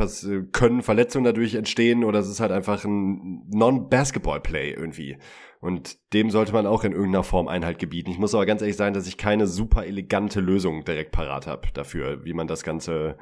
können 0.52 0.82
Verletzungen 0.82 1.24
dadurch 1.24 1.54
entstehen 1.54 2.04
oder 2.04 2.20
es 2.20 2.28
ist 2.28 2.40
halt 2.40 2.52
einfach 2.52 2.84
ein 2.84 3.42
Non-Basketball-Play 3.50 4.72
irgendwie. 4.72 5.18
Und 5.64 6.12
dem 6.12 6.28
sollte 6.28 6.52
man 6.52 6.66
auch 6.66 6.84
in 6.84 6.92
irgendeiner 6.92 7.24
Form 7.24 7.48
Einhalt 7.48 7.78
gebieten. 7.78 8.10
Ich 8.10 8.18
muss 8.18 8.34
aber 8.34 8.44
ganz 8.44 8.60
ehrlich 8.60 8.76
sagen, 8.76 8.92
dass 8.92 9.06
ich 9.06 9.16
keine 9.16 9.46
super 9.46 9.86
elegante 9.86 10.40
Lösung 10.40 10.84
direkt 10.84 11.10
parat 11.10 11.46
habe 11.46 11.68
dafür, 11.72 12.22
wie 12.26 12.34
man 12.34 12.46
das 12.46 12.64
Ganze 12.64 13.16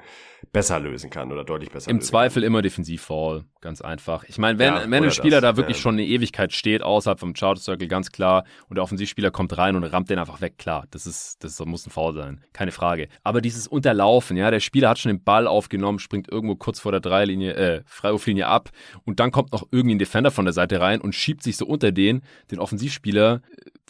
besser 0.52 0.80
lösen 0.80 1.10
kann 1.10 1.30
oder 1.30 1.44
deutlich 1.44 1.70
besser 1.70 1.90
Im 1.90 2.00
Zweifel 2.00 2.42
kann. 2.42 2.46
immer 2.46 2.62
Defensiv-Fall, 2.62 3.44
ganz 3.60 3.80
einfach. 3.80 4.24
Ich 4.24 4.38
meine, 4.38 4.58
wenn, 4.58 4.74
ja, 4.74 4.90
wenn 4.90 5.04
ein 5.04 5.10
Spieler 5.10 5.40
das, 5.40 5.52
da 5.52 5.56
wirklich 5.56 5.76
ja. 5.76 5.82
schon 5.82 5.94
eine 5.94 6.04
Ewigkeit 6.04 6.52
steht, 6.52 6.82
außerhalb 6.82 7.20
vom 7.20 7.34
Charge 7.34 7.60
Circle, 7.60 7.88
ganz 7.88 8.10
klar, 8.12 8.44
und 8.68 8.76
der 8.76 8.84
Offensivspieler 8.84 9.30
kommt 9.30 9.56
rein 9.56 9.76
und 9.76 9.84
rammt 9.84 10.10
den 10.10 10.18
einfach 10.18 10.40
weg, 10.40 10.58
klar, 10.58 10.86
das 10.90 11.06
ist, 11.06 11.42
das 11.44 11.58
muss 11.64 11.86
ein 11.86 11.90
Foul 11.90 12.14
sein, 12.14 12.44
keine 12.52 12.72
Frage. 12.72 13.08
Aber 13.22 13.40
dieses 13.40 13.66
Unterlaufen, 13.66 14.36
ja, 14.36 14.50
der 14.50 14.60
Spieler 14.60 14.88
hat 14.90 14.98
schon 14.98 15.12
den 15.12 15.22
Ball 15.22 15.46
aufgenommen, 15.46 15.98
springt 15.98 16.30
irgendwo 16.30 16.56
kurz 16.56 16.80
vor 16.80 16.92
der 16.92 17.00
Dreilinie, 17.00 17.54
äh, 17.54 17.82
Freiwurflinie 17.86 18.46
ab 18.46 18.70
und 19.04 19.20
dann 19.20 19.30
kommt 19.30 19.52
noch 19.52 19.66
irgendwie 19.70 19.94
ein 19.94 20.00
Defender 20.00 20.30
von 20.30 20.44
der 20.44 20.52
Seite 20.52 20.80
rein 20.80 21.00
und 21.00 21.14
schiebt 21.14 21.42
sich 21.42 21.56
so 21.56 21.66
unter 21.66 21.92
den, 21.92 22.22
den 22.50 22.58
Offensivspieler 22.58 23.42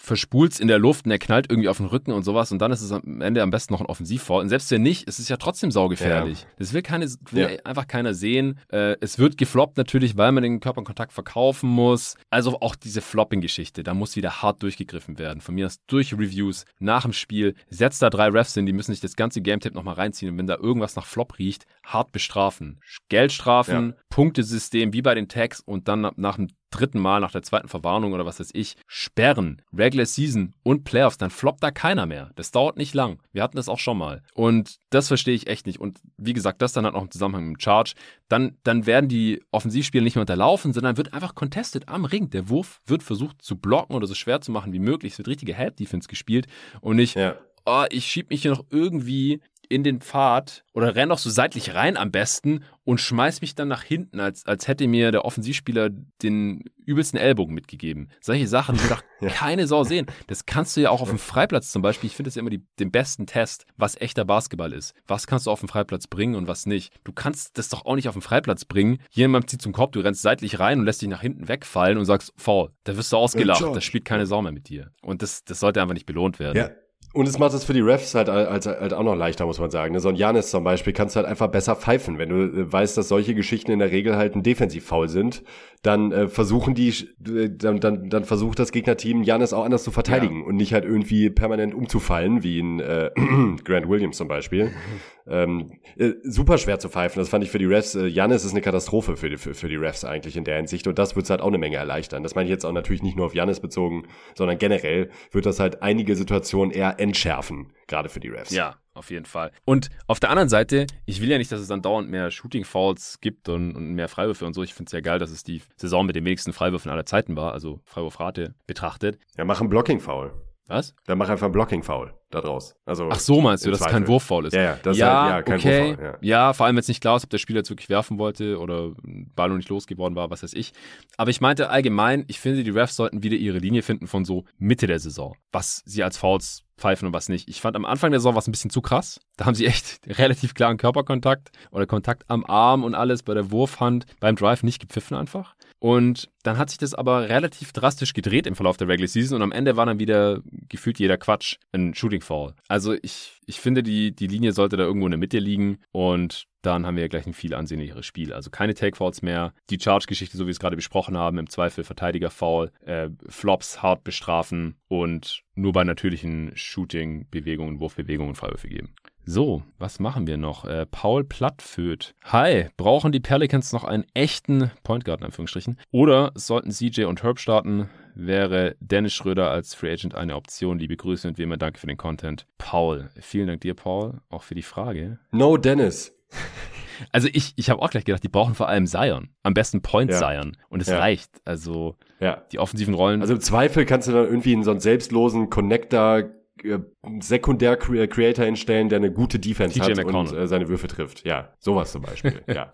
verspult's 0.03 0.59
in 0.59 0.67
der 0.67 0.81
Luft 0.81 1.05
und 1.05 1.13
er 1.13 1.19
knallt 1.19 1.49
irgendwie 1.49 1.69
auf 1.69 1.77
den 1.77 1.87
Rücken 1.87 2.11
und 2.11 2.25
sowas 2.25 2.51
und 2.51 2.59
dann 2.59 2.73
ist 2.73 2.83
es 2.83 2.91
am 2.91 3.21
Ende 3.21 3.41
am 3.41 3.51
besten 3.51 3.73
noch 3.73 3.81
ein 3.81 3.87
Offensivfoul. 3.87 4.41
Und 4.41 4.49
selbst 4.49 4.71
wenn 4.73 4.83
nicht, 4.83 5.05
ist 5.05 5.21
es 5.21 5.29
ja 5.29 5.37
trotzdem 5.37 5.71
saugefährlich. 5.71 6.42
Das 6.59 6.73
will, 6.73 6.83
keine, 6.83 7.07
will 7.31 7.43
ja. 7.43 7.65
einfach 7.65 7.87
keiner 7.87 8.15
sehen. 8.15 8.59
Äh, 8.69 8.97
es 9.01 9.19
wird 9.19 9.39
gefloppt 9.39 9.77
natürlich, 9.77 10.17
weil 10.17 10.33
man 10.33 10.43
den 10.43 10.61
Körperkontakt 10.61 11.13
verkaufen 11.13 11.69
muss. 11.69 12.17
Also 12.31 12.61
auch 12.61 12.77
diese 12.77 13.01
Flopping-Geschichte, 13.01 13.83
da 13.83 13.95
muss 13.95 14.17
wieder 14.17 14.43
hart 14.43 14.63
durchgegriffen 14.63 15.19
werden. 15.19 15.41
Von 15.41 15.55
mir 15.55 15.67
aus 15.67 15.81
durch 15.87 16.13
Reviews, 16.13 16.65
nach 16.79 17.03
dem 17.03 17.13
Spiel, 17.13 17.55
setzt 17.69 18.03
da 18.03 18.11
drei 18.11 18.29
Refs 18.29 18.55
hin, 18.55 18.67
die 18.67 18.73
müssen 18.73 18.93
sich 18.93 19.01
das 19.01 19.17
ganze 19.17 19.41
Game-Tape 19.41 19.75
nochmal 19.75 19.95
reinziehen 19.95 20.33
und 20.33 20.39
wenn 20.39 20.47
da 20.47 20.57
irgendwas 20.57 20.97
nach 20.97 21.07
Flop 21.07 21.39
riecht, 21.39 21.67
hart 21.85 22.13
bestrafen. 22.13 22.81
Geldstrafen, 23.09 23.91
ja. 23.91 24.03
Punktesystem 24.09 24.93
wie 24.93 25.03
bei 25.03 25.15
den 25.15 25.29
Tags 25.29 25.61
und 25.61 25.89
dann 25.89 26.11
nach 26.17 26.37
dem 26.37 26.49
dritten 26.73 26.99
Mal 26.99 27.21
nach 27.21 27.31
der 27.31 27.43
zweiten 27.43 27.69
Verwarnung 27.69 28.13
oder 28.13 28.27
was 28.27 28.41
weiß 28.41 28.51
ich, 28.53 28.77
sperren, 28.87 29.63
Regular 29.73 30.07
Season 30.07 30.55
und 30.63 30.85
Playoffs, 30.85 31.19
dann 31.19 31.31
floppt 31.31 31.63
da 31.63 31.71
keiner 31.71 32.07
mehr. 32.07 32.31
Das 32.35 32.51
dauert 32.51 32.77
nicht 32.77 32.95
lang. 32.95 33.21
Wir 33.33 33.43
hatten 33.43 33.57
das 33.57 33.69
auch 33.69 33.79
schon 33.79 33.99
mal. 33.99 34.23
Und 34.35 34.79
das 34.91 35.09
verstehe 35.09 35.35
ich 35.35 35.47
echt 35.47 35.67
nicht. 35.67 35.81
Und 35.81 36.01
wie 36.17 36.33
gesagt, 36.33 36.63
das 36.63 36.73
dann 36.73 36.85
halt 36.85 36.95
auch 36.95 37.03
im 37.03 37.11
Zusammenhang 37.11 37.49
mit 37.49 37.59
dem 37.59 37.61
Charge. 37.61 37.93
Dann, 38.29 38.57
dann 38.65 38.87
werden 38.87 39.09
die 39.09 39.43
Offensivspiele 39.51 40.03
nicht 40.03 40.17
mehr 40.17 40.23
unterlaufen, 40.23 40.73
sondern 40.73 40.97
wird 40.97 41.13
einfach 41.13 41.35
contested 41.35 41.89
am 41.89 42.05
Ring. 42.05 42.31
Der 42.31 42.49
Wurf 42.49 42.81
wird 42.87 43.03
versucht 43.03 43.43
zu 43.43 43.57
blocken 43.57 43.95
oder 43.95 44.07
so 44.07 44.15
schwer 44.15 44.41
zu 44.41 44.51
machen 44.51 44.73
wie 44.73 44.79
möglich. 44.79 45.13
Es 45.13 45.19
wird 45.19 45.29
richtige 45.29 45.55
Help-Defense 45.55 46.09
gespielt 46.09 46.47
und 46.81 46.97
nicht, 46.97 47.17
ja. 47.17 47.37
oh, 47.67 47.85
ich 47.91 48.07
schieb 48.07 48.31
mich 48.31 48.43
hier 48.43 48.53
noch 48.53 48.65
irgendwie 48.71 49.41
in 49.73 49.85
den 49.85 50.01
Pfad 50.01 50.65
oder 50.75 50.95
renn 50.95 51.09
noch 51.09 51.19
so 51.19 51.31
seitlich 51.31 51.75
rein 51.75 51.97
am 51.97 52.11
besten 52.11 52.65
und 52.85 53.01
schmeiß 53.01 53.41
mich 53.41 53.55
dann 53.55 53.69
nach 53.69 53.83
hinten, 53.83 54.21
als, 54.21 54.45
als 54.45 54.69
hätte 54.69 54.87
mir 54.87 55.13
der 55.13 55.25
Offensivspieler 55.25 55.89
den 56.23 56.65
übelsten 56.85 57.19
Ellbogen 57.19 57.55
mitgegeben. 57.55 58.09
Solche 58.21 58.47
Sachen, 58.49 58.77
die 58.77 58.89
doch 58.89 59.03
ja. 59.21 59.29
keine 59.31 59.67
Sau 59.67 59.85
sehen. 59.85 60.07
Das 60.27 60.45
kannst 60.45 60.77
du 60.77 60.83
ja 60.83 60.91
auch 60.91 61.01
auf 61.01 61.09
dem 61.09 61.19
Freiplatz 61.19 61.73
zum 61.73 61.81
Beispiel. 61.81 62.09
Ich 62.09 62.17
finde 62.17 62.29
das 62.29 62.35
ja 62.35 62.41
immer 62.41 62.51
die, 62.51 62.67
den 62.79 62.91
besten 62.91 63.27
Test, 63.27 63.65
was 63.77 63.99
echter 63.99 64.27
Basketball 64.27 64.75
ist. 64.75 64.95
Was 65.07 65.27
kannst 65.27 65.47
du 65.47 65.51
auf 65.51 65.61
dem 65.61 65.69
Freiplatz 65.69 66.07
bringen 66.07 66.35
und 66.35 66.49
was 66.49 66.67
nicht? 66.67 66.93
Du 67.05 67.13
kannst 67.13 67.57
das 67.57 67.71
doch 67.71 67.87
auch 67.87 67.95
nicht 67.95 68.09
auf 68.09 68.15
dem 68.15 68.23
Freiplatz 68.23 68.67
bringen. 68.67 68.99
Jemand 69.11 69.49
zieht 69.49 69.63
zum 69.63 69.73
Korb, 69.73 69.93
du 69.93 70.01
rennst 70.01 70.21
seitlich 70.21 70.59
rein 70.59 70.81
und 70.81 70.85
lässt 70.85 71.01
dich 71.01 71.09
nach 71.09 71.23
hinten 71.23 71.49
wegfallen 71.49 71.97
und 71.97 72.05
sagst, 72.05 72.35
faul. 72.37 72.73
Da 72.85 72.97
wirst 72.97 73.11
du 73.13 73.17
ausgelacht. 73.17 73.63
Das 73.63 73.85
spielt 73.85 74.05
keine 74.05 74.27
Sau 74.27 74.43
mehr 74.43 74.53
mit 74.53 74.69
dir. 74.69 74.91
Und 75.01 75.23
das, 75.23 75.45
das 75.45 75.61
sollte 75.61 75.81
einfach 75.81 75.95
nicht 75.95 76.07
belohnt 76.07 76.39
werden. 76.39 76.59
Ja. 76.59 76.71
Und 77.13 77.29
es 77.29 77.39
macht 77.39 77.53
es 77.53 77.65
für 77.65 77.75
die 77.75 77.81
Refs 77.81 78.15
halt, 78.15 78.29
halt, 78.29 78.67
halt 78.67 78.95
auch 78.95 79.03
noch 79.03 79.15
leichter, 79.15 79.45
muss 79.45 79.61
man 79.61 79.71
sagen. 79.71 79.99
So 79.99 80.09
ein 80.09 80.17
Janis 80.17 80.51
zum 80.51 80.65
Beispiel 80.65 80.95
kannst 80.95 81.15
du 81.15 81.19
halt 81.19 81.29
einfach 81.29 81.49
besser 81.49 81.77
pfeifen. 81.77 82.19
Wenn 82.19 82.31
du 82.31 82.37
äh, 82.37 82.73
weißt, 82.73 82.97
dass 82.97 83.09
solche 83.09 83.35
Geschichten 83.35 83.71
in 83.71 83.81
der 83.81 83.91
Regel 83.91 84.17
halt 84.17 84.35
ein 84.35 84.43
Defensivfoul 84.43 85.09
sind, 85.09 85.43
dann 85.83 86.13
äh, 86.13 86.29
versuchen 86.29 86.75
die, 86.75 86.89
äh, 86.89 87.51
dann, 87.51 87.81
dann, 87.81 88.09
dann 88.09 88.25
versucht 88.25 88.59
das 88.59 88.73
Gegnerteam 88.73 89.25
Janis 89.25 89.53
auch 89.53 89.65
anders 89.65 89.83
zu 89.83 89.91
verteidigen 89.91 90.41
ja. 90.41 90.47
und 90.47 90.57
nicht 90.57 90.73
halt 90.73 90.85
irgendwie 90.85 91.29
permanent 91.29 91.75
umzufallen, 91.75 92.43
wie 92.43 92.61
in 92.61 92.81
äh, 92.81 93.11
Grant 93.65 93.89
Williams 93.89 94.17
zum 94.17 94.29
Beispiel. 94.29 94.71
ähm, 95.27 95.73
äh, 95.97 96.13
super 96.23 96.57
schwer 96.59 96.79
zu 96.79 96.89
pfeifen, 96.89 97.21
das 97.21 97.29
fand 97.29 97.45
ich 97.45 97.51
für 97.51 97.59
die 97.59 97.67
Refs. 97.67 97.95
Äh, 97.95 98.07
Janis 98.07 98.45
ist 98.45 98.53
eine 98.53 98.61
Katastrophe 98.61 99.17
für 99.17 99.29
die, 99.29 99.37
für, 99.37 99.55
für 99.55 99.69
die 99.69 99.77
Refs 99.77 100.05
eigentlich 100.05 100.37
in 100.37 100.45
der 100.45 100.57
Hinsicht 100.57 100.87
und 100.87 100.99
das 100.99 101.17
wird 101.17 101.29
halt 101.29 101.41
auch 101.41 101.49
eine 101.49 101.59
Menge 101.59 101.77
erleichtern. 101.77 102.23
Das 102.23 102.37
meine 102.37 102.45
ich 102.47 102.51
jetzt 102.51 102.65
auch 102.65 102.73
natürlich 102.73 103.03
nicht 103.03 103.17
nur 103.17 103.27
auf 103.27 103.35
Janis 103.35 103.61
bezogen, 103.61 104.05
sondern 104.35 104.59
generell 104.59 105.11
wird 105.33 105.47
das 105.47 105.59
halt 105.59 105.83
einige 105.83 106.15
Situationen 106.15 106.73
eher 106.73 106.99
entschärfen, 107.03 107.73
gerade 107.87 108.09
für 108.09 108.21
die 108.21 108.29
Refs. 108.29 108.51
Ja, 108.51 108.77
auf 108.95 109.11
jeden 109.11 109.25
Fall. 109.25 109.53
Und 109.65 109.91
auf 110.07 110.21
der 110.21 110.31
anderen 110.31 110.49
Seite, 110.49 110.87
ich 111.05 111.21
will 111.21 111.31
ja 111.31 111.39
nicht, 111.39 111.51
dass 111.51 111.61
es 111.61 111.69
dann 111.69 111.83
dauernd 111.83 112.11
mehr 112.11 112.31
Shooting 112.31 112.65
Fouls 112.65 113.19
gibt 113.21 113.49
und, 113.49 113.75
und 113.75 113.95
mehr 113.95 114.09
Freiwürfe 114.09 114.47
und 114.47 114.55
so. 114.55 114.63
Ich 114.63 114.75
finde 114.75 114.89
es 114.89 114.93
ja 114.93 115.01
geil, 115.01 115.19
dass 115.19 115.31
es 115.31 115.43
die 115.43 115.63
Saison 115.77 116.07
mit 116.07 116.17
den 116.17 116.25
wenigsten 116.25 116.53
Freiwürfen 116.53 116.91
aller 116.91 117.07
Zeiten 117.07 117.37
war, 117.37 117.53
also 117.53 117.81
Freiwurfrate 117.85 118.55
betrachtet. 118.67 119.19
Ja, 119.37 119.45
mach 119.45 119.61
einen 119.61 119.71
Blocking 119.71 120.01
Foul. 120.01 120.33
Was? 120.69 120.95
Dann 121.07 121.19
mach 121.19 121.29
einfach 121.29 121.47
ein 121.47 121.53
Blocking-Foul 121.53 122.15
da 122.31 122.41
draus. 122.41 122.75
Also 122.87 123.09
Ach 123.11 123.19
so 123.19 123.41
meinst 123.41 123.67
du, 123.67 123.71
dass 123.71 123.81
Zweifel. 123.81 123.95
es 123.95 123.99
kein 124.01 124.09
Wurffoul 124.09 124.47
ist? 124.47 124.55
Ja, 124.55 124.63
ja, 124.63 124.79
das 124.83 124.97
ja, 124.97 125.23
halt, 125.23 125.31
ja 125.31 125.43
kein 125.43 125.59
okay. 125.59 125.89
Wurffoul. 125.91 126.05
Ja. 126.05 126.19
ja, 126.21 126.53
vor 126.53 126.67
allem, 126.67 126.77
wenn 126.77 126.81
es 126.81 126.89
nicht 126.89 127.01
klar 127.01 127.17
ist, 127.17 127.25
ob 127.25 127.31
der 127.31 127.39
Spieler 127.39 127.59
jetzt 127.59 127.71
wirklich 127.71 127.89
werfen 127.89 128.19
wollte 128.19 128.59
oder 128.59 128.93
Ball 129.35 129.49
noch 129.49 129.57
nicht 129.57 129.69
losgeworden 129.69 130.17
war, 130.17 130.31
was 130.31 130.43
weiß 130.43 130.55
ich. 130.55 130.73
Aber 131.17 131.31
ich 131.31 131.41
meinte 131.41 131.69
allgemein, 131.69 132.25
ich 132.29 132.41
finde, 132.41 132.65
die 132.65 132.71
Refs 132.71 132.97
sollten 132.97 133.23
wieder 133.23 133.37
ihre 133.37 133.59
Linie 133.59 133.83
finden 133.83 134.07
von 134.07 134.25
so 134.25 134.45
Mitte 134.59 134.87
der 134.87 134.99
Saison, 134.99 135.37
was 135.51 135.83
sie 135.85 136.03
als 136.03 136.17
Fouls 136.17 136.65
pfeifen 136.79 137.07
und 137.07 137.15
was 137.15 137.29
nicht. 137.29 137.49
Ich 137.49 137.61
fand 137.61 137.77
am 137.77 137.85
Anfang 137.85 138.11
der 138.11 138.21
Saison 138.21 138.35
was 138.35 138.49
ein 138.49 138.53
bisschen 138.53 138.71
zu 138.71 138.81
krass. 138.81 139.21
Da 139.37 139.47
haben 139.47 139.55
sie 139.55 139.67
echt 139.67 140.01
relativ 140.19 140.55
klaren 140.55 140.79
Körperkontakt 140.79 141.51
oder 141.71 141.87
Kontakt 141.87 142.25
am 142.29 142.45
Arm 142.45 142.85
und 142.85 142.95
alles 142.95 143.23
bei 143.23 143.35
der 143.35 143.51
Wurfhand, 143.51 144.07
beim 144.21 144.37
Drive 144.37 144.63
nicht 144.63 144.81
gepfiffen 144.81 145.17
einfach. 145.17 145.55
Und 145.83 146.31
dann 146.45 146.59
hat 146.59 146.71
sich 146.71 146.79
das 146.79 146.95
aber 146.95 147.29
relativ 147.29 147.73
drastisch 147.73 148.13
gedreht 148.13 148.47
im 148.47 148.55
Verlauf 148.55 148.77
der 148.77 148.87
Regular 148.87 149.09
Season 149.09 149.35
und 149.35 149.43
am 149.43 149.51
Ende 149.51 149.77
war 149.77 149.85
dann 149.85 149.99
wieder 149.99 150.41
gefühlt 150.69 151.01
jeder 151.01 151.19
Quatsch 151.19 151.57
ein 151.73 151.93
Shooting 151.93 152.21
Fall. 152.21 152.55
Also 152.69 152.95
ich, 153.03 153.41
ich 153.47 153.59
finde, 153.59 153.83
die, 153.83 154.15
die 154.15 154.29
Linie 154.29 154.53
sollte 154.53 154.77
da 154.77 154.85
irgendwo 154.85 155.09
in 155.09 155.11
der 155.11 155.19
Mitte 155.19 155.41
liegen 155.41 155.79
und 155.91 156.47
dann 156.63 156.87
haben 156.87 156.95
wir 156.95 157.03
ja 157.03 157.09
gleich 157.09 157.27
ein 157.27 157.33
viel 157.33 157.53
ansehnlicheres 157.53 158.07
Spiel. 158.07 158.33
Also 158.33 158.49
keine 158.49 158.75
Take-Fouls 158.75 159.23
mehr. 159.23 159.55
Die 159.71 159.81
Charge-Geschichte, 159.81 160.37
so 160.37 160.45
wie 160.45 160.47
wir 160.47 160.53
es 160.53 160.61
gerade 160.61 160.77
besprochen 160.77 161.19
haben, 161.19 161.39
im 161.39 161.51
Zweifel 161.51 161.83
Verteidiger-Foul, 161.83 162.71
äh, 162.85 163.09
Flops 163.29 163.83
hart 163.83 164.05
bestrafen 164.05 164.77
und 164.87 165.43
nur 165.57 165.73
bei 165.73 165.83
natürlichen 165.83 166.53
Shooting-Bewegungen, 166.55 167.81
Wurfbewegungen 167.81 168.37
Freiwürfe 168.37 168.69
geben. 168.69 168.95
So, 169.25 169.63
was 169.79 170.01
machen 170.01 170.27
wir 170.27 170.37
noch? 170.37 170.65
Äh, 170.65 170.85
Paul 170.87 171.23
Plattföth. 171.23 172.15
Hi, 172.25 172.71
brauchen 172.77 173.13
die 173.13 173.21
Pelicans 173.21 173.73
noch 173.73 173.85
einen 173.85 174.05
echten 174.15 174.73
Point 174.83 175.05
Guard 175.05 175.21
in 175.21 175.27
Anführungsstrichen? 175.27 175.79
Oder 175.93 176.33
sollten 176.35 176.73
CJ 176.73 177.05
und 177.05 177.23
Herb 177.23 177.39
starten? 177.39 177.89
Wäre 178.17 178.75
Dennis 178.81 179.15
Schröder 179.15 179.49
als 179.49 179.75
Free 179.75 179.93
Agent 179.93 180.17
eine 180.17 180.35
Option? 180.35 180.81
Liebe 180.81 180.97
Grüße 180.97 181.29
und 181.29 181.39
wie 181.39 181.45
immer 181.45 181.57
danke 181.57 181.79
für 181.79 181.87
den 181.87 181.97
Content. 181.97 182.47
Paul, 182.59 183.11
vielen 183.21 183.47
Dank 183.47 183.61
dir, 183.61 183.75
Paul, 183.75 184.21
auch 184.29 184.43
für 184.43 184.57
die 184.57 184.63
Frage. 184.63 185.19
No 185.31 185.57
Dennis. 185.57 186.15
Also 187.11 187.27
ich, 187.33 187.55
ich 187.57 187.69
habe 187.69 187.83
auch 187.83 187.91
gleich 187.91 188.05
gedacht, 188.05 188.23
die 188.23 188.29
brauchen 188.29 188.55
vor 188.55 188.69
allem 188.69 188.87
Zion. 188.87 189.31
Am 189.43 189.55
besten 189.55 189.83
Point 189.83 190.13
ja. 190.13 190.19
Zion. 190.19 190.57
Und 190.69 190.83
es 190.83 190.89
ja. 190.89 190.99
reicht. 190.99 191.31
Also 191.45 191.97
ja. 192.21 192.45
die 192.53 192.61
offensiven 192.61 192.95
Rollen. 192.95 193.23
Also 193.23 193.35
im 193.35 193.41
Zweifel 193.41 193.87
kannst 193.87 194.07
du 194.07 194.13
dann 194.13 194.27
irgendwie 194.27 194.53
in 194.53 194.63
so 194.63 194.71
einen 194.71 194.79
selbstlosen 194.79 195.51
Connector 195.51 196.31
äh, 196.63 196.79
Sekundär-Creator 197.21 198.45
hinstellen, 198.45 198.89
der 198.89 198.99
eine 198.99 199.13
gute 199.13 199.39
Defense 199.39 199.79
TJ 199.79 199.91
hat 199.91 199.97
McConnell. 199.97 200.33
und 200.35 200.39
äh, 200.39 200.47
seine 200.47 200.69
Würfe 200.69 200.87
trifft. 200.87 201.25
Ja, 201.25 201.55
sowas 201.59 201.93
zum 201.93 202.03
Beispiel. 202.03 202.43
ja. 202.47 202.71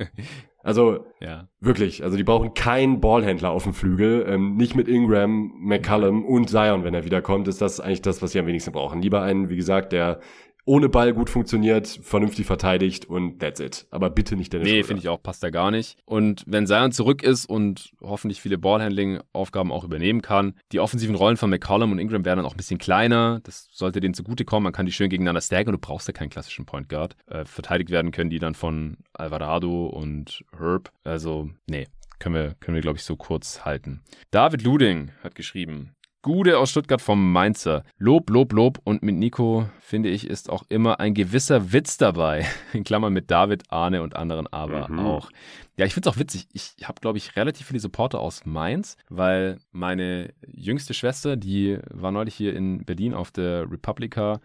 Also 0.62 1.06
ja. 1.20 1.48
wirklich, 1.60 2.02
also 2.02 2.16
die 2.16 2.24
brauchen 2.24 2.54
keinen 2.54 3.00
Ballhändler 3.00 3.50
auf 3.50 3.62
dem 3.62 3.72
Flügel, 3.72 4.26
ähm, 4.28 4.56
nicht 4.56 4.74
mit 4.74 4.88
Ingram, 4.88 5.52
McCallum 5.58 6.24
und 6.24 6.50
Zion, 6.50 6.84
wenn 6.84 6.94
er 6.94 7.04
wiederkommt, 7.04 7.48
ist 7.48 7.60
das 7.62 7.80
eigentlich 7.80 8.02
das, 8.02 8.20
was 8.20 8.32
sie 8.32 8.40
am 8.40 8.46
wenigsten 8.46 8.72
brauchen. 8.72 9.00
Lieber 9.00 9.22
einen, 9.22 9.48
wie 9.48 9.56
gesagt, 9.56 9.92
der 9.92 10.20
ohne 10.68 10.90
Ball 10.90 11.14
gut 11.14 11.30
funktioniert, 11.30 11.86
vernünftig 12.02 12.46
verteidigt 12.46 13.06
und 13.06 13.40
that's 13.40 13.58
it. 13.58 13.86
Aber 13.90 14.10
bitte 14.10 14.36
nicht 14.36 14.52
Dennis 14.52 14.68
Nee, 14.68 14.82
finde 14.82 15.00
ich 15.00 15.08
auch, 15.08 15.22
passt 15.22 15.42
da 15.42 15.48
gar 15.48 15.70
nicht. 15.70 15.96
Und 16.04 16.44
wenn 16.46 16.66
Zion 16.66 16.92
zurück 16.92 17.22
ist 17.22 17.46
und 17.46 17.92
hoffentlich 18.02 18.42
viele 18.42 18.58
Ballhandling-Aufgaben 18.58 19.72
auch 19.72 19.82
übernehmen 19.82 20.20
kann, 20.20 20.54
die 20.72 20.80
offensiven 20.80 21.14
Rollen 21.14 21.38
von 21.38 21.48
McCollum 21.48 21.90
und 21.90 21.98
Ingram 21.98 22.26
werden 22.26 22.36
dann 22.36 22.46
auch 22.46 22.52
ein 22.52 22.58
bisschen 22.58 22.78
kleiner. 22.78 23.40
Das 23.44 23.68
sollte 23.72 24.00
denen 24.00 24.12
zugutekommen. 24.12 24.64
Man 24.64 24.74
kann 24.74 24.84
die 24.84 24.92
schön 24.92 25.08
gegeneinander 25.08 25.40
stacken 25.40 25.70
und 25.70 25.72
du 25.72 25.78
brauchst 25.78 26.06
ja 26.06 26.12
keinen 26.12 26.28
klassischen 26.28 26.66
Point 26.66 26.90
Guard. 26.90 27.16
Äh, 27.26 27.46
verteidigt 27.46 27.88
werden 27.88 28.10
können 28.10 28.28
die 28.28 28.38
dann 28.38 28.54
von 28.54 28.98
Alvarado 29.14 29.86
und 29.86 30.44
Herb. 30.58 30.92
Also, 31.02 31.48
nee, 31.66 31.86
können 32.18 32.34
wir, 32.34 32.54
können 32.60 32.74
wir 32.74 32.82
glaube 32.82 32.98
ich, 32.98 33.04
so 33.04 33.16
kurz 33.16 33.64
halten. 33.64 34.02
David 34.30 34.62
Luding 34.62 35.12
hat 35.22 35.34
geschrieben, 35.34 35.94
Gude 36.22 36.58
aus 36.58 36.70
Stuttgart 36.70 37.00
vom 37.00 37.32
Mainzer. 37.32 37.84
Lob, 37.96 38.28
Lob, 38.30 38.52
Lob. 38.52 38.80
Und 38.82 39.02
mit 39.02 39.14
Nico, 39.16 39.68
finde 39.80 40.08
ich, 40.08 40.26
ist 40.26 40.50
auch 40.50 40.64
immer 40.68 40.98
ein 40.98 41.14
gewisser 41.14 41.72
Witz 41.72 41.96
dabei. 41.96 42.44
In 42.72 42.84
Klammern 42.84 43.12
mit 43.12 43.30
David, 43.30 43.64
Arne 43.68 44.02
und 44.02 44.16
anderen 44.16 44.46
aber 44.48 44.88
mhm. 44.88 44.98
auch. 44.98 45.30
Ja, 45.76 45.86
ich 45.86 45.94
finde 45.94 46.08
es 46.08 46.14
auch 46.14 46.18
witzig. 46.18 46.48
Ich 46.52 46.74
habe, 46.82 47.00
glaube 47.00 47.18
ich, 47.18 47.36
relativ 47.36 47.68
viele 47.68 47.78
Supporter 47.78 48.18
aus 48.18 48.44
Mainz, 48.44 48.96
weil 49.08 49.58
meine 49.70 50.34
jüngste 50.46 50.92
Schwester, 50.92 51.36
die 51.36 51.78
war 51.90 52.10
neulich 52.10 52.34
hier 52.34 52.54
in 52.54 52.84
Berlin 52.84 53.14
auf 53.14 53.30
der 53.30 53.70
Republica. 53.70 54.40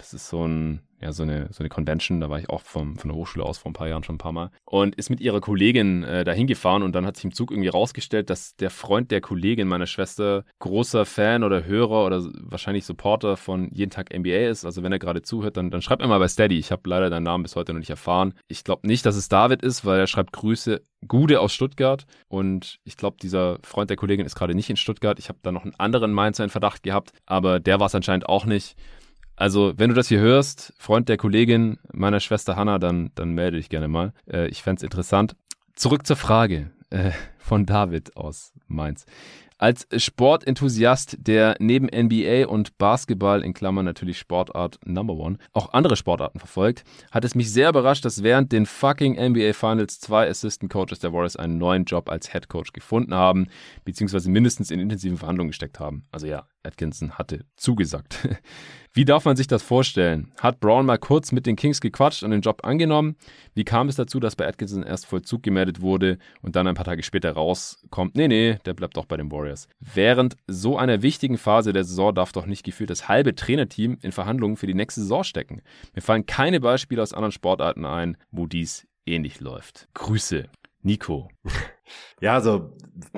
Das 0.00 0.14
ist 0.14 0.30
so 0.30 0.46
ein 0.46 0.80
ja, 1.02 1.12
so 1.12 1.22
eine, 1.22 1.48
so 1.50 1.60
eine 1.60 1.70
Convention, 1.70 2.20
da 2.20 2.28
war 2.28 2.38
ich 2.38 2.50
auch 2.50 2.60
vom, 2.60 2.96
von 2.96 3.08
der 3.08 3.16
Hochschule 3.16 3.44
aus 3.44 3.56
vor 3.56 3.70
ein 3.70 3.74
paar 3.74 3.88
Jahren 3.88 4.04
schon 4.04 4.16
ein 4.16 4.18
paar 4.18 4.32
Mal. 4.32 4.50
Und 4.66 4.94
ist 4.96 5.08
mit 5.08 5.20
ihrer 5.20 5.40
Kollegin 5.40 6.04
äh, 6.04 6.24
dahin 6.24 6.46
gefahren 6.46 6.82
und 6.82 6.94
dann 6.94 7.06
hat 7.06 7.16
sich 7.16 7.24
im 7.24 7.32
Zug 7.32 7.50
irgendwie 7.50 7.68
rausgestellt, 7.68 8.28
dass 8.28 8.54
der 8.56 8.68
Freund 8.68 9.10
der 9.10 9.22
Kollegin 9.22 9.66
meiner 9.66 9.86
Schwester 9.86 10.44
großer 10.58 11.06
Fan 11.06 11.42
oder 11.42 11.64
Hörer 11.64 12.04
oder 12.04 12.22
wahrscheinlich 12.42 12.84
Supporter 12.84 13.38
von 13.38 13.70
Jeden 13.70 13.90
Tag 13.90 14.14
NBA 14.14 14.48
ist. 14.48 14.66
Also 14.66 14.82
wenn 14.82 14.92
er 14.92 14.98
gerade 14.98 15.22
zuhört, 15.22 15.56
dann, 15.56 15.70
dann 15.70 15.80
schreibt 15.80 16.02
mir 16.02 16.08
mal 16.08 16.18
bei 16.18 16.28
Steady. 16.28 16.58
Ich 16.58 16.70
habe 16.70 16.82
leider 16.88 17.08
deinen 17.08 17.24
Namen 17.24 17.44
bis 17.44 17.56
heute 17.56 17.72
noch 17.72 17.80
nicht 17.80 17.90
erfahren. 17.90 18.34
Ich 18.48 18.62
glaube 18.62 18.86
nicht, 18.86 19.06
dass 19.06 19.16
es 19.16 19.30
David 19.30 19.62
ist, 19.62 19.86
weil 19.86 20.00
er 20.00 20.06
schreibt 20.06 20.34
Grüße 20.34 20.82
Gude 21.08 21.40
aus 21.40 21.54
Stuttgart 21.54 22.04
und 22.28 22.78
ich 22.84 22.98
glaube, 22.98 23.16
dieser 23.22 23.58
Freund 23.62 23.88
der 23.88 23.96
Kollegin 23.96 24.26
ist 24.26 24.34
gerade 24.34 24.54
nicht 24.54 24.68
in 24.68 24.76
Stuttgart. 24.76 25.18
Ich 25.18 25.30
habe 25.30 25.38
da 25.42 25.50
noch 25.50 25.62
einen 25.62 25.74
anderen 25.78 26.12
Mainzer 26.12 26.44
in 26.44 26.50
Verdacht 26.50 26.82
gehabt, 26.82 27.12
aber 27.24 27.58
der 27.58 27.80
war 27.80 27.86
es 27.86 27.94
anscheinend 27.94 28.28
auch 28.28 28.44
nicht. 28.44 28.76
Also, 29.40 29.72
wenn 29.78 29.88
du 29.88 29.94
das 29.94 30.08
hier 30.08 30.20
hörst, 30.20 30.74
Freund 30.76 31.08
der 31.08 31.16
Kollegin 31.16 31.78
meiner 31.94 32.20
Schwester 32.20 32.56
Hanna, 32.56 32.78
dann, 32.78 33.10
dann 33.14 33.30
melde 33.30 33.56
dich 33.56 33.70
gerne 33.70 33.88
mal. 33.88 34.12
Äh, 34.30 34.48
ich 34.48 34.62
fände 34.62 34.80
es 34.80 34.82
interessant. 34.82 35.34
Zurück 35.74 36.06
zur 36.06 36.16
Frage 36.16 36.70
äh, 36.90 37.12
von 37.38 37.64
David 37.64 38.18
aus 38.18 38.52
Mainz. 38.68 39.06
Als 39.56 39.86
Sportenthusiast, 39.96 41.16
der 41.20 41.56
neben 41.58 41.86
NBA 41.86 42.48
und 42.48 42.76
Basketball 42.76 43.42
in 43.42 43.54
Klammern 43.54 43.86
natürlich 43.86 44.18
Sportart 44.18 44.78
Number 44.84 45.14
One 45.14 45.38
auch 45.52 45.72
andere 45.72 45.96
Sportarten 45.96 46.38
verfolgt, 46.38 46.84
hat 47.10 47.24
es 47.24 47.34
mich 47.34 47.50
sehr 47.50 47.70
überrascht, 47.70 48.04
dass 48.04 48.22
während 48.22 48.52
den 48.52 48.66
fucking 48.66 49.14
NBA 49.14 49.54
Finals 49.54 50.00
zwei 50.00 50.28
Assistant 50.28 50.70
Coaches 50.70 50.98
der 50.98 51.14
Warriors 51.14 51.36
einen 51.36 51.56
neuen 51.56 51.84
Job 51.84 52.10
als 52.10 52.32
Head 52.32 52.48
Coach 52.48 52.72
gefunden 52.72 53.14
haben, 53.14 53.48
beziehungsweise 53.86 54.30
mindestens 54.30 54.70
in 54.70 54.80
intensiven 54.80 55.16
Verhandlungen 55.16 55.50
gesteckt 55.50 55.80
haben. 55.80 56.04
Also 56.10 56.26
ja, 56.26 56.46
Atkinson 56.62 57.12
hatte 57.12 57.44
zugesagt. 57.56 58.28
Wie 58.92 59.04
darf 59.04 59.24
man 59.24 59.36
sich 59.36 59.46
das 59.46 59.62
vorstellen? 59.62 60.32
Hat 60.38 60.58
Brown 60.58 60.84
mal 60.84 60.98
kurz 60.98 61.30
mit 61.30 61.46
den 61.46 61.54
Kings 61.54 61.80
gequatscht 61.80 62.24
und 62.24 62.32
den 62.32 62.40
Job 62.40 62.64
angenommen? 62.64 63.16
Wie 63.54 63.64
kam 63.64 63.88
es 63.88 63.94
dazu, 63.94 64.18
dass 64.18 64.34
bei 64.34 64.48
Atkinson 64.48 64.82
erst 64.82 65.06
Vollzug 65.06 65.42
gemeldet 65.42 65.80
wurde 65.80 66.18
und 66.42 66.56
dann 66.56 66.66
ein 66.66 66.74
paar 66.74 66.84
Tage 66.84 67.02
später 67.02 67.32
rauskommt, 67.32 68.16
nee, 68.16 68.26
nee, 68.26 68.58
der 68.64 68.74
bleibt 68.74 68.96
doch 68.96 69.06
bei 69.06 69.16
den 69.16 69.30
Warriors. 69.30 69.68
Während 69.78 70.36
so 70.48 70.76
einer 70.76 71.02
wichtigen 71.02 71.38
Phase 71.38 71.72
der 71.72 71.84
Saison 71.84 72.14
darf 72.14 72.32
doch 72.32 72.46
nicht 72.46 72.64
gefühlt 72.64 72.90
das 72.90 73.08
halbe 73.08 73.34
Trainerteam 73.34 73.98
in 74.02 74.12
Verhandlungen 74.12 74.56
für 74.56 74.66
die 74.66 74.74
nächste 74.74 75.02
Saison 75.02 75.22
stecken. 75.22 75.62
Mir 75.94 76.02
fallen 76.02 76.26
keine 76.26 76.60
Beispiele 76.60 77.02
aus 77.02 77.14
anderen 77.14 77.32
Sportarten 77.32 77.84
ein, 77.84 78.16
wo 78.32 78.46
dies 78.46 78.88
ähnlich 79.06 79.40
läuft. 79.40 79.88
Grüße, 79.94 80.48
Nico. 80.82 81.28
Ja, 82.20 82.34
also 82.34 82.72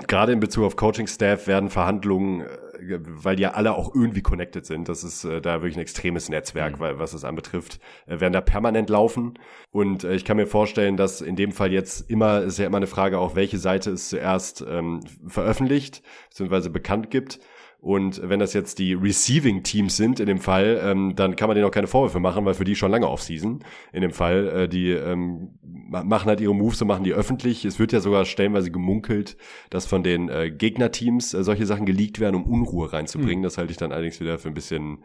gerade 0.07 0.33
in 0.33 0.41
Bezug 0.41 0.65
auf 0.65 0.77
Coaching-Staff 0.77 1.47
werden 1.47 1.69
Verhandlungen, 1.69 2.41
äh, 2.41 2.59
weil 2.89 3.37
die 3.37 3.43
ja 3.43 3.53
alle 3.53 3.75
auch 3.75 3.95
irgendwie 3.95 4.23
connected 4.23 4.67
sind, 4.67 4.89
das 4.89 5.05
ist 5.05 5.25
äh, 5.25 5.41
da 5.41 5.63
wirklich 5.63 5.77
ein 5.77 5.83
extremes 5.83 6.29
Netzwerk, 6.29 6.77
mhm. 6.77 6.81
weil, 6.81 6.99
was 6.99 7.15
es 7.15 7.25
anbetrifft, 7.25 7.81
äh, 8.07 8.21
werden 8.21 8.33
da 8.33 8.41
permanent 8.41 8.91
laufen. 8.91 9.39
Und 9.71 10.05
äh, 10.05 10.15
ich 10.15 10.25
kann 10.25 10.37
mir 10.37 10.47
vorstellen, 10.47 10.97
dass 10.97 11.21
in 11.21 11.37
dem 11.37 11.53
Fall 11.53 11.73
jetzt 11.73 12.11
immer, 12.11 12.43
ist 12.43 12.59
ja 12.59 12.67
immer 12.67 12.79
eine 12.79 12.87
Frage 12.87 13.19
auch, 13.19 13.35
welche 13.35 13.59
Seite 13.59 13.91
es 13.91 14.09
zuerst 14.09 14.65
ähm, 14.69 15.01
veröffentlicht, 15.27 16.03
beziehungsweise 16.31 16.71
bekannt 16.71 17.11
gibt. 17.11 17.41
Und 17.83 18.21
wenn 18.23 18.39
das 18.39 18.53
jetzt 18.55 18.79
die 18.79 18.95
Receiving 18.95 19.65
Teams 19.65 19.97
sind 19.97 20.21
in 20.21 20.27
dem 20.27 20.39
Fall, 20.39 20.81
ähm, 20.85 21.17
dann 21.17 21.35
kann 21.35 21.49
man 21.49 21.57
denen 21.57 21.67
auch 21.67 21.73
keine 21.73 21.89
Vorwürfe 21.89 22.21
machen, 22.21 22.45
weil 22.45 22.55
für 22.55 22.63
die 22.63 22.77
schon 22.77 22.93
lange 22.93 23.09
Offseason 23.09 23.59
in 23.93 24.03
dem 24.03 24.13
Fall. 24.13 24.49
Äh, 24.49 24.69
die 24.69 24.91
ähm, 24.91 25.59
machen 25.91 26.29
halt 26.29 26.41
ihre 26.41 26.55
Moves 26.55 26.81
und 26.81 26.87
machen 26.87 27.03
die 27.03 27.13
öffentlich. 27.13 27.65
Es 27.65 27.81
wird 27.81 27.91
ja 27.91 27.99
sogar 27.99 28.25
stellenweise 28.25 28.71
gemunkelt, 28.71 29.37
dass 29.69 29.87
von 29.87 30.05
den 30.05 30.29
äh, 30.29 30.53
Gegnerteams 30.53 31.35
äh, 31.35 31.43
solche 31.43 31.67
Sachen 31.67 31.85
geleakt 31.85 32.21
werden, 32.21 32.37
um 32.37 32.45
Unruhe 32.45 32.93
reinzubringen. 32.93 33.39
Hm. 33.39 33.43
Das 33.43 33.59
halte 33.59 33.73
ich 33.73 33.79
dann 33.79 33.91
allerdings 33.91 34.21
wieder 34.21 34.39
für 34.39 34.47
ein 34.47 34.55
bisschen, 34.55 34.99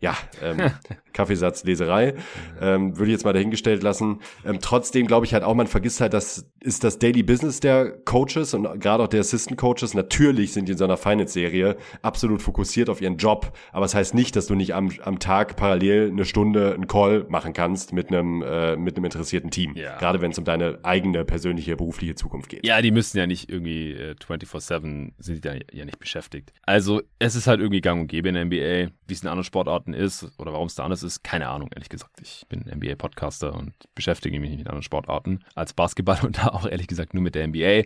ja, 0.00 0.16
ähm, 0.42 0.72
Kaffeesatzleserei. 1.12 2.14
Ähm, 2.60 2.98
würde 2.98 3.12
ich 3.12 3.12
jetzt 3.12 3.24
mal 3.24 3.32
dahingestellt 3.32 3.84
lassen. 3.84 4.18
Ähm, 4.44 4.58
trotzdem 4.60 5.06
glaube 5.06 5.24
ich 5.24 5.34
halt 5.34 5.44
auch, 5.44 5.54
man 5.54 5.68
vergisst 5.68 6.00
halt, 6.00 6.12
das 6.12 6.50
ist 6.58 6.82
das 6.82 6.98
Daily 6.98 7.22
Business 7.22 7.60
der 7.60 7.92
Coaches 7.92 8.54
und 8.54 8.80
gerade 8.80 9.04
auch 9.04 9.08
der 9.08 9.20
Assistant 9.20 9.56
Coaches. 9.56 9.94
Natürlich 9.94 10.52
sind 10.52 10.66
die 10.66 10.72
in 10.72 10.78
so 10.78 10.84
einer 10.84 10.96
Finance-Serie 10.96 11.76
absolut 12.02 12.23
absolut 12.24 12.40
fokussiert 12.40 12.88
auf 12.88 13.02
ihren 13.02 13.18
Job, 13.18 13.52
aber 13.70 13.84
es 13.84 13.92
das 13.92 13.98
heißt 13.98 14.14
nicht, 14.14 14.34
dass 14.34 14.46
du 14.46 14.54
nicht 14.54 14.74
am, 14.74 14.90
am 15.02 15.18
Tag 15.18 15.56
parallel 15.56 16.08
eine 16.10 16.24
Stunde 16.24 16.72
einen 16.72 16.86
Call 16.86 17.26
machen 17.28 17.52
kannst 17.52 17.92
mit 17.92 18.08
einem 18.08 18.42
äh, 18.42 18.76
mit 18.76 18.96
einem 18.96 19.04
interessierten 19.04 19.50
Team. 19.50 19.76
Ja. 19.76 19.98
Gerade 19.98 20.22
wenn 20.22 20.30
es 20.30 20.38
um 20.38 20.44
deine 20.44 20.78
eigene 20.82 21.24
persönliche 21.26 21.76
berufliche 21.76 22.14
Zukunft 22.14 22.48
geht. 22.48 22.66
Ja, 22.66 22.80
die 22.80 22.90
müssen 22.90 23.18
ja 23.18 23.26
nicht 23.26 23.50
irgendwie 23.50 23.92
äh, 23.92 24.14
24/7 24.14 25.12
sind 25.18 25.34
die 25.36 25.40
da 25.42 25.54
ja 25.70 25.84
nicht 25.84 25.98
beschäftigt. 25.98 26.52
Also 26.62 27.02
es 27.18 27.36
ist 27.36 27.46
halt 27.46 27.60
irgendwie 27.60 27.82
Gang 27.82 28.00
und 28.00 28.06
Gäbe 28.08 28.30
in 28.30 28.34
der 28.34 28.46
NBA, 28.46 28.92
wie 29.06 29.12
es 29.12 29.22
in 29.22 29.28
anderen 29.28 29.44
Sportarten 29.44 29.92
ist 29.92 30.32
oder 30.38 30.52
warum 30.54 30.66
es 30.66 30.74
da 30.74 30.84
anders 30.84 31.02
ist, 31.02 31.22
keine 31.22 31.48
Ahnung 31.48 31.68
ehrlich 31.74 31.90
gesagt. 31.90 32.20
Ich 32.22 32.46
bin 32.48 32.60
NBA-Podcaster 32.60 33.54
und 33.54 33.74
beschäftige 33.94 34.40
mich 34.40 34.48
nicht 34.48 34.60
mit 34.60 34.68
anderen 34.68 34.82
Sportarten 34.82 35.40
als 35.54 35.74
Basketball 35.74 36.18
und 36.24 36.38
da 36.38 36.48
auch 36.48 36.66
ehrlich 36.66 36.86
gesagt 36.86 37.12
nur 37.12 37.22
mit 37.22 37.34
der 37.34 37.46
NBA. 37.46 37.82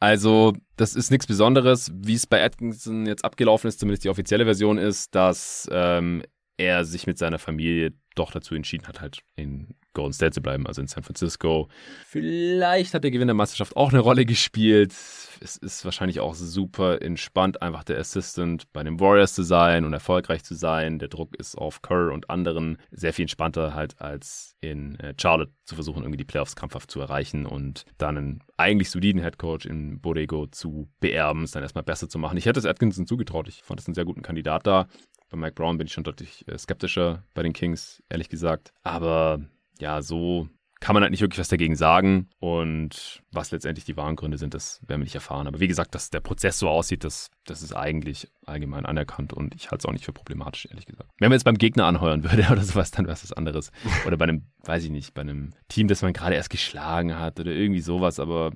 Also, 0.00 0.54
das 0.76 0.96
ist 0.96 1.10
nichts 1.10 1.26
Besonderes. 1.26 1.92
Wie 1.94 2.14
es 2.14 2.26
bei 2.26 2.42
Atkinson 2.42 3.06
jetzt 3.06 3.24
abgelaufen 3.24 3.68
ist, 3.68 3.80
zumindest 3.80 4.04
die 4.04 4.08
offizielle 4.08 4.46
Version 4.46 4.78
ist, 4.78 5.14
dass 5.14 5.68
ähm, 5.70 6.22
er 6.56 6.84
sich 6.84 7.06
mit 7.06 7.18
seiner 7.18 7.38
Familie 7.38 7.92
doch 8.14 8.32
dazu 8.32 8.54
entschieden 8.54 8.88
hat, 8.88 9.00
halt 9.00 9.20
in 9.36 9.74
Golden 9.92 10.12
State 10.12 10.32
zu 10.32 10.42
bleiben, 10.42 10.66
also 10.66 10.80
in 10.80 10.86
San 10.86 11.02
Francisco. 11.02 11.68
Vielleicht 12.06 12.94
hat 12.94 13.04
der 13.04 13.10
Gewinn 13.10 13.28
der 13.28 13.34
Meisterschaft 13.34 13.76
auch 13.76 13.90
eine 13.90 14.00
Rolle 14.00 14.24
gespielt. 14.24 14.92
Es 15.40 15.56
ist 15.56 15.84
wahrscheinlich 15.84 16.20
auch 16.20 16.34
super 16.34 17.02
entspannt, 17.02 17.62
einfach 17.62 17.82
der 17.82 17.98
Assistant 17.98 18.72
bei 18.72 18.84
den 18.84 19.00
Warriors 19.00 19.34
zu 19.34 19.42
sein 19.42 19.84
und 19.84 19.92
erfolgreich 19.92 20.44
zu 20.44 20.54
sein. 20.54 20.98
Der 20.98 21.08
Druck 21.08 21.34
ist 21.36 21.56
auf 21.56 21.82
Kerr 21.82 22.12
und 22.12 22.30
anderen 22.30 22.78
sehr 22.90 23.12
viel 23.12 23.24
entspannter 23.24 23.74
halt 23.74 24.00
als 24.00 24.56
in 24.60 24.98
äh, 25.00 25.14
Charlotte 25.20 25.52
zu 25.64 25.74
versuchen, 25.74 26.02
irgendwie 26.02 26.18
die 26.18 26.24
Playoffs 26.24 26.56
krampfhaft 26.56 26.90
zu 26.90 27.00
erreichen 27.00 27.46
und 27.46 27.84
dann 27.98 28.16
einen 28.16 28.44
eigentlich 28.56 28.90
soliden 28.90 29.22
Headcoach 29.22 29.64
in 29.64 30.00
Borrego 30.00 30.46
zu 30.46 30.88
beerben, 31.00 31.44
es 31.44 31.52
dann 31.52 31.62
erstmal 31.62 31.84
besser 31.84 32.08
zu 32.08 32.18
machen. 32.18 32.36
Ich 32.36 32.46
hätte 32.46 32.60
es 32.60 32.66
Atkinson 32.66 33.06
zugetraut. 33.06 33.48
Ich 33.48 33.62
fand 33.62 33.80
es 33.80 33.86
einen 33.86 33.94
sehr 33.94 34.04
guten 34.04 34.22
Kandidat 34.22 34.66
da. 34.66 34.86
Bei 35.30 35.36
Mike 35.36 35.54
Brown 35.54 35.78
bin 35.78 35.86
ich 35.86 35.92
schon 35.92 36.04
deutlich 36.04 36.44
äh, 36.48 36.58
skeptischer 36.58 37.24
bei 37.34 37.42
den 37.42 37.52
Kings, 37.52 38.02
ehrlich 38.08 38.28
gesagt. 38.28 38.72
Aber 38.82 39.40
ja, 39.80 40.02
so 40.02 40.48
kann 40.80 40.94
man 40.94 41.02
halt 41.02 41.10
nicht 41.10 41.20
wirklich 41.20 41.38
was 41.38 41.48
dagegen 41.48 41.76
sagen. 41.76 42.30
Und 42.38 43.22
was 43.30 43.50
letztendlich 43.50 43.84
die 43.84 43.96
wahren 43.98 44.16
Gründe 44.16 44.38
sind, 44.38 44.54
das 44.54 44.80
werden 44.86 45.00
wir 45.00 45.04
nicht 45.04 45.14
erfahren. 45.14 45.46
Aber 45.46 45.60
wie 45.60 45.68
gesagt, 45.68 45.94
dass 45.94 46.08
der 46.08 46.20
Prozess 46.20 46.58
so 46.58 46.68
aussieht, 46.70 47.04
das, 47.04 47.30
das 47.44 47.62
ist 47.62 47.74
eigentlich 47.74 48.28
allgemein 48.46 48.86
anerkannt 48.86 49.34
und 49.34 49.54
ich 49.54 49.70
halte 49.70 49.82
es 49.82 49.86
auch 49.86 49.92
nicht 49.92 50.06
für 50.06 50.14
problematisch, 50.14 50.66
ehrlich 50.70 50.86
gesagt. 50.86 51.10
Wenn 51.18 51.28
man 51.28 51.36
jetzt 51.36 51.44
beim 51.44 51.58
Gegner 51.58 51.84
anheuern 51.84 52.24
würde 52.24 52.48
oder 52.50 52.62
sowas, 52.62 52.90
dann 52.90 53.04
wäre 53.04 53.14
es 53.14 53.22
was 53.22 53.32
anderes. 53.32 53.70
Oder 54.06 54.16
bei 54.16 54.24
einem, 54.24 54.46
weiß 54.64 54.84
ich 54.84 54.90
nicht, 54.90 55.12
bei 55.12 55.20
einem 55.20 55.52
Team, 55.68 55.86
das 55.86 56.00
man 56.00 56.14
gerade 56.14 56.34
erst 56.34 56.50
geschlagen 56.50 57.18
hat 57.18 57.38
oder 57.38 57.52
irgendwie 57.52 57.82
sowas, 57.82 58.18
aber 58.18 58.52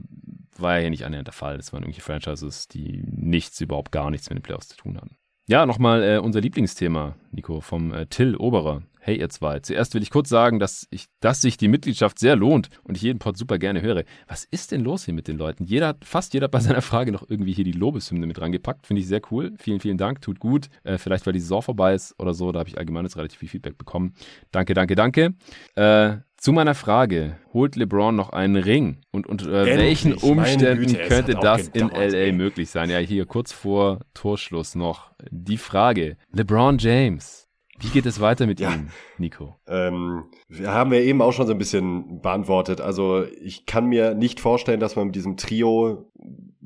war 0.56 0.76
ja 0.76 0.80
hier 0.82 0.90
nicht 0.90 1.04
annähernd 1.04 1.28
der 1.28 1.34
Fall. 1.34 1.58
Das 1.58 1.72
waren 1.72 1.82
irgendwelche 1.82 2.00
Franchises, 2.00 2.68
die 2.68 3.02
nichts, 3.06 3.60
überhaupt 3.60 3.92
gar 3.92 4.10
nichts 4.10 4.30
mit 4.30 4.38
den 4.38 4.42
Playoffs 4.42 4.68
zu 4.68 4.76
tun 4.76 4.96
hatten. 4.96 5.16
Ja, 5.46 5.66
nochmal 5.66 6.02
äh, 6.02 6.18
unser 6.18 6.40
Lieblingsthema, 6.40 7.16
Nico, 7.30 7.60
vom 7.60 7.92
äh, 7.92 8.06
Till 8.06 8.34
Oberer. 8.36 8.82
Hey 9.06 9.18
ihr 9.18 9.28
zwei, 9.28 9.60
zuerst 9.60 9.92
will 9.92 10.02
ich 10.02 10.08
kurz 10.08 10.30
sagen, 10.30 10.58
dass, 10.58 10.86
ich, 10.88 11.08
dass 11.20 11.42
sich 11.42 11.58
die 11.58 11.68
Mitgliedschaft 11.68 12.18
sehr 12.18 12.36
lohnt 12.36 12.70
und 12.84 12.96
ich 12.96 13.02
jeden 13.02 13.18
Pod 13.18 13.36
super 13.36 13.58
gerne 13.58 13.82
höre. 13.82 14.04
Was 14.28 14.44
ist 14.44 14.72
denn 14.72 14.80
los 14.80 15.04
hier 15.04 15.12
mit 15.12 15.28
den 15.28 15.36
Leuten? 15.36 15.64
Jeder, 15.64 15.96
fast 16.02 16.32
jeder 16.32 16.48
bei 16.48 16.60
seiner 16.60 16.80
Frage 16.80 17.12
noch 17.12 17.22
irgendwie 17.28 17.52
hier 17.52 17.64
die 17.64 17.72
Lobeshymne 17.72 18.26
mit 18.26 18.40
rangepackt. 18.40 18.86
Finde 18.86 19.02
ich 19.02 19.06
sehr 19.06 19.20
cool. 19.30 19.52
Vielen, 19.58 19.80
vielen 19.80 19.98
Dank. 19.98 20.22
Tut 20.22 20.40
gut. 20.40 20.70
Äh, 20.84 20.96
vielleicht, 20.96 21.26
weil 21.26 21.34
die 21.34 21.40
Saison 21.40 21.60
vorbei 21.60 21.92
ist 21.92 22.18
oder 22.18 22.32
so. 22.32 22.50
Da 22.50 22.60
habe 22.60 22.70
ich 22.70 22.78
allgemein 22.78 23.04
jetzt 23.04 23.18
relativ 23.18 23.40
viel 23.40 23.48
Feedback 23.50 23.76
bekommen. 23.76 24.14
Danke, 24.52 24.72
danke, 24.72 24.94
danke. 24.94 25.34
Äh, 25.74 26.16
zu 26.38 26.52
meiner 26.52 26.74
Frage, 26.74 27.36
holt 27.52 27.76
LeBron 27.76 28.16
noch 28.16 28.30
einen 28.30 28.56
Ring? 28.56 29.02
Und 29.10 29.26
unter 29.26 29.66
äh, 29.66 29.76
welchen 29.76 30.14
Umständen 30.14 30.86
Güte, 30.86 31.08
könnte 31.08 31.34
das 31.34 31.68
in 31.68 31.88
LA 31.90 31.98
ey. 31.98 32.32
möglich 32.32 32.70
sein? 32.70 32.88
Ja, 32.88 33.00
hier 33.00 33.26
kurz 33.26 33.52
vor 33.52 34.00
Torschluss 34.14 34.74
noch 34.74 35.10
die 35.30 35.58
Frage. 35.58 36.16
LeBron 36.32 36.78
James 36.78 37.43
Wie 37.80 37.88
geht 37.88 38.06
es 38.06 38.20
weiter 38.20 38.46
mit 38.46 38.60
ja. 38.60 38.72
ihm, 38.72 38.88
Nico? 39.18 39.56
Ähm, 39.66 40.24
wir 40.48 40.72
haben 40.72 40.92
ja 40.92 41.00
eben 41.00 41.20
auch 41.20 41.32
schon 41.32 41.46
so 41.46 41.52
ein 41.52 41.58
bisschen 41.58 42.20
beantwortet. 42.20 42.80
Also 42.80 43.24
ich 43.42 43.66
kann 43.66 43.86
mir 43.86 44.14
nicht 44.14 44.40
vorstellen, 44.40 44.80
dass 44.80 44.96
man 44.96 45.06
mit 45.06 45.16
diesem 45.16 45.36
Trio 45.36 46.10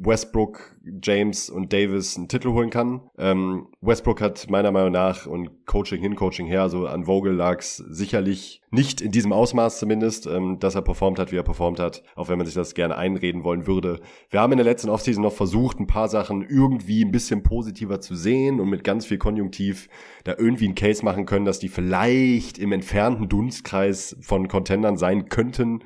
Westbrook, 0.01 0.77
James 1.03 1.51
und 1.51 1.73
Davis 1.73 2.17
einen 2.17 2.29
Titel 2.29 2.51
holen 2.51 2.71
kann. 2.71 3.01
Ähm, 3.19 3.67
Westbrook 3.81 4.21
hat 4.21 4.49
meiner 4.49 4.71
Meinung 4.71 4.93
nach 4.93 5.27
und 5.27 5.67
Coaching 5.67 6.01
hin, 6.01 6.15
Coaching 6.15 6.47
her, 6.47 6.63
also 6.63 6.87
an 6.87 7.05
Vogel 7.07 7.35
lag's 7.35 7.79
sicherlich 7.79 8.63
nicht 8.71 9.01
in 9.01 9.11
diesem 9.11 9.33
Ausmaß 9.33 9.81
zumindest, 9.81 10.27
ähm, 10.29 10.61
dass 10.61 10.77
er 10.77 10.83
performt 10.83 11.19
hat, 11.19 11.33
wie 11.33 11.37
er 11.37 11.43
performt 11.43 11.81
hat, 11.81 12.05
auch 12.15 12.29
wenn 12.29 12.39
man 12.39 12.47
sich 12.47 12.55
das 12.55 12.75
gerne 12.75 12.97
einreden 12.97 13.43
wollen 13.43 13.67
würde. 13.67 14.01
Wir 14.31 14.41
haben 14.41 14.53
in 14.53 14.59
der 14.59 14.65
letzten 14.65 14.89
Offseason 14.89 15.23
noch 15.23 15.33
versucht, 15.33 15.81
ein 15.81 15.89
paar 15.89 16.09
Sachen 16.09 16.47
irgendwie 16.49 17.05
ein 17.05 17.11
bisschen 17.11 17.43
positiver 17.43 18.01
zu 18.01 18.15
sehen 18.15 18.61
und 18.61 18.69
mit 18.69 18.85
ganz 18.85 19.07
viel 19.07 19.19
Konjunktiv 19.19 19.89
da 20.23 20.35
irgendwie 20.39 20.67
einen 20.67 20.77
Case 20.77 21.05
machen 21.05 21.27
können, 21.27 21.45
dass 21.45 21.59
die 21.59 21.69
vielleicht 21.69 22.59
im 22.59 22.71
entfernten 22.71 23.29
Dunstkreis 23.29 24.17
von 24.21 24.47
Contendern 24.47 24.97
sein 24.97 25.29
könnten. 25.29 25.81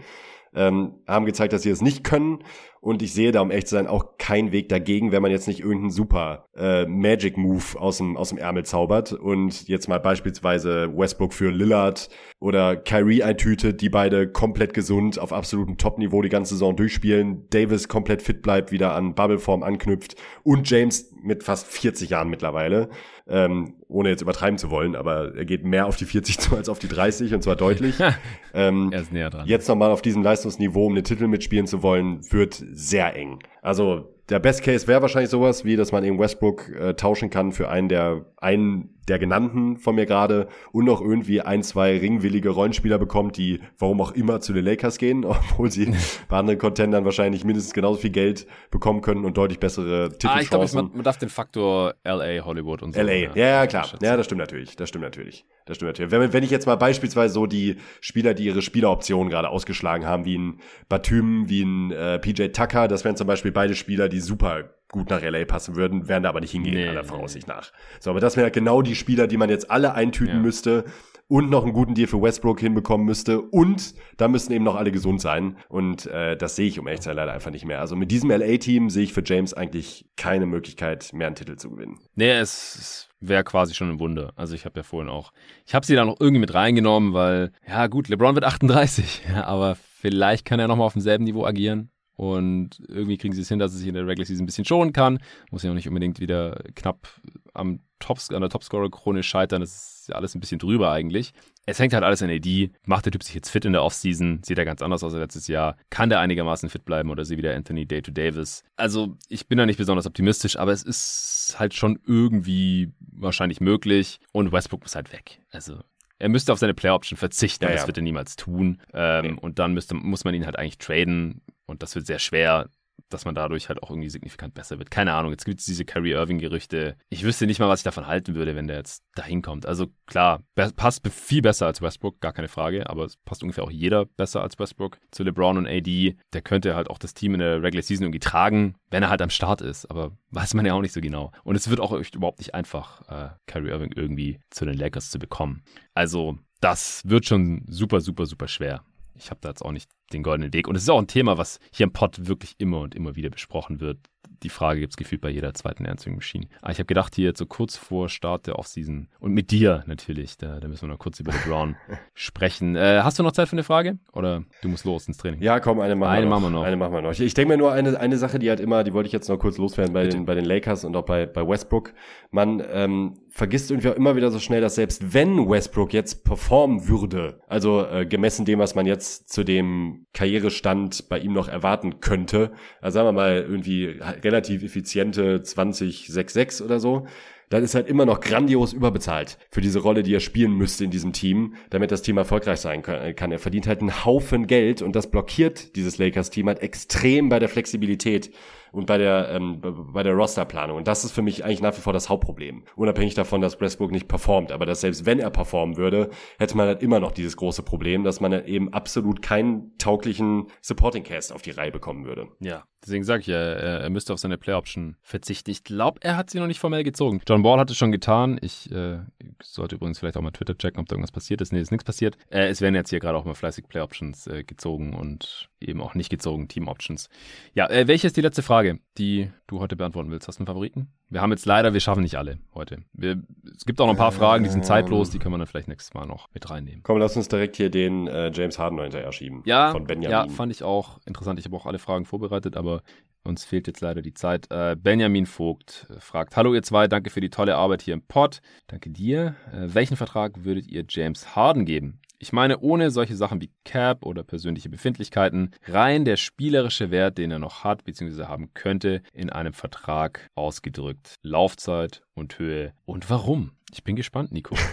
Ähm, 0.55 0.97
haben 1.09 1.25
gezeigt, 1.25 1.55
dass 1.55 1.63
sie 1.63 1.71
es 1.71 1.81
nicht 1.81 2.05
können. 2.05 2.41
Und 2.85 3.01
ich 3.01 3.15
sehe 3.15 3.31
da, 3.31 3.43
um 3.43 3.53
echt 3.53 3.69
zu 3.69 3.77
sein, 3.77 3.87
auch 3.87 4.19
keinen 4.19 4.51
Weg 4.51 4.69
dagegen, 4.69 5.13
wenn 5.13 5.23
man 5.23 5.31
jetzt 5.31 5.47
nicht 5.47 5.61
irgendeinen 5.61 5.93
super 5.93 6.49
äh, 6.57 6.85
Magic 6.85 7.37
Move 7.37 7.79
aus 7.79 7.99
dem, 7.99 8.17
aus 8.17 8.31
dem 8.31 8.39
Ärmel 8.39 8.65
zaubert 8.65 9.13
und 9.13 9.69
jetzt 9.69 9.89
mal 9.89 10.01
beispielsweise 10.01 10.93
Westbrook 10.93 11.33
für 11.33 11.53
Lillard 11.53 12.09
oder 12.41 12.75
Kyrie 12.75 13.23
eintütet, 13.23 13.83
die 13.83 13.89
beide 13.89 14.27
komplett 14.27 14.75
gesund 14.75 15.21
auf 15.21 15.33
absolutem 15.33 15.79
Top-Niveau 15.79 16.23
die 16.23 16.29
ganze 16.29 16.55
Saison 16.55 16.75
durchspielen, 16.75 17.49
Davis 17.51 17.87
komplett 17.87 18.21
fit 18.21 18.43
bleibt, 18.43 18.73
wieder 18.73 18.97
an 18.97 19.15
Bubbleform 19.15 19.63
anknüpft 19.63 20.17
und 20.43 20.69
James 20.69 21.15
mit 21.23 21.45
fast 21.45 21.69
40 21.69 22.11
Jahren 22.11 22.31
mittlerweile, 22.31 22.89
ähm, 23.29 23.75
ohne 23.89 24.11
jetzt 24.11 24.23
übertreiben 24.23 24.59
zu 24.59 24.71
wollen, 24.71 24.97
aber 24.97 25.35
er 25.35 25.45
geht 25.45 25.65
mehr 25.65 25.87
auf 25.87 25.97
die 25.97 26.05
40 26.05 26.39
zu 26.41 26.57
als 26.57 26.69
auf 26.69 26.79
die 26.79 26.89
30 26.89 27.35
und 27.35 27.43
zwar 27.43 27.57
deutlich. 27.57 27.97
ähm, 28.55 28.91
er 28.93 29.01
ist 29.01 29.13
näher 29.13 29.31
dran. 29.31 29.47
Jetzt 29.47 29.69
nochmal 29.69 29.91
auf 29.91 30.03
diesem 30.03 30.23
Leistungsniveau, 30.23 30.87
um 30.87 30.95
den 30.95 31.05
Titel 31.05 31.27
mitspielen 31.27 31.67
zu 31.67 31.83
wollen, 31.83 32.21
wird 32.33 32.63
sehr 32.73 33.15
eng. 33.17 33.39
Also 33.61 34.13
der 34.29 34.39
Best 34.39 34.63
Case 34.63 34.87
wäre 34.87 35.03
wahrscheinlich 35.03 35.31
sowas, 35.31 35.65
wie 35.65 35.77
dass 35.77 35.93
man 35.93 36.05
eben 36.05 36.19
Westbrook 36.19 36.69
äh, 36.71 36.95
tauschen 36.95 37.31
kann 37.31 37.53
für 37.53 37.69
einen 37.69 37.89
der 37.89 38.25
einen 38.39 38.95
der 39.09 39.19
genannten 39.19 39.77
von 39.79 39.95
mir 39.95 40.07
gerade 40.07 40.49
und 40.73 40.85
noch 40.85 41.01
irgendwie 41.01 41.41
ein, 41.41 41.63
zwei 41.63 41.99
ringwillige 41.99 42.51
Rollenspieler 42.51 42.99
bekommt, 42.99 43.37
die 43.37 43.61
warum 43.79 44.01
auch 44.01 44.13
immer 44.13 44.41
zu 44.41 44.53
den 44.53 44.65
Lakers 44.65 44.99
gehen, 44.99 45.25
obwohl 45.25 45.71
sie 45.71 45.95
bei 46.29 46.39
anderen 46.39 46.59
Contendern 46.59 47.05
wahrscheinlich 47.05 47.45
mindestens 47.45 47.75
genauso 47.75 48.01
viel 48.01 48.11
Geld 48.11 48.47
bekommen 48.71 49.01
können 49.01 49.25
und 49.25 49.37
deutlich 49.37 49.59
bessere 49.59 50.11
Titelchancen. 50.11 50.39
Ah, 50.39 50.41
ich 50.41 50.49
glaube, 50.49 50.75
man, 50.75 50.91
man 50.95 51.03
darf 51.05 51.19
den 51.19 51.29
Faktor 51.29 51.95
LA, 52.05 52.45
Hollywood 52.45 52.83
und 52.83 52.95
so. 52.95 53.01
LA, 53.01 53.13
ja, 53.13 53.35
ja 53.35 53.67
klar. 53.67 53.89
Ja, 54.01 54.17
das 54.17 54.27
stimmt 54.27 54.41
natürlich. 54.41 54.77
Das 54.77 54.89
stimmt 54.89 55.05
natürlich. 55.05 55.45
Das 55.67 55.77
stimmt 55.77 55.91
natürlich. 55.91 56.11
Wenn, 56.11 56.33
wenn 56.33 56.45
ich 56.45 56.51
jetzt 56.51 56.67
mal 56.67 56.77
beispielsweise 56.77 57.35
so 57.35 57.47
die 57.47 57.77
Spieler, 58.01 58.35
die 58.35 58.45
ihre 58.45 58.63
Spieleroptionen 58.63 59.31
gerade 59.31 59.49
ausgeschlagen 59.49 60.07
haben, 60.07 60.25
wie 60.25 60.39
ein 60.39 60.61
Batum, 60.89 61.49
wie 61.49 61.63
ein 61.63 61.91
äh, 61.91 62.19
PJ 62.19 62.49
Tucker, 62.49 62.89
das 62.89 63.05
wären 63.05 63.17
zum 63.17 63.27
Beispiel 63.27 63.53
beide 63.53 63.75
Spieler, 63.75 64.09
die 64.09 64.21
super 64.21 64.75
gut 64.93 65.11
nach 65.11 65.23
LA 65.23 65.45
passen 65.45 65.75
würden, 65.75 66.07
werden 66.07 66.23
da 66.23 66.29
aber 66.29 66.41
nicht 66.41 66.53
hingehen, 66.53 66.75
nee, 66.75 66.89
aller 66.89 67.03
Voraussicht 67.03 67.49
nee. 67.49 67.55
nach. 67.55 67.73
So, 67.99 68.11
aber 68.11 68.21
das 68.21 68.37
wäre 68.37 68.53
genau 68.53 68.83
die 68.83 68.95
Spieler, 68.95 69.27
die 69.27 69.37
man 69.37 69.51
jetzt 69.51 69.71
alle 69.71 69.95
eintüten 69.95 70.37
ja. 70.37 70.41
müsste 70.41 70.85
und 71.29 71.49
noch 71.49 71.65
einen 71.65 71.73
guten 71.73 71.95
Deal 71.95 72.07
für 72.07 72.21
Westbrook 72.21 72.61
hinbekommen 72.61 73.07
müsste 73.07 73.41
und 73.41 73.95
da 74.19 74.29
müssten 74.29 74.53
eben 74.53 74.65
noch 74.65 74.77
alle 74.77 74.93
gesund 74.93 75.21
sein 75.21 75.57
und 75.71 76.05
äh, 76.07 76.37
das 76.37 76.57
sehe 76.57 76.69
ich 76.69 76.79
um 76.79 76.87
echt 76.87 77.03
sein 77.03 77.17
leider 77.17 77.33
einfach 77.33 77.51
nicht 77.51 77.65
mehr. 77.65 77.81
Also 77.81 77.97
mit 77.97 78.11
diesem 78.11 78.31
LA-Team 78.31 78.91
sehe 78.91 79.05
ich 79.05 79.15
für 79.15 79.23
James 79.25 79.55
eigentlich 79.55 80.05
keine 80.17 80.45
Möglichkeit, 80.45 81.11
mehr 81.15 81.29
einen 81.29 81.37
Titel 81.37 81.57
zu 81.57 81.71
gewinnen. 81.71 81.99
Nee, 82.15 82.33
es, 82.33 82.77
es 82.77 83.09
wäre 83.21 83.45
quasi 83.45 83.73
schon 83.73 83.89
ein 83.89 83.99
Wunder. 83.99 84.35
Also 84.37 84.55
ich 84.55 84.67
habe 84.67 84.81
ja 84.81 84.83
vorhin 84.83 85.09
auch, 85.09 85.33
ich 85.65 85.75
habe 85.75 85.87
sie 85.87 85.95
da 85.95 86.05
noch 86.05 86.21
irgendwie 86.21 86.41
mit 86.41 86.53
reingenommen, 86.53 87.15
weil, 87.15 87.53
ja 87.67 87.87
gut, 87.87 88.09
LeBron 88.09 88.35
wird 88.35 88.45
38, 88.45 89.23
ja, 89.31 89.45
aber 89.47 89.75
vielleicht 89.75 90.45
kann 90.45 90.61
er 90.61 90.69
nochmal 90.69 90.87
auf 90.87 90.93
demselben 90.93 91.25
Niveau 91.25 91.47
agieren. 91.47 91.92
Und 92.15 92.81
irgendwie 92.89 93.17
kriegen 93.17 93.35
sie 93.35 93.41
es 93.41 93.49
hin, 93.49 93.59
dass 93.59 93.73
er 93.73 93.79
sich 93.79 93.89
in 93.89 93.95
der 93.95 94.07
Regular 94.07 94.27
Season 94.27 94.45
ein 94.45 94.47
bisschen 94.47 94.65
schonen 94.65 94.93
kann. 94.93 95.19
Muss 95.51 95.63
ja 95.63 95.71
auch 95.71 95.75
nicht 95.75 95.89
unbedingt 95.89 96.21
wieder 96.21 96.63
knapp 96.75 97.09
am 97.55 97.81
Tops, 97.99 98.31
an 98.31 98.41
der 98.41 98.51
Topscorer-Krone 98.51 99.23
scheitern. 99.23 99.61
Das 99.61 99.75
ist 99.75 100.09
ja 100.09 100.17
alles 100.17 100.35
ein 100.35 100.41
bisschen 100.41 100.59
drüber 100.59 100.91
eigentlich. 100.91 101.33
Es 101.65 101.79
hängt 101.79 101.95
halt 101.95 102.05
alles 102.05 102.23
an 102.23 102.31
AD. 102.31 102.73
Macht 102.85 103.07
der 103.07 103.13
Typ 103.13 103.23
sich 103.23 103.35
jetzt 103.35 103.49
fit 103.49 103.65
in 103.65 103.73
der 103.73 103.85
Offseason? 103.85 104.41
Sieht 104.43 104.59
er 104.59 104.65
ganz 104.65 104.83
anders 104.83 105.05
aus 105.05 105.15
als 105.15 105.21
letztes 105.21 105.47
Jahr? 105.47 105.77
Kann 105.91 106.11
der 106.11 106.19
einigermaßen 106.21 106.69
fit 106.69 106.85
bleiben 106.85 107.11
oder 107.11 107.25
sie 107.25 107.39
wieder 107.39 107.55
Anthony 107.55 107.87
Day 107.87 108.03
to 108.03 108.11
Davis? 108.11 108.65
Also, 108.77 109.17
ich 109.29 109.47
bin 109.47 109.59
da 109.59 109.67
nicht 109.67 109.79
besonders 109.79 110.07
optimistisch, 110.07 110.57
aber 110.57 110.73
es 110.73 110.83
ist 110.83 111.55
halt 111.59 111.75
schon 111.75 112.01
irgendwie 112.05 112.93
wahrscheinlich 112.99 113.61
möglich. 113.61 114.19
Und 114.33 114.51
Westbrook 114.53 114.83
muss 114.83 114.97
halt 114.97 115.13
weg. 115.13 115.41
Also, 115.53 115.81
er 116.19 116.29
müsste 116.29 116.53
auf 116.53 116.59
seine 116.61 116.75
Player 116.75 116.95
Option 116.95 117.17
verzichten, 117.17 117.65
ja, 117.65 117.71
das 117.73 117.83
ja. 117.83 117.87
wird 117.89 117.97
er 117.97 118.03
niemals 118.05 118.37
tun. 118.37 118.81
Ähm, 118.93 119.25
okay. 119.25 119.39
Und 119.41 119.59
dann 119.59 119.75
müsste, 119.75 119.95
muss 119.95 120.25
man 120.25 120.35
ihn 120.35 120.47
halt 120.47 120.57
eigentlich 120.57 120.79
traden. 120.79 121.43
Und 121.67 121.83
das 121.83 121.95
wird 121.95 122.07
sehr 122.07 122.19
schwer 122.19 122.69
dass 123.13 123.25
man 123.25 123.35
dadurch 123.35 123.69
halt 123.69 123.83
auch 123.83 123.91
irgendwie 123.91 124.11
signifikant 124.11 124.55
besser 124.55 124.79
wird. 124.79 124.91
Keine 124.91 125.15
Ahnung, 125.15 125.33
jetzt 125.33 125.45
gibt 125.45 125.61
es 125.61 125.67
diese 125.67 125.85
Kyrie 125.85 126.13
Irving-Gerüchte. 126.13 126.97
Ich 127.11 127.25
wüsste 127.25 127.47
nicht 127.47 127.61
mal, 127.61 127.69
was 127.69 127.81
ich 127.81 127.85
davon 127.85 128.07
halten 128.07 128.35
würde, 128.35 128.57
wenn 128.57 128.67
der 128.67 128.79
jetzt 128.79 129.05
dahin 129.15 129.43
kommt. 129.43 129.67
Also 129.67 129.89
klar, 130.07 130.43
passt 130.55 131.07
viel 131.09 131.43
besser 131.43 131.67
als 131.67 131.83
Westbrook, 131.83 132.21
gar 132.21 132.33
keine 132.33 132.49
Frage, 132.49 132.89
aber 132.89 133.05
es 133.05 133.17
passt 133.17 133.43
ungefähr 133.43 133.65
auch 133.65 133.71
jeder 133.71 134.07
besser 134.07 134.43
als 134.43 134.59
Westbrook 134.59 134.99
zu 135.11 135.23
LeBron 135.23 135.59
und 135.59 135.67
AD. 135.67 136.17
Der 136.33 136.43
könnte 136.43 136.75
halt 136.75 136.89
auch 136.89 136.99
das 136.99 137.15
Team 137.15 137.35
in 137.35 137.41
der 137.41 137.63
Regular 137.63 137.83
Season 137.83 138.05
irgendwie 138.05 138.21
tragen, 138.21 138.77
wenn 138.91 139.03
er 139.03 139.11
halt 139.11 139.23
am 139.23 139.31
Start 139.31 139.61
ist, 139.61 139.87
aber 139.87 140.13
weiß 140.31 140.55
man 140.55 140.67
ja 140.67 140.75
auch 140.75 140.81
nicht 140.81 140.93
so 140.93 141.01
genau. 141.01 141.33
Und 141.45 141.57
es 141.57 141.69
wird 141.69 141.81
auch 141.81 141.93
überhaupt 141.93 142.39
nicht 142.39 142.55
einfach, 142.55 143.03
äh, 143.09 143.31
Kyrie 143.47 143.71
Irving 143.71 143.93
irgendwie 143.95 144.41
zu 144.51 144.65
den 144.65 144.77
Lakers 144.77 145.11
zu 145.11 145.19
bekommen. 145.19 145.63
Also 145.95 146.39
das 146.61 147.03
wird 147.05 147.27
schon 147.27 147.65
super, 147.69 148.01
super, 148.01 148.27
super 148.27 148.49
schwer 148.49 148.85
ich 149.15 149.31
habe 149.31 149.41
da 149.41 149.51
jetzt 149.51 149.63
auch 149.63 149.73
nicht 149.73 149.91
den 150.13 150.23
goldenen 150.23 150.53
Weg. 150.53 150.69
Und 150.69 150.77
es 150.77 150.83
ist 150.83 150.91
auch 150.91 150.99
ein 150.99 151.07
Thema, 151.07 151.39
was 151.39 151.59
hier 151.71 151.85
im 151.85 151.93
Pod 151.93 152.27
wirklich 152.27 152.55
immer 152.59 152.81
und 152.81 152.95
immer 152.95 153.17
wieder 153.17 153.31
besprochen 153.31 153.81
wird 153.81 153.99
die 154.43 154.49
Frage 154.49 154.81
gibt 154.81 154.93
es 154.93 154.97
gefühlt 154.97 155.21
bei 155.21 155.31
jeder 155.31 155.55
zweiten 155.55 155.85
Ernstwing 155.85 156.17
Machine. 156.17 156.47
Aber 156.61 156.69
ah, 156.69 156.73
ich 156.73 156.79
habe 156.79 156.87
gedacht, 156.87 157.15
hier 157.15 157.33
so 157.37 157.47
kurz 157.47 157.77
vor 157.77 158.09
Start 158.09 158.47
der 158.47 158.59
Offseason 158.59 159.09
und 159.21 159.33
mit 159.33 159.51
dir 159.51 159.85
natürlich, 159.87 160.37
da, 160.37 160.61
da 160.61 160.69
müssen 160.69 160.83
wir 160.83 160.89
noch 160.89 160.99
kurz 160.99 161.21
über 161.21 161.33
Brown 161.47 161.77
sprechen. 162.15 162.77
Äh, 162.77 163.01
hast 163.03 163.19
du 163.19 163.23
noch 163.23 163.33
Zeit 163.33 163.49
für 163.49 163.55
eine 163.55 163.63
Frage? 163.63 163.99
Oder 164.13 164.45
du 164.63 164.69
musst 164.69 164.85
los 164.85 165.07
ins 165.09 165.17
Training? 165.17 165.41
Ja, 165.43 165.61
komm, 165.61 165.81
eine 165.81 165.95
machen, 165.95 166.11
eine 166.11 166.27
wir, 166.27 166.31
noch. 166.31 166.41
machen 166.41 166.43
wir 166.45 166.59
noch. 166.59 166.65
Eine 166.65 166.77
machen 166.77 166.93
wir 166.93 167.03
noch. 167.03 167.13
Ich, 167.13 167.21
ich 167.21 167.35
denke 167.35 167.53
mir 167.53 167.59
nur 167.59 167.73
eine, 167.73 167.99
eine 167.99 168.19
Sache, 168.19 168.39
die 168.39 168.49
halt 168.49 168.61
immer, 168.61 168.85
die 168.85 168.93
wollte 168.93 169.07
ich 169.07 169.13
jetzt 169.13 169.29
noch 169.29 169.39
kurz 169.39 169.59
loswerden 169.59 169.93
bei, 169.93 170.07
den, 170.07 170.25
bei 170.25 170.35
den 170.35 170.45
Lakers 170.45 170.85
und 170.85 170.97
auch 170.97 171.05
bei, 171.05 171.27
bei 171.27 171.47
Westbrook. 171.47 171.93
Man 172.31 172.63
ähm, 172.71 173.15
vergisst 173.33 173.71
irgendwie 173.71 173.89
auch 173.89 173.97
immer 173.97 174.15
wieder 174.15 174.31
so 174.31 174.39
schnell, 174.39 174.61
dass 174.61 174.75
selbst 174.75 175.15
wenn 175.15 175.49
Westbrook 175.49 175.95
jetzt 175.95 176.23
performen 176.25 176.87
würde, 176.87 177.41
also 177.49 177.85
äh, 177.85 178.05
gemessen 178.05 178.45
dem, 178.45 178.59
was 178.59 178.75
man 178.75 178.85
jetzt 178.85 179.33
zu 179.33 179.43
dem 179.43 180.07
Karrierestand 180.13 181.09
bei 181.09 181.19
ihm 181.19 181.33
noch 181.33 181.49
erwarten 181.49 182.01
könnte, 182.01 182.53
also 182.83 182.97
sagen 182.97 183.09
wir 183.09 183.13
mal 183.13 183.47
irgendwie 183.49 183.87
relativ 184.23 184.63
effiziente 184.63 185.39
20-6-6 185.39 186.63
oder 186.63 186.79
so, 186.79 187.07
dann 187.49 187.65
ist 187.65 187.75
halt 187.75 187.89
immer 187.89 188.07
noch 188.07 188.21
grandios 188.21 188.73
überbezahlt 188.73 189.39
für 189.51 189.61
diese 189.61 189.81
Rolle, 189.81 190.03
die 190.03 190.15
er 190.15 190.21
spielen 190.21 190.53
müsste 190.53 190.85
in 190.85 190.91
diesem 190.91 191.13
Team, 191.13 191.55
damit 191.71 191.91
das 191.91 192.03
Team 192.03 192.17
erfolgreich 192.17 192.61
sein 192.61 192.83
kann. 192.83 193.33
Er 193.33 193.39
verdient 193.39 193.67
halt 193.67 193.81
einen 193.81 194.05
Haufen 194.05 194.47
Geld 194.47 194.81
und 194.81 194.97
das 194.97 195.11
blockiert 195.11 195.77
dieses 195.77 195.99
Lakers-Team 195.99 196.49
halt 196.49 196.61
extrem 196.61 197.29
bei 197.29 197.39
der 197.39 197.51
Flexibilität 197.51 198.31
und 198.73 198.87
bei 198.87 198.99
der, 198.99 199.29
ähm, 199.31 199.61
bei 199.61 200.03
der 200.03 200.15
Rosterplanung. 200.15 200.79
Und 200.79 200.89
das 200.89 201.05
ist 201.05 201.13
für 201.13 201.23
mich 201.23 201.45
eigentlich 201.45 201.63
nach 201.63 201.77
wie 201.77 201.81
vor 201.81 201.93
das 201.93 202.09
Hauptproblem. 202.09 202.65
Unabhängig 202.75 203.15
davon, 203.15 203.41
dass 203.41 203.61
Westbrook 203.61 203.93
nicht 203.93 204.09
performt. 204.09 204.51
Aber 204.51 204.67
dass 204.67 204.81
selbst 204.81 205.07
wenn 205.07 205.21
er 205.21 205.31
performen 205.31 205.77
würde, 205.77 206.11
hätte 206.39 206.57
man 206.57 206.67
halt 206.67 206.83
immer 206.83 206.99
noch 206.99 207.13
dieses 207.13 207.37
große 207.37 207.63
Problem, 207.63 208.03
dass 208.03 208.21
man 208.21 208.33
halt 208.33 208.47
eben 208.47 208.73
absolut 208.73 209.23
keinen 209.23 209.77
tauglichen 209.79 210.47
Supporting 210.61 211.05
Cast 211.05 211.33
auf 211.33 211.43
die 211.43 211.51
Reihe 211.51 211.71
bekommen 211.71 212.07
würde. 212.07 212.29
Ja, 212.41 212.65
deswegen 212.83 213.05
sage 213.05 213.21
ich 213.21 213.27
ja, 213.27 213.37
er, 213.37 213.91
müsste 213.91 214.13
auf 214.13 214.19
seine 214.19 214.39
Play 214.39 214.55
Option 214.55 214.97
verzichten. 215.03 215.51
Ich 215.51 215.65
glaube, 215.65 216.01
er 216.03 216.17
hat 216.17 216.31
sie 216.31 216.39
noch 216.39 216.47
nicht 216.47 216.61
formell 216.61 216.83
gezogen. 216.83 217.21
John 217.29 217.43
Ball 217.43 217.59
hat 217.59 217.71
es 217.71 217.77
schon 217.77 217.93
getan. 217.93 218.39
Ich 218.41 218.71
äh, 218.73 219.01
sollte 219.43 219.77
übrigens 219.77 219.99
vielleicht 219.99 220.17
auch 220.17 220.23
mal 220.23 220.31
Twitter 220.31 220.57
checken, 220.57 220.81
ob 220.81 220.89
da 220.89 220.95
irgendwas 220.95 221.13
passiert 221.13 221.41
ist. 221.41 221.53
Nee, 221.53 221.61
ist 221.61 221.73
nichts 221.73 221.85
passiert. 221.85 222.17
Äh, 222.31 222.49
es 222.49 222.61
werden 222.61 222.75
jetzt 222.75 222.91
hier 222.91 223.01
gerade 223.01 223.19
auch 223.19 223.25
mal 223.25 223.35
fleißig 223.35 223.69
Play 223.69 223.83
Options 223.83 224.27
äh, 224.27 224.45
gezogen 224.45 224.95
und 224.95 225.51
eben 225.69 225.81
auch 225.81 225.95
nicht 225.95 226.11
gezogen 226.11 226.49
Team 226.49 226.69
Options. 226.69 227.09
Ja, 227.55 227.69
äh, 227.69 227.87
welche 227.87 228.07
ist 228.07 228.17
die 228.17 228.21
letzte 228.21 228.43
Frage, 228.43 228.79
die 228.99 229.31
du 229.47 229.61
heute 229.61 229.77
beantworten 229.77 230.11
willst? 230.11 230.29
Hast 230.29 230.39
du 230.39 230.41
einen 230.41 230.47
Favoriten? 230.47 230.89
Wir 231.09 231.21
haben 231.21 231.31
jetzt 231.31 231.47
leider, 231.47 231.73
wir 231.73 231.81
schaffen 231.81 232.03
nicht 232.03 232.17
alle 232.17 232.39
heute. 232.55 232.79
Wir, 232.93 233.23
es 233.55 233.65
gibt 233.65 233.81
auch 233.81 233.87
noch 233.87 233.95
ein 233.95 233.99
paar 233.99 234.13
Fragen, 234.13 234.45
die 234.45 234.51
sind 234.51 234.65
zeitlos, 234.65 235.11
die 235.11 235.19
können 235.19 235.35
wir 235.35 235.39
dann 235.39 235.47
vielleicht 235.47 235.69
nächstes 235.69 235.95
Mal 235.95 236.07
noch 236.07 236.29
mit 236.33 236.49
reinnehmen. 236.51 236.83
Komm, 236.83 236.99
lass 236.99 237.17
uns 237.17 237.29
direkt 237.29 237.57
hier 237.57 237.71
den 237.71 238.07
äh, 238.07 238.31
James 238.33 238.59
Harden 238.59 238.77
noch 238.77 238.85
hinterher 238.85 239.13
schieben. 239.13 239.43
Ja, 239.45 239.73
von 239.73 239.85
Benjamin. 239.85 240.11
ja, 240.11 240.29
fand 240.29 240.53
ich 240.53 240.63
auch 240.63 240.99
interessant. 241.05 241.39
Ich 241.39 241.45
habe 241.45 241.57
auch 241.57 241.67
alle 241.67 241.79
Fragen 241.79 242.05
vorbereitet, 242.05 242.57
aber 242.57 242.83
uns 243.25 243.45
fehlt 243.45 243.67
jetzt 243.69 243.81
leider 243.81 244.03
die 244.03 244.15
Zeit. 244.15 244.51
Äh, 244.51 244.77
Benjamin 244.77 245.27
Vogt 245.27 245.87
äh, 245.91 246.01
fragt: 246.01 246.37
Hallo, 246.37 246.55
ihr 246.55 246.63
zwei, 246.63 246.89
danke 246.89 247.11
für 247.11 247.21
die 247.21 247.31
tolle 247.31 247.57
Arbeit 247.57 247.83
hier 247.83 247.95
im 247.95 248.03
Pod. 248.03 248.41
Danke 248.67 248.91
dir. 248.91 249.37
Äh, 249.53 249.75
welchen 249.75 249.97
Vertrag 249.97 250.45
würdet 250.45 250.67
ihr 250.67 250.85
James 250.89 251.37
Harden 251.37 251.65
geben? 251.65 252.01
Ich 252.23 252.33
meine, 252.33 252.61
ohne 252.61 252.93
solche 252.93 253.17
Sachen 253.17 253.41
wie 253.41 253.51
Cap 253.65 254.07
oder 254.07 254.23
persönliche 254.23 254.69
Befindlichkeiten, 254.69 255.51
rein 255.67 256.05
der 256.05 256.17
spielerische 256.17 256.93
Wert, 256.93 257.19
den 257.19 257.33
er 257.33 257.41
noch 257.41 257.65
hat 257.65 257.85
bzw. 257.85 258.27
haben 258.27 258.55
könnte, 258.55 259.03
in 259.13 259.29
einem 259.29 259.53
Vertrag 259.53 260.31
ausgedrückt. 260.37 261.17
Laufzeit 261.23 262.05
und 262.15 262.39
Höhe 262.39 262.75
und 262.85 263.11
warum? 263.11 263.51
Ich 263.73 263.83
bin 263.83 263.97
gespannt, 263.97 264.31
Nico. 264.31 264.55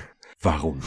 Warum? 0.42 0.80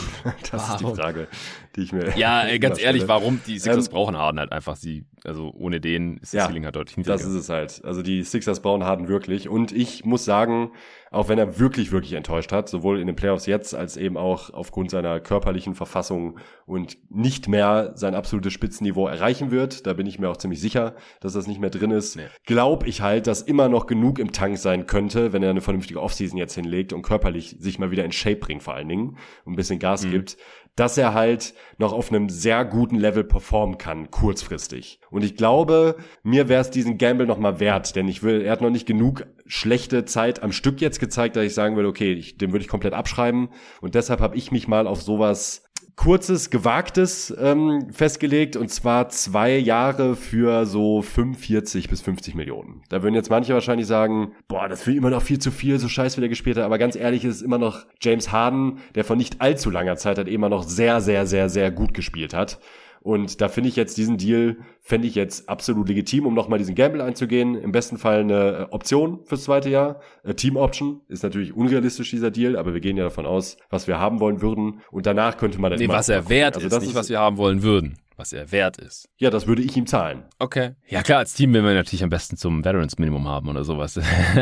Das 0.51 0.63
warum? 0.63 0.73
ist 0.73 0.81
die 0.81 1.03
Frage, 1.03 1.29
die 1.77 1.83
ich 1.83 1.93
mir. 1.93 2.17
Ja, 2.17 2.57
ganz 2.59 2.81
ehrlich, 2.81 3.07
warum? 3.07 3.43
Die 3.47 3.59
Sixers 3.59 3.89
ähm, 3.89 3.93
brauchen 3.93 4.17
Harden 4.17 4.41
halt 4.41 4.51
einfach. 4.51 4.77
Sie, 4.77 5.05
also 5.25 5.51
ohne 5.51 5.79
den 5.79 6.15
ist 6.17 6.33
das 6.33 6.39
ja, 6.39 6.47
Ceiling 6.47 6.65
halt 6.65 6.75
deutlich 6.75 6.97
niedriger. 6.97 7.19
Das 7.19 7.27
ist 7.27 7.35
es 7.35 7.49
halt. 7.51 7.85
Also 7.85 8.01
die 8.01 8.23
Sixers 8.23 8.63
brauchen 8.63 8.83
Harden 8.83 9.09
wirklich. 9.09 9.51
Und 9.51 9.71
ich 9.71 10.07
muss 10.07 10.25
sagen, 10.25 10.73
auch 11.13 11.29
wenn 11.29 11.39
er 11.39 11.59
wirklich, 11.59 11.93
wirklich 11.93 12.15
enttäuscht 12.15 12.53
hat, 12.53 12.69
sowohl 12.69 12.99
in 12.99 13.07
den 13.07 13.17
Playoffs 13.17 13.47
jetzt 13.47 13.75
als 13.75 13.97
eben 13.97 14.17
auch 14.17 14.51
aufgrund 14.51 14.91
seiner 14.91 15.21
körperlichen 15.21 15.75
Verfassung 15.75 16.39
und 16.67 16.97
nicht 17.11 17.49
mehr 17.49 17.93
sein 17.95 18.15
absolutes 18.15 18.53
Spitzenniveau 18.53 19.07
erreichen 19.07 19.51
wird, 19.51 19.87
da 19.87 19.93
bin 19.93 20.07
ich 20.07 20.19
mir 20.19 20.31
auch 20.31 20.39
ziemlich 20.39 20.61
sicher, 20.61 20.95
dass 21.21 21.35
das 21.35 21.47
nicht 21.47 21.61
mehr 21.61 21.71
drin 21.71 21.91
ist, 21.91 22.17
nee. 22.17 22.27
glaube 22.47 22.89
ich 22.89 23.03
halt, 23.03 23.27
dass 23.27 23.43
immer 23.43 23.69
noch 23.69 23.87
genug 23.87 24.19
im 24.19 24.33
Tank 24.33 24.59
sein 24.59 24.87
könnte, 24.87 25.33
wenn 25.33 25.43
er 25.43 25.51
eine 25.51 25.61
vernünftige 25.61 26.01
Offseason 26.01 26.39
jetzt 26.39 26.55
hinlegt 26.55 26.93
und 26.93 27.03
körperlich 27.03 27.57
sich 27.59 27.79
mal 27.79 27.91
wieder 27.91 28.05
in 28.05 28.13
Shape 28.13 28.37
bringt 28.37 28.63
vor 28.63 28.75
allen 28.75 28.89
Dingen 28.89 29.19
und 29.45 29.53
ein 29.53 29.57
bisschen 29.57 29.79
Gas 29.79 30.07
mhm. 30.07 30.11
gibt, 30.13 30.37
dass 30.77 30.97
er 30.97 31.13
halt 31.13 31.55
noch 31.79 31.93
auf 31.93 32.11
einem 32.11 32.29
sehr 32.29 32.65
guten 32.65 32.97
Level 32.97 33.25
performen 33.25 33.79
kann, 33.79 34.11
kurzfristig. 34.11 35.01
Und 35.11 35.23
ich 35.23 35.37
glaube, 35.37 35.97
mir 36.23 36.49
wäre 36.49 36.63
es 36.63 36.71
diesen 36.71 36.99
Gamble 36.99 37.27
noch 37.27 37.39
mal 37.39 37.61
wert, 37.61 37.95
denn 37.95 38.09
ich 38.09 38.23
will, 38.23 38.41
er 38.41 38.53
hat 38.53 38.63
noch 38.63 38.71
nicht 38.71 38.87
genug 38.87 39.27
schlechte 39.47 40.05
Zeit 40.05 40.43
am 40.43 40.53
Stück 40.53 40.81
jetzt 40.81 41.01
gezeigt, 41.01 41.37
dass 41.37 41.45
ich 41.45 41.55
sagen 41.55 41.77
würde, 41.77 41.89
okay, 41.89 42.13
ich, 42.13 42.39
den 42.39 42.53
würde 42.53 42.63
ich 42.63 42.69
komplett 42.69 42.95
abschreiben. 42.95 43.51
Und 43.81 43.95
deshalb 43.95 44.21
habe 44.21 44.37
ich 44.37 44.51
mich 44.51 44.67
mal 44.67 44.87
auf 44.87 45.03
sowas 45.03 45.65
kurzes, 45.97 46.51
gewagtes 46.51 47.35
ähm, 47.39 47.89
festgelegt 47.93 48.57
und 48.57 48.69
zwar 48.69 49.09
zwei 49.11 49.57
Jahre 49.57 50.17
für 50.17 50.67
so 50.67 51.03
45 51.03 51.89
bis 51.89 52.01
50 52.03 52.35
Millionen. 52.35 52.83
Da 52.89 53.03
würden 53.03 53.15
jetzt 53.15 53.31
manche 53.31 53.55
wahrscheinlich 53.55 53.87
sagen, 53.87 54.33
boah, 54.49 54.69
das 54.69 54.87
will 54.87 54.97
immer 54.97 55.11
noch 55.11 55.23
viel 55.23 55.39
zu 55.39 55.51
viel, 55.51 55.79
so 55.79 55.89
scheiß 55.89 56.17
wie 56.17 56.21
der 56.21 56.29
gespielt 56.29 56.57
hat, 56.57 56.65
aber 56.65 56.79
ganz 56.79 56.97
ehrlich 56.97 57.25
ist 57.25 57.37
es 57.37 57.43
immer 57.43 57.59
noch 57.59 57.85
James 58.01 58.33
Harden, 58.33 58.79
der 58.95 59.05
von 59.05 59.19
nicht 59.19 59.41
allzu 59.41 59.71
langer 59.71 59.97
Zeit 59.97 60.19
hat 60.19 60.29
immer 60.29 60.49
noch 60.49 60.63
sehr, 60.63 61.01
sehr, 61.01 61.27
sehr, 61.27 61.49
sehr 61.49 61.71
gut 61.71 61.95
gespielt 61.95 62.35
hat. 62.35 62.59
Und 63.03 63.41
da 63.41 63.49
finde 63.49 63.69
ich 63.69 63.77
jetzt 63.77 63.99
diesen 63.99 64.17
Deal, 64.17 64.59
fände 64.81 65.09
ich 65.09 65.17
jetzt 65.17 65.49
absolut 65.49 65.89
legitim, 65.89 66.25
um 66.25 66.35
nochmal 66.35 66.59
diesen 66.59 66.77
Gamble 66.77 67.03
einzugehen. 67.03 67.57
Im 67.57 67.73
besten 67.73 67.99
Fall 67.99 68.21
eine 68.21 68.69
äh, 68.71 68.73
Option 68.73 69.21
fürs 69.25 69.43
zweite 69.43 69.71
Jahr. 69.71 70.01
Äh, 70.23 70.35
Team 70.35 70.57
Option 70.57 71.01
ist 71.09 71.25
natürlich 71.25 71.55
unrealistisch, 71.55 72.11
dieser 72.11 72.31
Deal, 72.31 72.57
aber 72.57 72.75
wir 72.75 72.81
gehen 72.81 72.97
ja 72.97 73.05
davon 73.05 73.27
aus, 73.27 73.57
was 73.71 73.89
wir 73.89 73.99
haben 73.99 74.21
wollen 74.21 74.41
würden. 74.41 74.81
Und 74.93 75.07
danach 75.07 75.37
könnte 75.37 75.61
man 75.61 75.73
dann 75.73 75.81
Nee, 75.81 75.89
was 75.89 76.09
er 76.09 76.29
wert 76.29 76.55
also 76.55 76.69
ist, 76.69 76.81
nicht 76.81 76.95
was 76.95 77.09
wir 77.09 77.19
haben 77.19 77.39
wollen 77.39 77.63
würden 77.63 77.97
was 78.23 78.33
er 78.33 78.53
wert 78.53 78.79
ist. 78.79 79.09
Ja, 79.19 79.31
das 79.31 79.49
würde 79.49 79.63
ich 79.63 79.77
ihm 79.77 79.87
zahlen. 79.87 80.23
Okay. 80.39 80.77
Ja 80.87 81.03
klar, 81.03 81.19
als 81.19 81.35
Team 81.35 81.53
will 81.53 81.63
man 81.63 81.75
natürlich 81.75 82.05
am 82.05 82.11
besten 82.11 82.37
zum 82.37 82.65
Veterans 82.65 82.97
Minimum 82.97 83.27
haben 83.27 83.49
oder 83.49 83.65
sowas. 83.65 83.99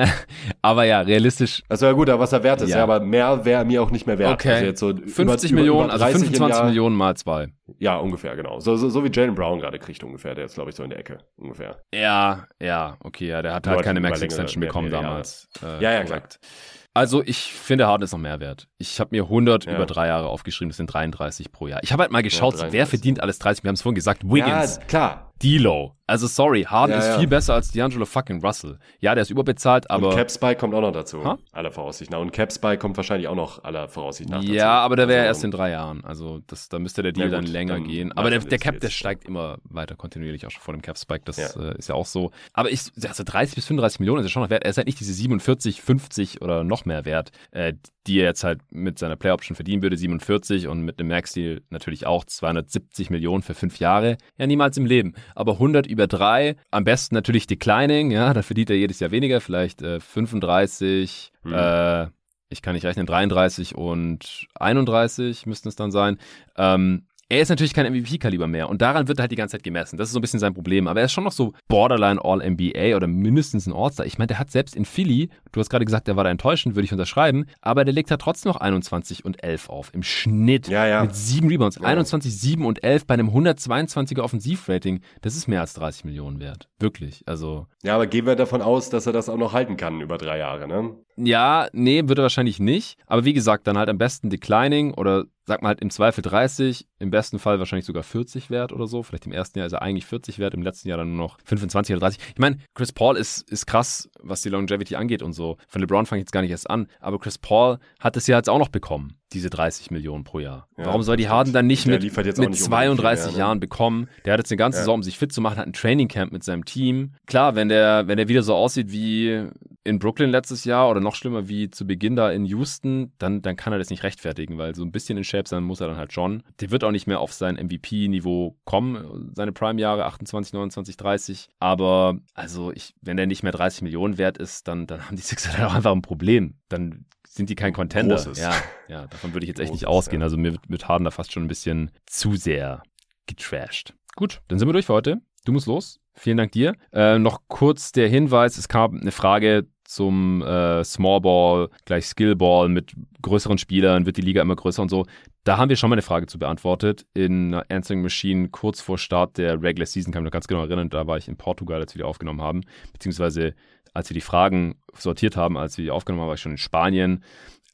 aber 0.62 0.84
ja, 0.84 1.00
realistisch. 1.00 1.62
Also 1.70 1.86
ja 1.86 1.92
gut, 1.92 2.10
aber 2.10 2.20
was 2.20 2.32
er 2.32 2.42
wert 2.42 2.60
ist, 2.60 2.68
ja, 2.68 2.76
ja 2.76 2.82
aber 2.82 3.00
mehr 3.00 3.42
wäre 3.46 3.64
mir 3.64 3.82
auch 3.82 3.90
nicht 3.90 4.06
mehr 4.06 4.18
wert. 4.18 4.34
Okay. 4.34 4.52
Also 4.52 4.64
jetzt 4.66 4.80
so 4.80 4.94
50 4.94 5.50
über, 5.50 5.60
Millionen, 5.60 5.90
über 5.90 6.04
also 6.04 6.18
25 6.18 6.64
Millionen 6.64 6.94
mal 6.94 7.16
zwei. 7.16 7.48
Ja, 7.78 7.96
ungefähr, 7.96 8.36
genau. 8.36 8.60
So, 8.60 8.76
so, 8.76 8.90
so 8.90 9.02
wie 9.02 9.10
Jalen 9.10 9.34
Brown 9.34 9.60
gerade 9.60 9.78
kriegt 9.78 10.04
ungefähr, 10.04 10.34
der 10.34 10.44
ist 10.44 10.54
glaube 10.54 10.70
ich 10.70 10.76
so 10.76 10.82
in 10.82 10.90
der 10.90 10.98
Ecke, 10.98 11.18
ungefähr. 11.36 11.82
Ja, 11.94 12.46
ja, 12.60 12.98
okay, 13.02 13.28
ja, 13.28 13.40
der 13.40 13.54
hat 13.54 13.66
halt 13.66 13.82
keine 13.82 14.00
Max 14.00 14.20
Extension 14.20 14.60
bekommen 14.60 14.90
damals. 14.90 15.48
Äh, 15.62 15.82
ja, 15.82 15.92
ja, 15.92 16.04
korrekt. 16.04 16.38
klar. 16.40 16.79
Also 16.92 17.22
ich 17.24 17.52
finde, 17.52 17.86
Harden 17.86 18.04
ist 18.04 18.12
noch 18.12 18.18
mehr 18.18 18.40
wert. 18.40 18.66
Ich 18.78 18.98
habe 18.98 19.10
mir 19.12 19.24
100 19.24 19.64
ja. 19.64 19.74
über 19.74 19.86
drei 19.86 20.08
Jahre 20.08 20.28
aufgeschrieben, 20.28 20.70
das 20.70 20.76
sind 20.76 20.86
33 20.86 21.52
pro 21.52 21.68
Jahr. 21.68 21.80
Ich 21.84 21.92
habe 21.92 22.02
halt 22.02 22.10
mal 22.10 22.22
geschaut, 22.22 22.58
ja, 22.58 22.72
wer 22.72 22.86
verdient 22.86 23.22
alles 23.22 23.38
30. 23.38 23.62
Wir 23.62 23.68
haben 23.68 23.74
es 23.74 23.82
vorhin 23.82 23.94
gesagt, 23.94 24.24
Wiggins. 24.24 24.76
Ja, 24.76 24.84
klar. 24.86 25.29
D-Low. 25.42 25.94
Also 26.10 26.26
sorry, 26.26 26.64
Harden 26.64 26.94
ja, 26.94 26.98
ist 26.98 27.06
ja. 27.06 27.18
viel 27.20 27.28
besser 27.28 27.54
als 27.54 27.72
D'Angelo 27.72 28.04
fucking 28.04 28.44
Russell. 28.44 28.80
Ja, 28.98 29.14
der 29.14 29.22
ist 29.22 29.30
überbezahlt, 29.30 29.88
aber. 29.88 30.08
Und 30.08 30.16
Cap 30.16 30.28
Spike 30.28 30.56
kommt 30.56 30.74
auch 30.74 30.80
noch 30.80 30.90
dazu. 30.90 31.22
Ha? 31.22 31.38
Aller 31.52 31.70
Voraussicht 31.70 32.10
nach. 32.10 32.18
Und 32.18 32.32
Cap 32.32 32.52
Spike 32.52 32.78
kommt 32.78 32.96
wahrscheinlich 32.96 33.28
auch 33.28 33.36
noch 33.36 33.62
aller 33.62 33.86
Voraussicht 33.86 34.28
nach. 34.28 34.40
Dazu. 34.40 34.52
Ja, 34.52 34.80
aber 34.80 34.96
der 34.96 35.06
wäre 35.06 35.20
also, 35.20 35.28
erst 35.28 35.44
in 35.44 35.52
drei 35.52 35.70
Jahren. 35.70 36.04
Also 36.04 36.40
das, 36.48 36.68
da 36.68 36.80
müsste 36.80 37.04
der 37.04 37.12
Deal 37.12 37.30
ja, 37.30 37.36
dann 37.36 37.46
länger 37.46 37.74
dann 37.74 37.84
gehen. 37.84 38.10
Aber 38.16 38.28
der, 38.28 38.40
der 38.40 38.58
Cap, 38.58 38.80
der 38.80 38.90
steigt 38.90 39.24
immer 39.24 39.58
weiter 39.62 39.94
kontinuierlich 39.94 40.46
auch 40.46 40.50
schon 40.50 40.62
vor 40.62 40.74
dem 40.74 40.82
Cap 40.82 40.98
Spike. 40.98 41.22
Das 41.24 41.38
äh, 41.38 41.78
ist 41.78 41.88
ja 41.88 41.94
auch 41.94 42.06
so. 42.06 42.32
Aber 42.54 42.72
ich, 42.72 42.80
also 43.04 43.22
30 43.22 43.54
bis 43.54 43.66
35 43.66 44.00
Millionen 44.00 44.20
ist 44.20 44.26
ja 44.26 44.30
schon 44.30 44.42
noch 44.42 44.50
wert. 44.50 44.64
Er 44.64 44.70
ist 44.70 44.78
halt 44.78 44.88
nicht 44.88 44.98
diese 44.98 45.12
47, 45.12 45.80
50 45.80 46.42
oder 46.42 46.64
noch 46.64 46.86
mehr 46.86 47.04
wert, 47.04 47.30
äh, 47.52 47.74
die 48.08 48.18
er 48.18 48.24
jetzt 48.24 48.42
halt 48.42 48.60
mit 48.70 48.98
seiner 48.98 49.14
Play 49.14 49.30
Option 49.30 49.54
verdienen 49.54 49.82
würde. 49.82 49.96
47 49.96 50.66
und 50.66 50.80
mit 50.80 50.98
einem 50.98 51.08
Max 51.08 51.34
Deal 51.34 51.62
natürlich 51.70 52.04
auch 52.04 52.24
270 52.24 53.10
Millionen 53.10 53.42
für 53.42 53.54
fünf 53.54 53.78
Jahre. 53.78 54.18
Ja, 54.38 54.48
niemals 54.48 54.76
im 54.76 54.86
Leben. 54.86 55.14
Aber 55.34 55.52
100 55.52 55.86
über 55.86 56.06
drei. 56.06 56.56
Am 56.70 56.84
besten 56.84 57.14
natürlich 57.14 57.46
Declining, 57.46 58.10
ja, 58.10 58.32
da 58.34 58.42
verdient 58.42 58.70
er 58.70 58.76
jedes 58.76 59.00
Jahr 59.00 59.10
weniger, 59.10 59.40
vielleicht 59.40 59.82
äh, 59.82 60.00
35, 60.00 61.32
mhm. 61.42 61.52
äh, 61.52 62.06
ich 62.52 62.62
kann 62.62 62.74
nicht 62.74 62.84
rechnen, 62.84 63.06
33 63.06 63.76
und 63.76 64.48
31 64.54 65.46
müssten 65.46 65.68
es 65.68 65.76
dann 65.76 65.92
sein. 65.92 66.18
Ähm, 66.56 67.06
er 67.30 67.40
ist 67.40 67.48
natürlich 67.48 67.72
kein 67.72 67.90
MVP-Kaliber 67.90 68.48
mehr 68.48 68.68
und 68.68 68.82
daran 68.82 69.06
wird 69.06 69.20
halt 69.20 69.30
die 69.30 69.36
ganze 69.36 69.56
Zeit 69.56 69.62
gemessen. 69.62 69.96
Das 69.96 70.08
ist 70.08 70.12
so 70.12 70.18
ein 70.18 70.20
bisschen 70.20 70.40
sein 70.40 70.52
Problem. 70.52 70.88
Aber 70.88 70.98
er 70.98 71.06
ist 71.06 71.12
schon 71.12 71.22
noch 71.22 71.32
so 71.32 71.52
Borderline 71.68 72.22
All-NBA 72.22 72.96
oder 72.96 73.06
mindestens 73.06 73.68
ein 73.68 73.72
All-Star. 73.72 74.04
Ich 74.04 74.18
meine, 74.18 74.26
der 74.26 74.40
hat 74.40 74.50
selbst 74.50 74.74
in 74.74 74.84
Philly, 74.84 75.30
du 75.52 75.60
hast 75.60 75.70
gerade 75.70 75.84
gesagt, 75.84 76.08
der 76.08 76.16
war 76.16 76.24
da 76.24 76.30
enttäuschend, 76.30 76.74
würde 76.74 76.86
ich 76.86 76.92
unterschreiben, 76.92 77.46
aber 77.60 77.84
der 77.84 77.94
legt 77.94 78.10
halt 78.10 78.20
trotzdem 78.20 78.50
noch 78.50 78.60
21 78.60 79.24
und 79.24 79.44
11 79.44 79.68
auf. 79.68 79.94
Im 79.94 80.02
Schnitt. 80.02 80.66
Ja, 80.66 80.86
ja. 80.88 81.02
Mit 81.02 81.14
sieben 81.14 81.48
Rebounds. 81.48 81.76
Ja. 81.76 81.82
21, 81.82 82.36
7 82.36 82.66
und 82.66 82.82
11 82.82 83.06
bei 83.06 83.14
einem 83.14 83.30
122er 83.30 84.22
Offensivrating. 84.22 85.00
Das 85.20 85.36
ist 85.36 85.46
mehr 85.46 85.60
als 85.60 85.74
30 85.74 86.04
Millionen 86.04 86.40
wert. 86.40 86.68
Wirklich. 86.80 87.22
Also. 87.26 87.68
Ja, 87.84 87.94
aber 87.94 88.08
gehen 88.08 88.26
wir 88.26 88.34
davon 88.34 88.60
aus, 88.60 88.90
dass 88.90 89.06
er 89.06 89.12
das 89.12 89.28
auch 89.28 89.38
noch 89.38 89.52
halten 89.52 89.76
kann 89.76 90.00
über 90.00 90.18
drei 90.18 90.38
Jahre, 90.38 90.66
ne? 90.66 90.96
Ja, 91.22 91.68
nee, 91.72 92.02
würde 92.06 92.22
wahrscheinlich 92.22 92.60
nicht. 92.60 92.98
Aber 93.06 93.24
wie 93.24 93.32
gesagt, 93.32 93.66
dann 93.66 93.76
halt 93.76 93.88
am 93.88 93.98
besten 93.98 94.30
Declining 94.30 94.94
oder 94.94 95.24
sag 95.44 95.62
mal 95.62 95.68
halt 95.68 95.80
im 95.80 95.90
Zweifel 95.90 96.22
30, 96.22 96.86
im 96.98 97.10
besten 97.10 97.38
Fall 97.38 97.58
wahrscheinlich 97.58 97.84
sogar 97.84 98.02
40 98.02 98.50
wert 98.50 98.72
oder 98.72 98.86
so. 98.86 99.02
Vielleicht 99.02 99.26
im 99.26 99.32
ersten 99.32 99.58
Jahr 99.58 99.66
ist 99.66 99.72
er 99.72 99.82
eigentlich 99.82 100.06
40 100.06 100.38
wert, 100.38 100.54
im 100.54 100.62
letzten 100.62 100.88
Jahr 100.88 100.98
dann 100.98 101.16
nur 101.16 101.26
noch 101.26 101.38
25 101.44 101.94
oder 101.94 102.00
30. 102.00 102.20
Ich 102.34 102.38
meine, 102.38 102.58
Chris 102.74 102.92
Paul 102.92 103.16
ist, 103.16 103.50
ist 103.50 103.66
krass, 103.66 104.08
was 104.20 104.42
die 104.42 104.48
Longevity 104.48 104.96
angeht 104.96 105.22
und 105.22 105.32
so. 105.32 105.56
Von 105.68 105.80
LeBron 105.80 106.06
fange 106.06 106.20
ich 106.20 106.24
jetzt 106.24 106.32
gar 106.32 106.42
nicht 106.42 106.52
erst 106.52 106.70
an. 106.70 106.86
Aber 107.00 107.18
Chris 107.18 107.36
Paul 107.36 107.78
hat 107.98 108.16
es 108.16 108.26
ja 108.26 108.36
jetzt 108.36 108.48
auch 108.48 108.58
noch 108.58 108.68
bekommen 108.68 109.19
diese 109.32 109.50
30 109.50 109.90
Millionen 109.90 110.24
pro 110.24 110.40
Jahr. 110.40 110.68
Ja, 110.76 110.86
Warum 110.86 111.02
soll 111.02 111.16
die 111.16 111.28
Harden 111.28 111.52
dann 111.52 111.66
nicht 111.66 111.86
mit, 111.86 112.02
mit 112.02 112.38
nicht 112.38 112.62
32 112.62 113.26
mehr, 113.26 113.32
ne? 113.32 113.38
Jahren 113.38 113.60
bekommen? 113.60 114.08
Der 114.24 114.32
hat 114.32 114.40
jetzt 114.40 114.50
eine 114.50 114.58
ganze 114.58 114.78
ja. 114.78 114.82
Saison, 114.82 114.96
um 114.96 115.02
sich 115.02 115.18
fit 115.18 115.32
zu 115.32 115.40
machen, 115.40 115.58
hat 115.58 115.66
ein 115.66 115.72
Trainingcamp 115.72 116.32
mit 116.32 116.44
seinem 116.44 116.64
Team. 116.64 117.12
Klar, 117.26 117.54
wenn 117.54 117.68
der, 117.68 118.08
wenn 118.08 118.16
der 118.16 118.28
wieder 118.28 118.42
so 118.42 118.54
aussieht 118.54 118.90
wie 118.90 119.48
in 119.82 119.98
Brooklyn 119.98 120.30
letztes 120.30 120.64
Jahr 120.64 120.90
oder 120.90 121.00
noch 121.00 121.14
schlimmer 121.14 121.48
wie 121.48 121.70
zu 121.70 121.86
Beginn 121.86 122.14
da 122.14 122.30
in 122.30 122.44
Houston, 122.44 123.12
dann, 123.18 123.40
dann 123.40 123.56
kann 123.56 123.72
er 123.72 123.78
das 123.78 123.90
nicht 123.90 124.02
rechtfertigen, 124.02 124.58
weil 124.58 124.74
so 124.74 124.84
ein 124.84 124.92
bisschen 124.92 125.16
in 125.16 125.24
Shape 125.24 125.48
sein 125.48 125.62
muss 125.62 125.80
er 125.80 125.88
dann 125.88 125.96
halt 125.96 126.12
schon. 126.12 126.42
Der 126.60 126.70
wird 126.70 126.84
auch 126.84 126.90
nicht 126.90 127.06
mehr 127.06 127.20
auf 127.20 127.32
sein 127.32 127.56
MVP-Niveau 127.56 128.56
kommen, 128.64 129.32
seine 129.34 129.52
Prime-Jahre 129.52 130.04
28, 130.04 130.52
29, 130.52 130.96
30. 130.96 131.48
Aber 131.60 132.18
also 132.34 132.72
ich, 132.72 132.94
wenn 133.00 133.16
der 133.16 133.26
nicht 133.26 133.42
mehr 133.42 133.52
30 133.52 133.82
Millionen 133.82 134.18
wert 134.18 134.38
ist, 134.38 134.68
dann, 134.68 134.86
dann 134.86 135.06
haben 135.06 135.16
die 135.16 135.22
Sixers 135.22 135.56
halt 135.58 135.70
auch 135.70 135.74
einfach 135.74 135.92
ein 135.92 136.02
Problem. 136.02 136.54
Dann 136.68 137.06
sind 137.30 137.48
die 137.48 137.54
kein 137.54 137.72
Contender. 137.72 138.16
Großes. 138.16 138.38
Ja, 138.38 138.54
ja, 138.88 139.06
davon 139.06 139.32
würde 139.32 139.44
ich 139.44 139.48
jetzt 139.48 139.60
echt 139.60 139.70
Großes, 139.70 139.82
nicht 139.82 139.88
ausgehen. 139.88 140.20
Ja. 140.20 140.24
Also 140.24 140.36
mir 140.36 140.56
wird 140.68 140.88
Harden 140.88 141.04
da 141.04 141.10
fast 141.10 141.32
schon 141.32 141.44
ein 141.44 141.48
bisschen 141.48 141.90
zu 142.06 142.34
sehr 142.34 142.82
getrashed. 143.26 143.94
Gut, 144.16 144.42
dann 144.48 144.58
sind 144.58 144.68
wir 144.68 144.72
durch 144.72 144.86
für 144.86 144.94
heute. 144.94 145.20
Du 145.44 145.52
musst 145.52 145.66
los. 145.66 146.00
Vielen 146.12 146.36
Dank 146.36 146.52
dir. 146.52 146.74
Äh, 146.92 147.18
noch 147.18 147.42
kurz 147.46 147.92
der 147.92 148.08
Hinweis, 148.08 148.58
es 148.58 148.68
kam 148.68 148.98
eine 149.00 149.12
Frage 149.12 149.68
zum 149.84 150.42
äh, 150.42 150.84
Small 150.84 151.20
Ball 151.20 151.68
gleich 151.84 152.06
Skill 152.06 152.36
Ball 152.36 152.68
mit 152.68 152.92
größeren 153.22 153.58
Spielern, 153.58 154.06
wird 154.06 154.16
die 154.16 154.22
Liga 154.22 154.42
immer 154.42 154.56
größer 154.56 154.82
und 154.82 154.88
so. 154.88 155.06
Da 155.44 155.56
haben 155.56 155.68
wir 155.68 155.76
schon 155.76 155.88
mal 155.88 155.94
eine 155.94 156.02
Frage 156.02 156.26
zu 156.26 156.38
beantwortet 156.38 157.06
in 157.14 157.54
Answering 157.54 158.02
Machine 158.02 158.50
kurz 158.50 158.80
vor 158.80 158.98
Start 158.98 159.38
der 159.38 159.62
Regular 159.62 159.86
Season, 159.86 160.12
kann 160.12 160.20
ich 160.20 160.24
mich 160.24 160.28
noch 160.28 160.32
ganz 160.32 160.48
genau 160.48 160.62
erinnern, 160.62 160.90
da 160.90 161.06
war 161.06 161.16
ich 161.16 161.28
in 161.28 161.36
Portugal, 161.36 161.80
als 161.80 161.94
wir 161.94 162.00
die 162.00 162.04
aufgenommen 162.04 162.42
haben, 162.42 162.60
beziehungsweise 162.92 163.54
als 163.94 164.10
wir 164.10 164.14
die 164.14 164.20
Fragen 164.20 164.76
sortiert 164.94 165.36
haben, 165.36 165.56
als 165.56 165.78
wir 165.78 165.84
die 165.84 165.90
aufgenommen 165.90 166.22
haben, 166.22 166.28
war 166.28 166.34
ich 166.34 166.40
schon 166.40 166.52
in 166.52 166.58
Spanien. 166.58 167.24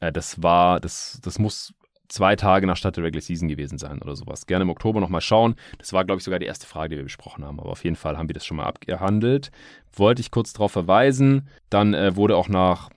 Äh, 0.01 0.13
das 0.13 0.43
war, 0.43 0.81
das, 0.81 1.21
das 1.23 1.39
muss 1.39 1.75
zwei 2.09 2.37
Tage 2.37 2.67
nach 2.67 2.77
Start 2.77 2.97
der 2.97 3.05
Regular 3.05 3.23
Season 3.23 3.49
gewesen 3.49 3.79
sein 3.79 4.01
oder 4.01 4.17
sowas. 4.17 4.47
Gerne 4.47 4.63
im 4.63 4.71
Oktober 4.71 5.01
nochmal 5.01 5.21
schauen. 5.21 5.57
Das 5.79 5.93
war, 5.93 6.05
glaube 6.05 6.19
ich, 6.19 6.25
sogar 6.25 6.39
die 6.39 6.47
erste 6.47 6.67
Frage, 6.67 6.91
die 6.91 6.97
wir 6.97 7.05
besprochen 7.05 7.45
haben. 7.45 7.61
Aber 7.61 7.71
auf 7.71 7.85
jeden 7.85 7.97
Fall 7.97 8.17
haben 8.17 8.29
wir 8.29 8.35
das 8.35 8.47
schon 8.47 8.57
mal 8.57 8.65
abgehandelt. 8.65 9.51
Wollte 9.93 10.21
ich 10.21 10.31
kurz 10.31 10.53
darauf 10.53 10.73
verweisen. 10.73 11.49
Dann 11.71 11.95
äh, 11.95 12.17
wurde 12.17 12.37
auch 12.37 12.49
nach 12.49 12.91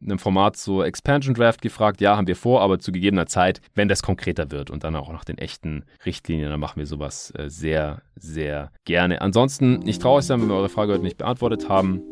einem 0.00 0.18
Format 0.18 0.56
so 0.56 0.82
Expansion 0.82 1.34
Draft 1.34 1.62
gefragt. 1.62 2.00
Ja, 2.00 2.16
haben 2.16 2.26
wir 2.26 2.36
vor, 2.36 2.60
aber 2.60 2.78
zu 2.78 2.92
gegebener 2.92 3.26
Zeit, 3.26 3.60
wenn 3.74 3.88
das 3.88 4.02
konkreter 4.02 4.50
wird 4.50 4.70
und 4.70 4.84
dann 4.84 4.96
auch 4.96 5.12
nach 5.12 5.24
den 5.24 5.38
echten 5.38 5.84
Richtlinien, 6.04 6.50
dann 6.50 6.60
machen 6.60 6.78
wir 6.78 6.86
sowas 6.86 7.32
äh, 7.36 7.48
sehr, 7.48 8.02
sehr 8.16 8.70
gerne. 8.84 9.20
Ansonsten 9.20 9.80
nicht 9.80 10.02
traurig 10.02 10.24
sein, 10.24 10.40
wenn 10.40 10.48
wir 10.48 10.56
eure 10.56 10.68
Frage 10.68 10.92
heute 10.92 11.02
nicht 11.02 11.18
beantwortet 11.18 11.68
haben. 11.68 12.02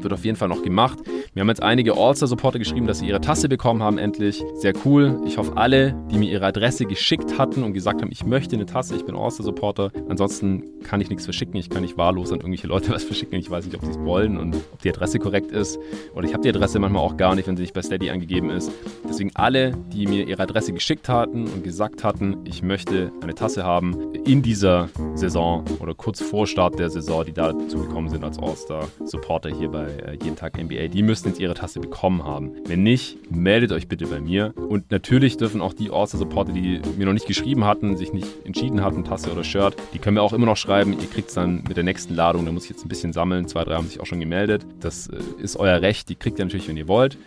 Wird 0.00 0.12
auf 0.12 0.24
jeden 0.24 0.36
Fall 0.36 0.48
noch 0.48 0.62
gemacht. 0.62 0.98
Mir 1.34 1.40
haben 1.42 1.48
jetzt 1.48 1.62
einige 1.62 1.96
All-Star-Supporter 1.96 2.58
geschrieben, 2.58 2.86
dass 2.86 2.98
sie 2.98 3.06
ihre 3.06 3.20
Tasse 3.20 3.48
bekommen 3.48 3.82
haben, 3.82 3.98
endlich. 3.98 4.42
Sehr 4.56 4.72
cool. 4.84 5.20
Ich 5.26 5.38
hoffe, 5.38 5.56
alle, 5.56 5.94
die 6.10 6.18
mir 6.18 6.30
ihre 6.30 6.46
Adresse 6.46 6.84
geschickt 6.84 7.38
hatten 7.38 7.62
und 7.62 7.72
gesagt 7.72 8.02
haben, 8.02 8.10
ich 8.10 8.24
möchte 8.24 8.56
eine 8.56 8.66
Tasse, 8.66 8.96
ich 8.96 9.04
bin 9.04 9.16
All-Star-Supporter. 9.16 9.92
Ansonsten 10.08 10.64
kann 10.82 11.00
ich 11.00 11.10
nichts 11.10 11.24
verschicken. 11.24 11.56
Ich 11.56 11.70
kann 11.70 11.82
nicht 11.82 11.96
wahllos 11.96 12.32
an 12.32 12.38
irgendwelche 12.38 12.66
Leute 12.66 12.90
was 12.94 13.04
verschicken. 13.04 13.38
Ich 13.38 13.50
weiß 13.50 13.66
nicht, 13.66 13.76
ob 13.76 13.84
sie 13.84 13.90
es 13.90 13.98
wollen 13.98 14.36
und 14.36 14.56
ob 14.56 14.82
die 14.82 14.90
Adresse 14.90 15.18
korrekt 15.18 15.52
ist. 15.52 15.78
Oder 16.14 16.26
ich 16.26 16.32
habe 16.32 16.42
die 16.42 16.48
Adresse 16.48 16.78
manchmal 16.78 17.02
auch 17.02 17.16
gar 17.16 17.34
nicht, 17.34 17.46
wenn 17.48 17.56
sie 17.56 17.62
nicht 17.62 17.74
bei 17.74 17.82
Steady 17.82 18.10
angegeben 18.10 18.50
ist. 18.50 18.70
Deswegen 19.08 19.30
alle, 19.34 19.72
die 19.92 20.06
mir 20.06 20.26
ihre 20.26 20.42
Adresse 20.42 20.72
geschickt 20.72 21.08
hatten 21.08 21.44
und 21.44 21.64
gesagt 21.64 22.04
hatten, 22.04 22.38
ich 22.44 22.62
möchte 22.62 23.12
eine 23.22 23.34
Tasse 23.34 23.64
haben, 23.64 24.14
in 24.24 24.42
dieser 24.42 24.88
Saison 25.14 25.64
oder 25.80 25.94
kurz 25.94 26.20
vor 26.20 26.46
Start 26.46 26.78
der 26.78 26.90
Saison, 26.90 27.24
die 27.24 27.32
dazu 27.32 27.78
gekommen 27.78 28.08
sind 28.08 28.24
als 28.24 28.38
All-Star-Supporter 28.38 29.47
hier 29.50 29.68
bei 29.68 29.86
äh, 29.86 30.12
Jeden 30.22 30.36
Tag 30.36 30.56
NBA, 30.56 30.88
die 30.88 31.02
müssen 31.02 31.28
jetzt 31.28 31.40
ihre 31.40 31.54
Tasse 31.54 31.80
bekommen 31.80 32.24
haben. 32.24 32.52
Wenn 32.66 32.82
nicht, 32.82 33.30
meldet 33.30 33.72
euch 33.72 33.88
bitte 33.88 34.06
bei 34.06 34.20
mir. 34.20 34.52
Und 34.56 34.90
natürlich 34.90 35.36
dürfen 35.36 35.60
auch 35.60 35.72
die 35.72 35.90
All-Star-Supporter, 35.90 36.52
die 36.52 36.80
mir 36.96 37.06
noch 37.06 37.12
nicht 37.12 37.26
geschrieben 37.26 37.64
hatten, 37.64 37.96
sich 37.96 38.12
nicht 38.12 38.26
entschieden 38.44 38.82
hatten, 38.82 39.04
Tasse 39.04 39.32
oder 39.32 39.44
Shirt, 39.44 39.76
die 39.92 39.98
können 39.98 40.14
mir 40.14 40.22
auch 40.22 40.32
immer 40.32 40.46
noch 40.46 40.56
schreiben. 40.56 40.92
Ihr 40.92 41.08
kriegt 41.08 41.28
es 41.28 41.34
dann 41.34 41.62
mit 41.66 41.76
der 41.76 41.84
nächsten 41.84 42.14
Ladung, 42.14 42.44
da 42.46 42.52
muss 42.52 42.64
ich 42.64 42.70
jetzt 42.70 42.84
ein 42.84 42.88
bisschen 42.88 43.12
sammeln. 43.12 43.48
Zwei, 43.48 43.64
drei 43.64 43.74
haben 43.74 43.86
sich 43.86 44.00
auch 44.00 44.06
schon 44.06 44.20
gemeldet. 44.20 44.66
Das 44.80 45.08
äh, 45.08 45.18
ist 45.42 45.56
euer 45.56 45.80
Recht, 45.80 46.08
die 46.08 46.14
kriegt 46.14 46.38
ihr 46.38 46.44
natürlich, 46.44 46.68
wenn 46.68 46.76
ihr 46.76 46.88
wollt. 46.88 47.18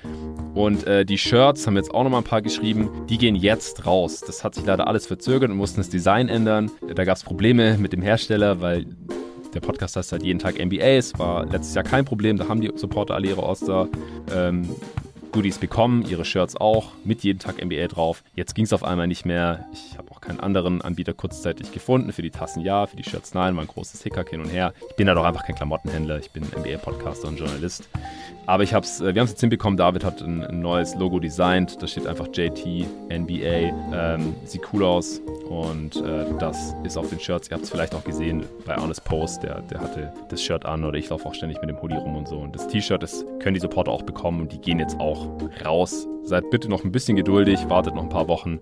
Und 0.54 0.86
äh, 0.86 1.06
die 1.06 1.18
Shirts 1.18 1.66
haben 1.66 1.76
jetzt 1.76 1.94
auch 1.94 2.04
noch 2.04 2.10
mal 2.10 2.20
ein 2.20 2.24
paar 2.24 2.42
geschrieben. 2.42 2.90
Die 3.10 3.18
gehen 3.18 3.36
jetzt 3.36 3.86
raus. 3.86 4.22
Das 4.26 4.44
hat 4.44 4.56
sich 4.56 4.66
leider 4.66 4.88
alles 4.88 5.08
verzögert 5.08 5.50
und 5.50 5.58
mussten 5.58 5.80
das 5.80 5.90
Design 5.90 6.28
ändern. 6.28 6.72
Da 6.94 7.06
gab 7.06 7.18
es 7.18 7.24
Probleme 7.24 7.78
mit 7.78 7.94
dem 7.94 8.02
Hersteller, 8.02 8.62
weil 8.62 8.86
der 9.54 9.60
Podcast 9.60 9.96
heißt 9.96 10.12
halt 10.12 10.24
jeden 10.24 10.40
Tag 10.40 10.64
NBA. 10.64 10.98
Es 10.98 11.18
war 11.20 11.46
letztes 11.46 11.76
Jahr 11.76 11.84
kein 11.84 12.06
Problem. 12.06 12.38
Da 12.38 12.48
haben 12.48 12.62
die 12.62 12.72
Supporter 12.76 13.16
alle 13.16 13.28
ihre 13.28 13.44
Oster. 13.44 13.88
Ähm, 14.34 14.70
Goodies 15.32 15.58
bekommen, 15.58 16.06
ihre 16.08 16.26
Shirts 16.26 16.58
auch, 16.58 16.92
mit 17.06 17.24
jeden 17.24 17.40
Tag 17.40 17.64
NBA 17.64 17.88
drauf. 17.88 18.24
Jetzt 18.36 18.54
ging 18.54 18.66
es 18.66 18.74
auf 18.74 18.84
einmal 18.84 19.08
nicht 19.08 19.26
mehr. 19.26 19.66
Ich 19.72 19.98
habe 19.98 20.11
auch 20.22 20.28
keinen 20.28 20.40
anderen 20.40 20.82
Anbieter 20.82 21.14
kurzzeitig 21.14 21.72
gefunden. 21.72 22.12
Für 22.12 22.22
die 22.22 22.32
Tassen 22.32 22.62
ja, 22.62 22.86
für 22.88 22.96
die 22.96 23.04
Shirts 23.04 23.34
nein, 23.34 23.56
war 23.56 23.64
ein 23.64 23.68
großes 23.68 24.02
Hickhack 24.04 24.30
hin 24.30 24.42
und 24.42 24.50
her. 24.50 24.74
Ich 24.90 24.96
bin 24.96 25.08
da 25.08 25.14
doch 25.14 25.26
einfach 25.26 25.46
kein 25.46 25.56
Klamottenhändler, 25.56 26.20
ich 26.20 26.32
bin 26.32 26.44
NBA-Podcaster 26.44 27.28
und 27.28 27.40
Journalist. 27.40 27.90
Aber 28.48 28.64
ich 28.64 28.74
hab's, 28.74 29.02
äh, 29.02 29.14
wir 29.14 29.22
haben 29.22 29.26
es 29.26 29.32
jetzt 29.32 29.42
hinbekommen. 29.42 29.78
David 29.78 30.04
hat 30.04 30.22
ein, 30.22 30.62
neues 30.62 30.96
Logo 30.96 31.20
designt. 31.20 31.82
Da 31.82 31.88
steht 31.88 32.08
einfach 32.08 32.28
JT 32.34 32.88
NBA. 33.10 33.72
Ähm, 33.94 34.36
sieht 34.46 34.62
cool 34.74 34.84
aus. 34.84 35.20
Und 35.48 35.96
äh, 35.98 36.26
das 36.40 36.76
ist 36.84 36.98
auf 36.98 37.10
den 37.10 37.20
Shirts. 37.20 37.50
Ihr 37.50 37.56
habt 37.56 37.64
es 37.64 37.70
vielleicht 37.70 37.94
auch 37.96 38.04
gesehen 38.04 38.46
bei 38.66 38.76
Honest 38.76 39.04
Post. 39.06 39.44
Der, 39.44 39.62
der 39.62 39.80
hatte 39.80 40.14
das 40.30 40.42
Shirt 40.42 40.66
an 40.66 40.84
oder 40.84 40.98
ich 40.98 41.10
laufe 41.10 41.28
auch 41.28 41.34
ständig 41.34 41.62
mit 41.62 41.70
dem 41.70 41.82
Hoodie 41.82 41.96
rum 41.96 42.16
und 42.16 42.28
so. 42.28 42.38
Und 42.38 42.56
das 42.56 42.68
T-Shirt, 42.68 43.02
das 43.02 43.26
können 43.40 43.54
die 43.54 43.60
Supporter 43.60 43.92
auch 43.92 44.04
bekommen 44.04 44.42
und 44.42 44.52
die 44.52 44.60
gehen 44.60 44.80
jetzt 44.80 45.00
auch 45.00 45.28
raus. 45.66 46.08
Seid 46.24 46.50
bitte 46.50 46.70
noch 46.70 46.84
ein 46.84 46.92
bisschen 46.92 47.16
geduldig, 47.16 47.70
wartet 47.70 47.96
noch 47.96 48.04
ein 48.04 48.10
paar 48.10 48.28
Wochen. 48.28 48.60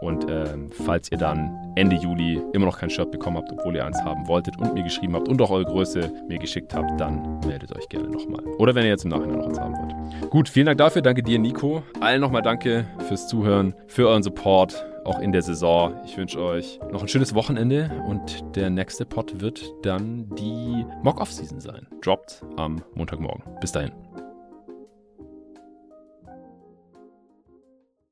Und 0.00 0.28
äh, 0.30 0.46
falls 0.84 1.10
ihr 1.10 1.18
dann 1.18 1.72
Ende 1.74 1.96
Juli 1.96 2.40
immer 2.52 2.66
noch 2.66 2.78
kein 2.78 2.90
Shirt 2.90 3.10
bekommen 3.10 3.38
habt, 3.38 3.50
obwohl 3.52 3.74
ihr 3.74 3.84
eins 3.84 4.00
haben 4.02 4.28
wolltet 4.28 4.56
und 4.58 4.74
mir 4.74 4.82
geschrieben 4.82 5.14
habt 5.14 5.28
und 5.28 5.40
auch 5.42 5.50
eure 5.50 5.64
Größe 5.64 6.12
mir 6.28 6.38
geschickt 6.38 6.74
habt, 6.74 7.00
dann 7.00 7.40
meldet 7.40 7.76
euch 7.76 7.88
gerne 7.88 8.08
nochmal. 8.08 8.44
Oder 8.58 8.74
wenn 8.74 8.84
ihr 8.84 8.90
jetzt 8.90 9.04
im 9.04 9.10
Nachhinein 9.10 9.38
noch 9.38 9.46
eins 9.46 9.58
haben 9.58 9.74
wollt. 9.74 10.30
Gut, 10.30 10.48
vielen 10.48 10.66
Dank 10.66 10.78
dafür. 10.78 11.02
Danke 11.02 11.22
dir, 11.22 11.38
Nico. 11.38 11.82
Allen 12.00 12.20
nochmal 12.20 12.42
danke 12.42 12.86
fürs 13.08 13.26
Zuhören, 13.26 13.74
für 13.86 14.08
euren 14.08 14.22
Support, 14.22 14.84
auch 15.04 15.18
in 15.18 15.32
der 15.32 15.42
Saison. 15.42 15.94
Ich 16.04 16.16
wünsche 16.16 16.40
euch 16.40 16.78
noch 16.92 17.02
ein 17.02 17.08
schönes 17.08 17.34
Wochenende 17.34 17.90
und 18.06 18.44
der 18.54 18.70
nächste 18.70 19.04
Pod 19.04 19.40
wird 19.40 19.72
dann 19.82 20.28
die 20.36 20.84
Mock-Off-Season 21.02 21.60
sein. 21.60 21.86
Droppt 22.02 22.44
am 22.56 22.82
Montagmorgen. 22.94 23.42
Bis 23.60 23.72
dahin. 23.72 23.92